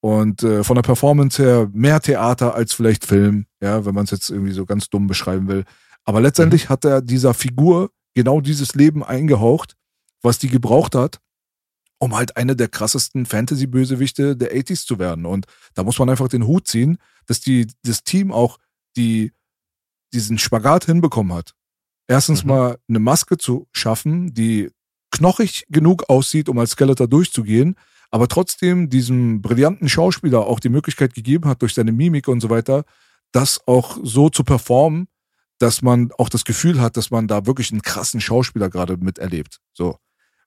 [0.00, 4.10] und äh, von der Performance her mehr Theater als vielleicht Film, ja, wenn man es
[4.10, 5.64] jetzt irgendwie so ganz dumm beschreiben will.
[6.04, 9.76] Aber letztendlich hat er dieser Figur genau dieses Leben eingehaucht,
[10.22, 11.20] was die gebraucht hat,
[11.98, 15.26] um halt eine der krassesten Fantasy-Bösewichte der 80s zu werden.
[15.26, 18.58] Und da muss man einfach den Hut ziehen, dass die, das Team auch
[18.96, 19.32] die,
[20.14, 21.54] diesen Spagat hinbekommen hat.
[22.06, 22.48] Erstens Mhm.
[22.50, 24.70] mal eine Maske zu schaffen, die
[25.10, 27.76] knochig genug aussieht, um als Skeletor durchzugehen,
[28.10, 32.50] aber trotzdem diesem brillanten Schauspieler auch die Möglichkeit gegeben hat, durch seine Mimik und so
[32.50, 32.84] weiter,
[33.32, 35.08] das auch so zu performen,
[35.58, 39.60] dass man auch das Gefühl hat, dass man da wirklich einen krassen Schauspieler gerade miterlebt.
[39.72, 39.98] So.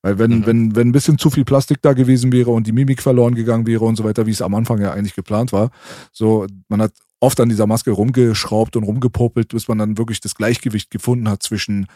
[0.02, 0.45] Weil wenn, Mhm.
[0.45, 3.65] wenn, wenn ein bisschen zu viel Plastik da gewesen wäre und die Mimik verloren gegangen
[3.65, 5.72] wäre und so weiter, wie es am Anfang ja eigentlich geplant war,
[6.11, 10.35] so, man hat oft an dieser Maske rumgeschraubt und rumgepopelt, bis man dann wirklich das
[10.35, 11.88] Gleichgewicht gefunden hat zwischen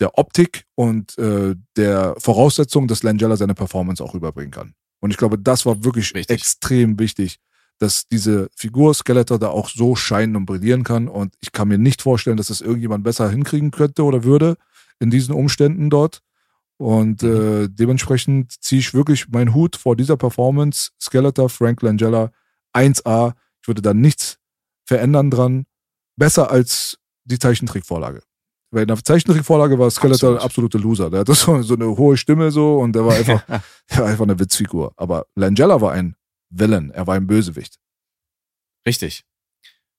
[0.00, 4.74] der Optik und äh, der Voraussetzung, dass Langella seine Performance auch rüberbringen kann.
[5.00, 6.30] Und ich glaube, das war wirklich Richtig.
[6.30, 7.38] extrem wichtig,
[7.78, 11.08] dass diese Figur Skeletor da auch so scheinen und brillieren kann.
[11.08, 14.56] Und ich kann mir nicht vorstellen, dass das irgendjemand besser hinkriegen könnte oder würde
[14.98, 16.20] in diesen Umständen dort.
[16.76, 20.90] Und äh, dementsprechend ziehe ich wirklich meinen Hut vor dieser Performance.
[21.00, 22.30] Skeletor, Frank Langella,
[22.74, 23.34] 1A.
[23.60, 24.39] Ich würde da nichts
[24.90, 25.66] verändern dran.
[26.16, 28.22] Besser als die Zeichentrickvorlage.
[28.72, 30.42] Weil in der Zeichentrickvorlage war Skeletor Absolut.
[30.42, 31.10] absolute Loser.
[31.10, 33.44] Der hatte so, so eine hohe Stimme so und der war einfach,
[33.90, 34.92] der war einfach eine Witzfigur.
[34.96, 36.16] Aber Langella war ein
[36.50, 36.90] Villain.
[36.90, 37.78] Er war ein Bösewicht.
[38.84, 39.24] Richtig.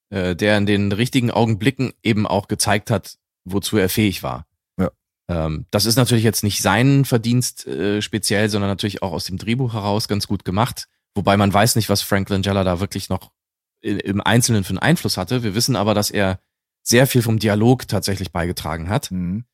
[0.10, 3.16] Äh, der in den richtigen Augenblicken eben auch gezeigt hat,
[3.46, 4.46] wozu er fähig war.
[4.78, 4.92] Ja.
[5.30, 9.38] Ähm, das ist natürlich jetzt nicht sein Verdienst äh, speziell, sondern natürlich auch aus dem
[9.38, 10.90] Drehbuch heraus ganz gut gemacht.
[11.16, 13.32] Wobei man weiß nicht, was Frank Langella da wirklich noch
[13.82, 15.44] im Einzelnen für einen Einfluss hatte.
[15.44, 16.40] Wir wissen aber, dass er
[16.84, 19.46] sehr viel vom Dialog tatsächlich beigetragen hat Mhm.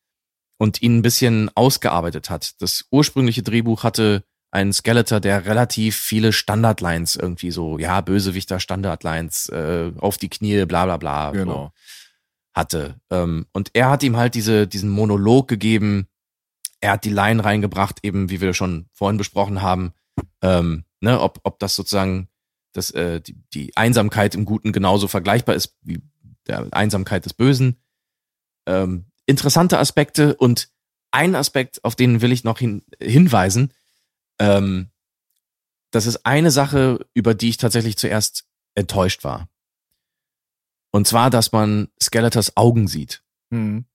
[0.58, 2.62] und ihn ein bisschen ausgearbeitet hat.
[2.62, 9.50] Das ursprüngliche Drehbuch hatte einen Skeletor, der relativ viele Standardlines irgendwie so, ja, Bösewichter, Standardlines,
[9.50, 11.72] äh, auf die Knie, bla bla bla, Genau.
[12.56, 13.00] hatte.
[13.12, 16.08] Ähm, und er hat ihm halt diese, diesen Monolog gegeben,
[16.80, 19.94] er hat die Line reingebracht, eben wie wir schon vorhin besprochen haben,
[20.42, 22.30] ähm, ne, ob, ob das sozusagen
[22.78, 26.02] das, äh, die, die Einsamkeit im Guten genauso vergleichbar ist wie
[26.48, 27.82] der Einsamkeit des Bösen.
[28.68, 30.70] Ähm, interessante Aspekte und
[31.12, 33.74] ein Aspekt, auf den will ich noch hin, hinweisen.
[34.40, 34.92] Ähm,
[35.92, 38.46] das ist eine Sache, über die ich tatsächlich zuerst
[38.76, 39.50] enttäuscht war.
[40.92, 43.24] Und zwar, dass man Skeletors Augen sieht.
[43.50, 43.86] Mhm.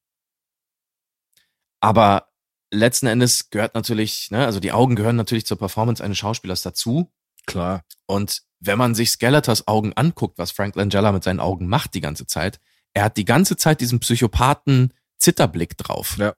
[1.81, 2.29] Aber
[2.73, 7.13] letzten Endes gehört natürlich, ne, also die Augen gehören natürlich zur Performance eines Schauspielers dazu.
[7.47, 7.85] Klar.
[8.07, 12.01] Und wenn man sich Skeletors Augen anguckt, was Frank Langella mit seinen Augen macht die
[12.01, 12.61] ganze Zeit,
[12.95, 16.17] er hat die ganze Zeit diesen Psychopathen Zitterblick drauf.
[16.19, 16.35] Ja.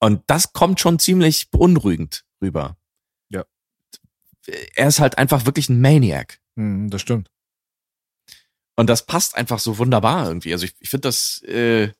[0.00, 2.76] Und das kommt schon ziemlich beunruhigend rüber.
[3.30, 3.44] Ja.
[4.74, 6.40] Er ist halt einfach wirklich ein Maniac.
[6.54, 7.30] Mhm, das stimmt.
[8.76, 10.52] Und das passt einfach so wunderbar irgendwie.
[10.52, 11.92] Also ich, ich finde das äh,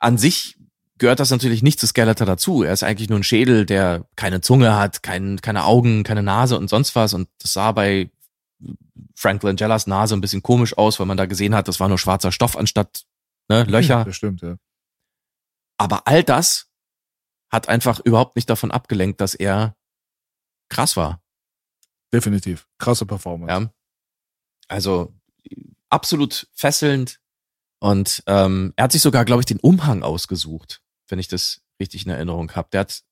[0.00, 0.58] an sich
[1.00, 2.62] gehört das natürlich nicht zu Skeletor dazu.
[2.62, 6.58] Er ist eigentlich nur ein Schädel, der keine Zunge hat, kein, keine Augen, keine Nase
[6.58, 7.14] und sonst was.
[7.14, 8.10] Und das sah bei
[9.16, 11.98] Frank Langellas Nase ein bisschen komisch aus, weil man da gesehen hat, das war nur
[11.98, 13.06] schwarzer Stoff anstatt
[13.48, 14.04] ne, Löcher.
[14.04, 14.56] Das stimmt, ja.
[15.78, 16.70] Aber all das
[17.50, 19.76] hat einfach überhaupt nicht davon abgelenkt, dass er
[20.68, 21.22] krass war.
[22.12, 22.68] Definitiv.
[22.78, 23.52] Krasse Performance.
[23.52, 23.72] Ja.
[24.68, 25.14] Also
[25.88, 27.20] absolut fesselnd.
[27.78, 32.06] Und ähm, er hat sich sogar, glaube ich, den Umhang ausgesucht, wenn ich das richtig
[32.06, 32.68] in Erinnerung habe.
[32.72, 33.02] Der hat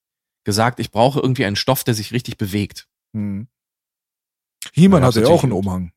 [0.45, 2.89] gesagt, ich brauche irgendwie einen Stoff, der sich richtig bewegt.
[3.13, 3.49] Mhm.
[4.73, 5.93] He-Man hatte ja auch einen Umhang.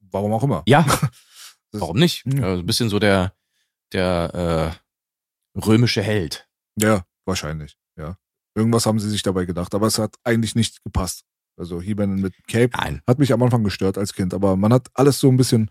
[0.00, 0.62] Warum auch immer.
[0.66, 0.86] Ja,
[1.72, 2.24] warum nicht?
[2.26, 2.44] Ja.
[2.44, 3.34] Also ein bisschen so der,
[3.92, 4.78] der
[5.56, 6.48] äh, römische Held.
[6.76, 7.76] Ja, wahrscheinlich.
[7.96, 8.16] Ja.
[8.54, 11.24] Irgendwas haben sie sich dabei gedacht, aber es hat eigentlich nicht gepasst.
[11.56, 13.02] Also He-Man mit Cape Nein.
[13.06, 15.70] hat mich am Anfang gestört als Kind, aber man hat alles so ein bisschen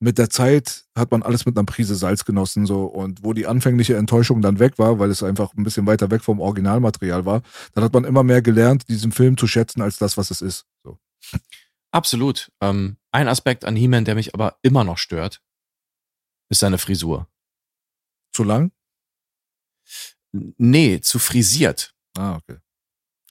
[0.00, 3.46] mit der Zeit hat man alles mit einer Prise Salz genossen so und wo die
[3.46, 7.42] anfängliche Enttäuschung dann weg war, weil es einfach ein bisschen weiter weg vom Originalmaterial war,
[7.74, 10.66] dann hat man immer mehr gelernt, diesen Film zu schätzen als das, was es ist.
[10.82, 10.98] So.
[11.92, 12.50] Absolut.
[12.60, 15.42] Ähm, ein Aspekt an He-Man, der mich aber immer noch stört,
[16.48, 17.28] ist seine Frisur.
[18.32, 18.72] Zu lang?
[20.32, 21.94] Nee, zu frisiert.
[22.16, 22.58] Ah, okay.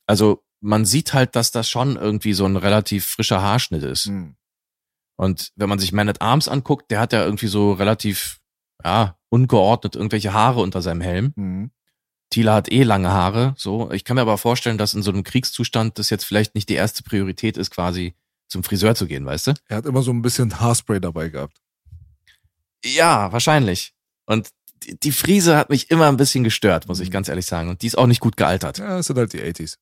[0.06, 4.06] Also man sieht halt, dass das schon irgendwie so ein relativ frischer Haarschnitt ist.
[4.06, 4.36] Hm.
[5.20, 8.40] Und wenn man sich Man at Arms anguckt, der hat ja irgendwie so relativ,
[8.86, 11.34] ja, ungeordnet irgendwelche Haare unter seinem Helm.
[11.36, 11.72] Hm.
[12.30, 13.92] Tila hat eh lange Haare, so.
[13.92, 16.76] Ich kann mir aber vorstellen, dass in so einem Kriegszustand das jetzt vielleicht nicht die
[16.76, 18.16] erste Priorität ist, quasi
[18.48, 19.54] zum Friseur zu gehen, weißt du?
[19.68, 21.58] Er hat immer so ein bisschen Haarspray dabei gehabt.
[22.86, 23.92] Ja, wahrscheinlich.
[24.26, 24.48] Und
[24.84, 27.14] die, die Frise hat mich immer ein bisschen gestört, muss ich Mhm.
[27.14, 27.68] ganz ehrlich sagen.
[27.68, 28.78] Und die ist auch nicht gut gealtert.
[28.78, 29.76] Ja, es sind halt die 80s.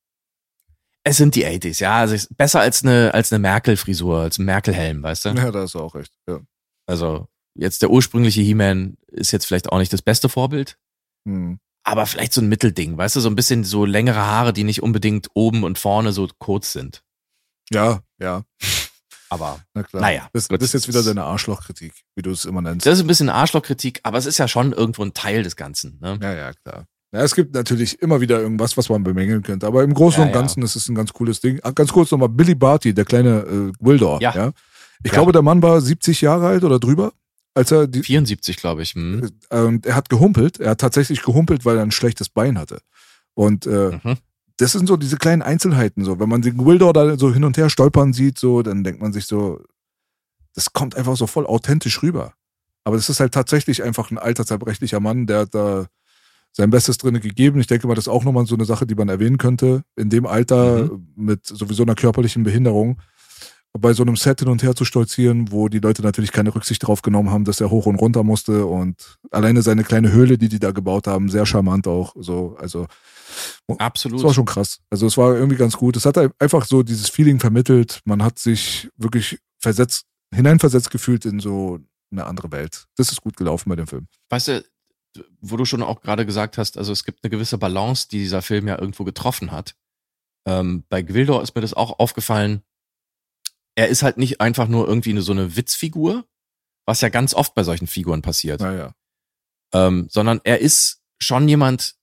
[1.08, 1.98] Es sind die 80s, ja.
[2.00, 5.30] Also besser als eine, als eine Merkel-Frisur, als ein Merkel-Helm, weißt du?
[5.30, 6.12] Ja, da hast du auch recht.
[6.28, 6.42] Ja.
[6.86, 10.78] Also jetzt der ursprüngliche He-Man ist jetzt vielleicht auch nicht das beste Vorbild,
[11.26, 11.60] Hm.
[11.84, 14.84] aber vielleicht so ein Mittelding, weißt du, so ein bisschen so längere Haare, die nicht
[14.84, 17.04] unbedingt oben und vorne so kurz sind.
[17.72, 18.44] Ja, ja.
[19.30, 20.02] Aber Na klar.
[20.02, 22.86] Naja, Das, das ist jetzt wieder deine Arschlochkritik, wie du es immer nennst.
[22.86, 26.00] das ist ein bisschen Arschlochkritik, aber es ist ja schon irgendwo ein Teil des Ganzen.
[26.02, 26.18] Ne?
[26.22, 26.86] Ja, ja, klar.
[27.18, 29.65] Ja, es gibt natürlich immer wieder irgendwas, was man bemängeln könnte.
[29.65, 30.39] Aber im Großen Ja, und ja.
[30.39, 31.60] Ganzen ist es ein ganz cooles Ding.
[31.64, 34.22] Ah, Ganz kurz nochmal, Billy Barty, der kleine äh, Wildor.
[34.22, 34.35] Ja.
[34.35, 34.52] Ja.
[35.03, 35.18] Ich Ja.
[35.18, 37.14] glaube, der Mann war 70 Jahre alt oder drüber,
[37.56, 38.91] als er die, 74, glaube ich.
[38.94, 39.30] Hm.
[39.49, 40.60] äh, und er hat gehumpelt.
[40.60, 42.81] Er hat tatsächlich gehumpelt, weil er ein schlechtes Bein hatte.
[43.34, 44.18] Und äh, Mhm.
[44.57, 46.03] das sind so diese kleinen Einzelheiten.
[46.03, 49.02] So, wenn man den Wildor da so hin und her stolpern sieht, so, dann denkt
[49.02, 49.60] man sich so,
[50.53, 52.34] das kommt einfach so voll authentisch rüber.
[52.84, 55.88] Aber das ist halt tatsächlich einfach ein alter, zerbrechlicher Mann, der da
[56.58, 57.60] sein Bestes drinne gegeben.
[57.60, 59.84] Ich denke mal, das ist auch nochmal so eine Sache, die man erwähnen könnte.
[59.96, 63.00] In dem Alter mit sowieso einer körperlichen Behinderung
[63.80, 66.88] bei so einem Set hin und her zu stolzieren, wo die Leute natürlich keine Rücksicht
[66.88, 70.50] drauf genommen haben, dass er hoch und runter musste und alleine seine kleine Höhle, die
[70.50, 72.16] die da gebaut haben, sehr charmant auch.
[72.18, 72.88] So, also
[73.78, 74.18] Absolut.
[74.18, 74.80] das war schon krass.
[74.90, 75.96] Also es war irgendwie ganz gut.
[75.96, 78.02] Es hat einfach so dieses Feeling vermittelt.
[78.04, 81.78] Man hat sich wirklich versetzt, hineinversetzt gefühlt in so
[82.12, 82.86] eine andere Welt.
[82.96, 84.08] Das ist gut gelaufen bei dem Film.
[84.30, 84.64] Weißt du,
[85.41, 88.41] wo du schon auch gerade gesagt hast, also es gibt eine gewisse Balance, die dieser
[88.41, 89.76] Film ja irgendwo getroffen hat.
[90.45, 92.64] Ähm, bei Gwildor ist mir das auch aufgefallen.
[93.76, 96.26] Er ist halt nicht einfach nur irgendwie eine, so eine Witzfigur,
[96.85, 98.94] was ja ganz oft bei solchen Figuren passiert, Naja.
[99.73, 101.95] ähm, sondern er ist schon jemand,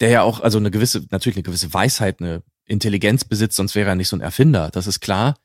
[0.00, 3.90] der ja auch, also eine gewisse, natürlich eine gewisse Weisheit, eine Intelligenz besitzt, sonst wäre
[3.90, 5.38] er nicht so ein Erfinder, das ist klar.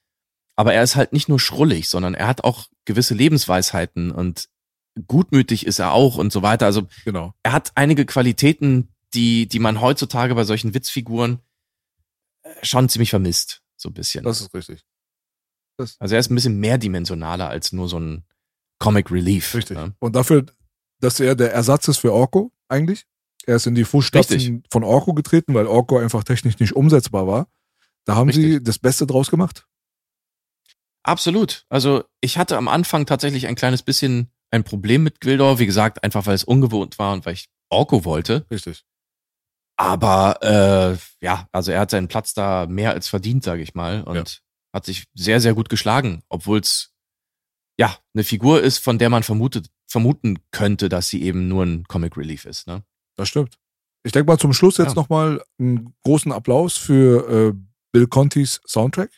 [0.56, 4.50] Aber er ist halt nicht nur schrullig, sondern er hat auch gewisse Lebensweisheiten und
[5.08, 6.66] gutmütig ist er auch und so weiter.
[6.66, 7.34] Also Genau.
[7.44, 11.40] er hat einige Qualitäten, die, die man heutzutage bei solchen Witzfiguren
[12.44, 14.24] äh, schon ziemlich vermisst, so ein bisschen.
[14.24, 14.86] Das ist richtig.
[15.78, 18.26] also er ist ein bisschen mehrdimensionaler als nur so ein
[18.80, 19.56] Comic Relief.
[19.56, 19.78] Richtig.
[19.78, 19.92] Ja.
[20.00, 20.46] Und dafür,
[21.00, 23.06] dass er der Ersatz ist für Orko, eigentlich.
[23.46, 24.64] Er ist in die Fußstapfen Richtig.
[24.72, 27.48] von Orko getreten, weil Orko einfach technisch nicht umsetzbar war.
[28.06, 28.66] Da haben sie Richtig.
[28.66, 29.66] das Beste draus gemacht.
[31.04, 31.66] Absolut.
[31.70, 36.04] Also ich hatte am Anfang tatsächlich ein kleines bisschen ein Problem mit Gwildor, wie gesagt,
[36.04, 38.46] einfach weil es ungewohnt war und weil ich Orko wollte.
[38.50, 38.84] Richtig.
[39.78, 44.04] Aber äh, ja, also er hat seinen Platz da mehr als verdient, sage ich mal,
[44.04, 44.42] und
[44.74, 46.92] hat sich sehr, sehr gut geschlagen, obwohl es
[47.80, 51.86] ja eine Figur ist, von der man vermutet, vermuten könnte, dass sie eben nur ein
[51.86, 52.68] Comic Relief ist.
[52.68, 52.84] Ne?
[53.16, 53.58] Das stimmt.
[54.04, 54.96] Ich denke mal zum Schluss jetzt Ja.
[54.96, 57.60] nochmal einen großen Applaus für äh,
[57.92, 59.12] Bill Contis Soundtrack.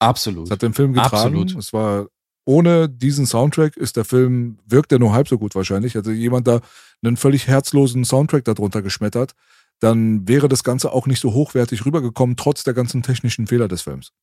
[0.00, 0.46] Absolut.
[0.46, 1.14] Es hat den Film getragen.
[1.16, 1.56] Absolut.
[1.56, 2.08] Es war
[2.48, 5.96] ohne diesen Soundtrack ist der Film, wirkt er nur halb so gut wahrscheinlich.
[5.96, 6.62] Also jemand da
[7.02, 9.34] einen völlig herzlosen Soundtrack darunter geschmettert,
[9.80, 13.82] dann wäre das Ganze auch nicht so hochwertig rübergekommen, trotz der ganzen technischen Fehler des
[13.82, 14.14] Films.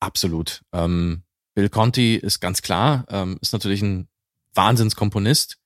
[0.00, 0.62] Absolut.
[0.72, 1.22] Ähm,
[1.54, 4.08] Bill Conti ist ganz klar, ähm, ist natürlich ein
[4.54, 5.58] Wahnsinnskomponist.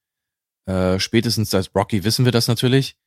[0.67, 2.99] Äh, spätestens seit Rocky wissen wir das natürlich.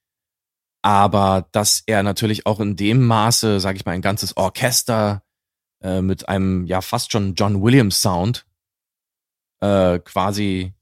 [0.82, 5.22] Aber dass er natürlich auch in dem Maße, sage ich mal, ein ganzes Orchester
[5.84, 8.46] äh, mit einem ja fast schon John Williams Sound
[9.62, 10.74] äh, quasi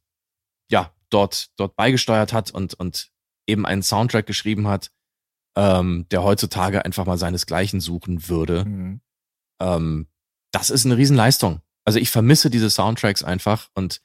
[0.69, 3.11] ja dort dort beigesteuert hat und und
[3.47, 4.91] eben einen Soundtrack geschrieben hat,
[5.57, 9.01] ähm, der heutzutage einfach mal seinesgleichen suchen würde Mhm.
[9.61, 10.07] ähm,
[10.51, 11.61] das ist eine Riesenleistung.
[11.85, 14.01] Also ich vermisse diese Soundtracks einfach und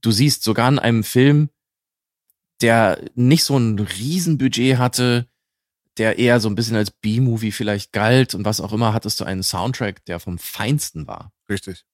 [0.00, 1.50] du siehst sogar in einem Film,
[2.60, 5.28] der nicht so ein Riesenbudget hatte,
[5.98, 9.24] der eher so ein bisschen als B-Movie vielleicht galt und was auch immer, hattest du
[9.24, 11.32] einen Soundtrack, der vom Feinsten war.
[11.48, 11.84] Richtig.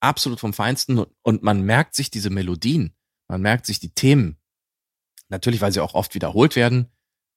[0.00, 2.94] Absolut vom Feinsten und man merkt sich diese Melodien,
[3.28, 4.38] man merkt sich die Themen.
[5.28, 6.90] Natürlich, weil sie auch oft wiederholt werden,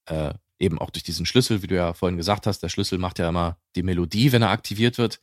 [0.10, 3.20] äh, eben auch durch diesen Schlüssel, wie du ja vorhin gesagt hast, der Schlüssel macht
[3.20, 5.22] ja immer die Melodie, wenn er aktiviert wird.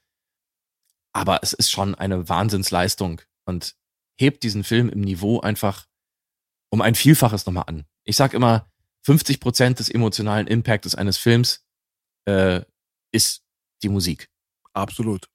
[1.13, 3.77] Aber es ist schon eine Wahnsinnsleistung und
[4.19, 5.87] hebt diesen Film im Niveau einfach
[6.71, 7.85] um ein Vielfaches nochmal an.
[8.05, 8.72] Ich sag immer,
[9.03, 11.65] 50 Prozent des emotionalen Impactes eines Films
[12.27, 12.63] äh,
[13.13, 13.43] ist
[13.83, 14.29] die Musik.
[14.75, 15.29] Absolut.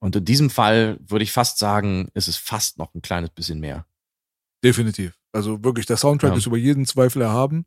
[0.00, 3.60] Und in diesem Fall würde ich fast sagen, ist es fast noch ein kleines bisschen
[3.60, 3.86] mehr.
[4.64, 5.18] Definitiv.
[5.32, 6.36] Also wirklich, der Soundtrack Ja.
[6.38, 7.66] ist über jeden Zweifel erhaben.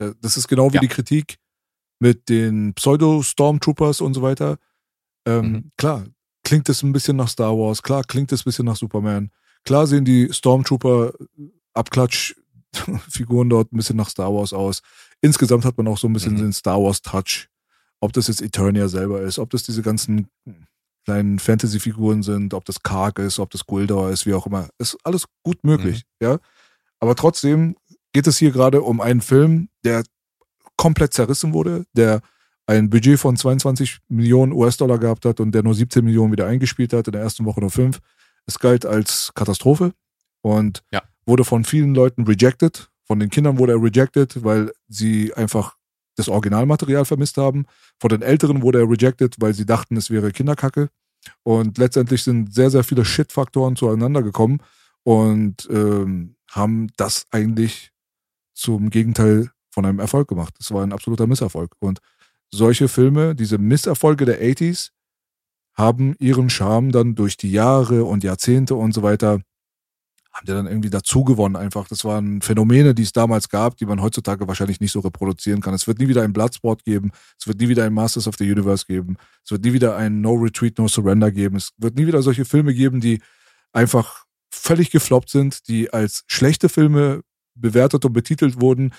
[0.00, 0.80] Äh, Das ist genau wie Ja.
[0.80, 1.38] die Kritik
[2.00, 4.58] mit den Pseudo-Stormtroopers und so weiter.
[5.26, 5.72] Ähm, Mhm.
[5.76, 6.06] Klar,
[6.44, 9.30] klingt es ein bisschen nach Star Wars, klar, klingt es ein bisschen nach Superman.
[9.64, 10.28] Klar sehen die
[12.74, 14.80] Stormtrooper-Abklatsch-Figuren dort ein bisschen nach Star Wars aus.
[15.20, 16.38] Insgesamt hat man auch so ein bisschen Mhm.
[16.38, 17.48] den Star Wars-Touch.
[18.00, 20.28] Ob das jetzt Eternia selber ist, ob das diese ganzen
[21.04, 24.68] kleinen Fantasy-Figuren sind, ob das Karg ist, ob das Guldor ist, wie auch immer.
[24.78, 26.38] Ist alles gut möglich, ja.
[27.00, 27.76] Aber trotzdem
[28.12, 30.04] geht es hier gerade um einen Film, der
[30.76, 32.20] komplett zerrissen wurde, der
[32.66, 36.92] ein Budget von 22 Millionen US-Dollar gehabt hat und der nur 17 Millionen wieder eingespielt
[36.92, 38.00] hat, in der ersten Woche nur fünf.
[38.46, 39.92] Es galt als Katastrophe
[40.42, 41.02] und Ja.
[41.28, 42.90] Wurde von vielen Leuten rejected.
[43.04, 45.76] Von den Kindern wurde er rejected, weil sie einfach
[46.16, 47.66] das Originalmaterial vermisst haben.
[48.00, 50.88] Von den Älteren wurde er rejected, weil sie dachten, es wäre Kinderkacke.
[51.42, 54.60] Und letztendlich sind sehr, sehr viele Shit-Faktoren zueinander gekommen
[55.04, 57.92] und ähm, haben das eigentlich
[58.54, 60.54] zum Gegenteil von einem Erfolg gemacht.
[60.58, 61.72] Das war ein absoluter Misserfolg.
[61.78, 62.00] Und
[62.50, 64.90] solche Filme, diese Misserfolge der 80s,
[65.74, 69.40] haben ihren Charme dann durch die Jahre und Jahrzehnte und so weiter,
[70.38, 71.88] haben die dann irgendwie dazu gewonnen einfach.
[71.88, 75.74] Das waren Phänomene, die es damals gab, die man heutzutage wahrscheinlich nicht so reproduzieren kann.
[75.74, 78.50] Es wird nie wieder ein Bloodsport geben, es wird nie wieder ein Masters of the
[78.50, 82.06] Universe geben, es wird nie wieder ein No Retreat, No Surrender geben, es wird nie
[82.06, 83.20] wieder solche Filme geben, die
[83.72, 87.20] einfach völlig gefloppt sind, die als schlechte Filme
[87.54, 88.92] bewertet und betitelt wurden,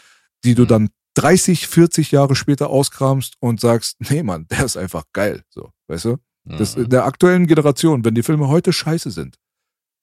[0.44, 0.68] die du Mhm.
[0.68, 5.72] dann 30, 40 Jahre später auskramst und sagst, nee Mann, der ist einfach geil, so,
[5.88, 6.18] weißt du?
[6.46, 6.90] Das, Mhm.
[6.90, 9.36] der aktuellen Generation, wenn die Filme heute scheiße sind,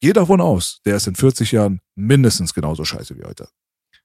[0.01, 3.49] geh davon aus, der ist in 40 Jahren mindestens genauso scheiße wie heute.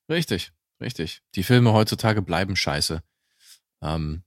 [0.10, 0.52] Richtig,
[0.82, 1.22] richtig.
[1.36, 3.04] Die Filme heutzutage bleiben scheiße.
[3.82, 4.24] Ähm,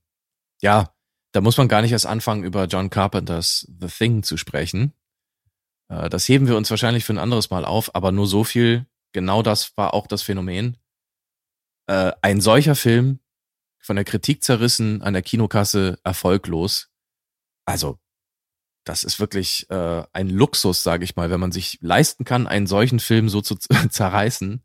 [0.61, 0.93] ja,
[1.31, 4.93] da muss man gar nicht erst anfangen, über John Carpenters The Thing zu sprechen.
[5.89, 8.85] Äh, das heben wir uns wahrscheinlich für ein anderes Mal auf, aber nur so viel.
[9.11, 10.77] Genau das war auch das Phänomen.
[11.87, 13.19] Äh, ein solcher Film,
[13.79, 16.89] von der Kritik zerrissen, an der Kinokasse erfolglos.
[17.65, 17.99] Also,
[18.85, 22.67] das ist wirklich äh, ein Luxus, sage ich mal, wenn man sich leisten kann, einen
[22.67, 23.55] solchen Film so zu
[23.89, 24.63] zerreißen.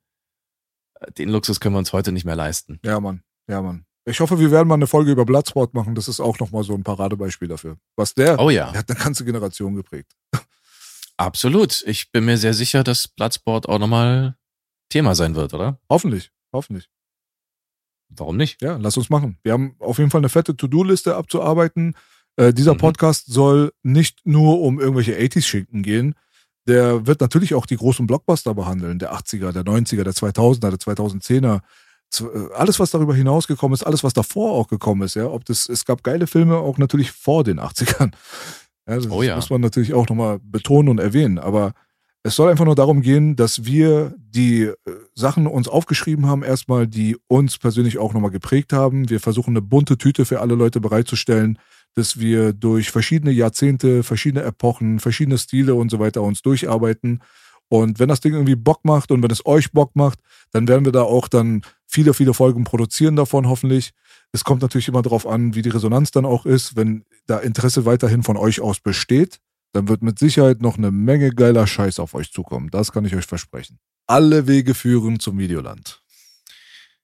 [1.01, 2.79] Äh, Den Luxus können wir uns heute nicht mehr leisten.
[2.85, 3.85] Ja, Mann, ja, Mann.
[4.07, 5.95] Ich hoffe, wir werden mal eine Folge über Bloodsport machen.
[5.95, 7.77] Das ist auch nochmal so ein Paradebeispiel dafür.
[7.97, 10.13] Was der, Oh ja, der hat eine ganze Generation geprägt.
[11.17, 11.83] absolut.
[11.87, 14.37] Ich bin mir sehr sicher, dass Bloodsport auch nochmal
[14.89, 15.79] Thema sein wird, oder?
[15.89, 16.89] Hoffentlich, hoffentlich.
[18.09, 18.61] Warum nicht?
[18.61, 19.39] Ja, lass uns machen.
[19.43, 21.95] Wir haben auf jeden Fall eine fette To-Do-Liste abzuarbeiten.
[22.41, 22.79] Äh, dieser Mhm.
[22.79, 26.15] Podcast soll nicht nur um irgendwelche 80s-Schinken gehen.
[26.67, 28.99] Der wird natürlich auch die großen Blockbuster behandeln.
[28.99, 31.61] Der 80er, der 90er, der 2000er, der 2010er.
[32.11, 35.15] Z- äh, Alles, was darüber hinausgekommen ist, alles, was davor auch gekommen ist.
[35.17, 38.13] Ja, ob das, es gab geile Filme auch natürlich vor den 80ern.
[38.89, 39.37] Ja, das Oh ja.
[39.37, 41.39] muss man natürlich auch nochmal betonen und erwähnen.
[41.39, 41.75] Aber
[42.25, 44.75] es soll einfach nur darum gehen, dass wir die äh,
[45.15, 49.09] Sachen uns aufgeschrieben haben, erstmal, die uns persönlich auch nochmal geprägt haben.
[49.09, 51.59] Wir versuchen eine bunte Tüte für alle Leute bereitzustellen,
[51.95, 57.23] dass wir durch verschiedene Jahrzehnte, verschiedene Epochen, verschiedene Stile und so weiter uns durcharbeiten.
[57.69, 60.19] Und wenn das Ding irgendwie Bock macht und wenn es euch Bock macht,
[60.51, 63.93] dann werden wir da auch dann viele, viele Folgen produzieren davon, hoffentlich.
[64.33, 66.77] Es kommt natürlich immer darauf an, wie die Resonanz dann auch ist.
[66.77, 69.39] Wenn da Interesse weiterhin von euch aus besteht,
[69.73, 72.71] dann wird mit Sicherheit noch eine Menge geiler Scheiß auf euch zukommen.
[72.71, 73.79] Das kann ich euch versprechen.
[74.07, 76.03] Alle Wege führen zum Videoland.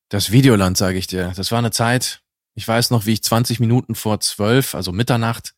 [0.09, 1.33] Das Videoland, sage ich dir.
[1.37, 2.26] Das war eine Zeit.
[2.57, 5.55] Ich weiß noch, wie ich 20 Minuten vor zwölf, also Mitternacht,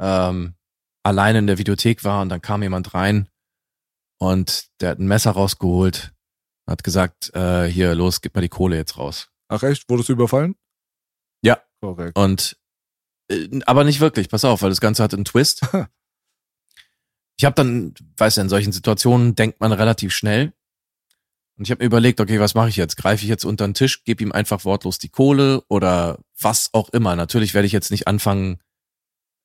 [0.00, 0.54] ähm,
[1.02, 3.28] alleine in der Videothek war und dann kam jemand rein
[4.18, 6.12] und der hat ein Messer rausgeholt,
[6.66, 9.30] hat gesagt, äh, hier, los, gib mal die Kohle jetzt raus.
[9.48, 9.88] Ach echt?
[9.88, 10.56] Wurdest du überfallen?
[11.42, 11.62] Ja.
[11.80, 12.16] Korrekt.
[12.18, 12.56] Und
[13.30, 15.62] äh, aber nicht wirklich, pass auf, weil das Ganze hat einen Twist.
[17.38, 20.52] ich habe dann, weißt du, in solchen Situationen denkt man relativ schnell.
[21.60, 22.96] Und ich habe mir überlegt, okay, was mache ich jetzt?
[22.96, 26.88] Greife ich jetzt unter den Tisch, gebe ihm einfach wortlos die Kohle oder was auch
[26.88, 27.16] immer.
[27.16, 28.62] Natürlich werde ich jetzt nicht anfangen,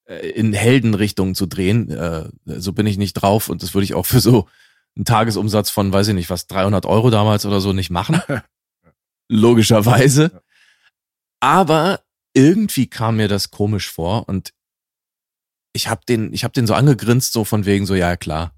[0.06, 1.92] äh, in Heldenrichtungen zu drehen.
[1.92, 4.48] Äh, So bin ich nicht drauf und das würde ich auch für so
[4.96, 8.22] einen Tagesumsatz von, weiß ich nicht, was, 300 Euro damals oder so nicht machen.
[9.28, 10.42] Logischerweise.
[11.42, 12.00] Aber
[12.34, 14.54] irgendwie kam mir das komisch vor und
[15.74, 18.54] ich hab den, ich hab den so angegrinst, so von wegen so, ja klar.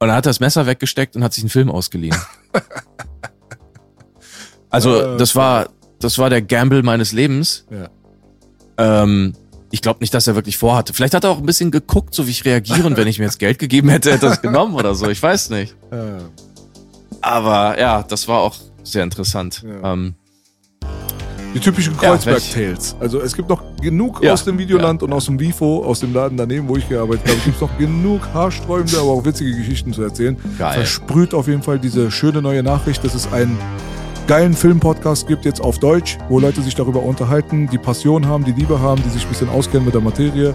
[0.00, 2.16] Und dann hat er das Messer weggesteckt und hat sich einen Film ausgeliehen.
[4.72, 7.66] Also, das war, das war der Gamble meines Lebens.
[7.72, 9.02] Ja.
[9.02, 9.34] Ähm,
[9.72, 10.94] ich glaube nicht, dass er wirklich vorhatte.
[10.94, 13.24] Vielleicht hat er auch ein bisschen geguckt, so wie ich reagiere und wenn ich mir
[13.24, 15.08] jetzt Geld gegeben hätte, hätte er es genommen oder so.
[15.08, 15.74] Ich weiß nicht.
[17.20, 18.54] Aber ja, das war auch
[18.84, 19.64] sehr interessant.
[19.66, 19.92] Ja.
[19.92, 20.14] Ähm,
[21.54, 22.96] die typischen Ja, Kreuzberg-Tales.
[23.00, 24.32] Also es gibt noch genug Ja.
[24.32, 27.38] aus dem Videoland und aus dem Wifo, aus dem Laden daneben, wo ich gearbeitet habe,
[27.44, 30.36] gibt es noch genug haarsträubende, aber auch witzige Geschichten zu erzählen.
[30.58, 30.74] Geil.
[30.74, 33.56] Versprüht auf jeden Fall diese schöne neue Nachricht, dass es ein
[34.30, 38.52] geilen Filmpodcast gibt, jetzt auf Deutsch, wo Leute sich darüber unterhalten, die Passion haben, die
[38.52, 40.54] Liebe haben, die sich ein bisschen auskennen mit der Materie.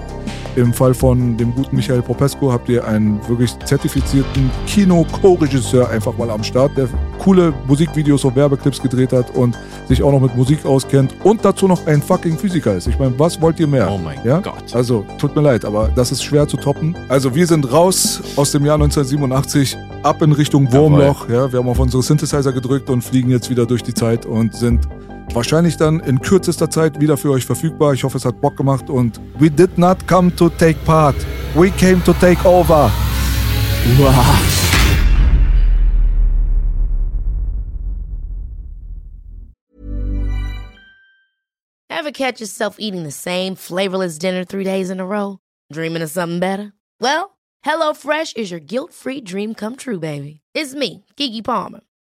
[0.56, 6.30] Im Fall von dem guten Michael Popesco habt ihr einen wirklich zertifizierten Kino-Co-Regisseur einfach mal
[6.30, 6.88] am Start, der
[7.20, 9.58] coole Musikvideos und Werbeclips gedreht hat und
[9.90, 12.88] sich auch noch mit Musik auskennt und dazu noch ein fucking Physiker ist.
[12.88, 13.92] Ich meine, was wollt ihr mehr?
[13.92, 14.40] Oh mein ja?
[14.40, 14.74] Gott.
[14.74, 16.96] Also, tut mir leid, aber das ist schwer zu toppen.
[17.10, 21.28] Also, wir sind raus aus dem Jahr 1987, ab in Richtung Wurmloch.
[21.28, 24.54] Ja, wir haben auf unsere Synthesizer gedrückt und fliegen jetzt wieder durch die Zeit und
[24.56, 24.88] sind
[25.34, 27.94] wahrscheinlich dann in kürzester Zeit wieder für euch verfügbar.
[27.94, 31.16] Ich hoffe, es hat Bock gemacht und we did not come to take part.
[31.56, 32.92] We came to take over.
[33.98, 34.56] Wow.
[41.90, 45.40] Ever catch yourself eating the same flavorless dinner three days in a row?
[45.72, 46.74] Dreaming of something better?
[47.00, 50.42] Well, HelloFresh is your guilt-free dream come true, baby.
[50.54, 51.82] It's me, Kiki Palmer.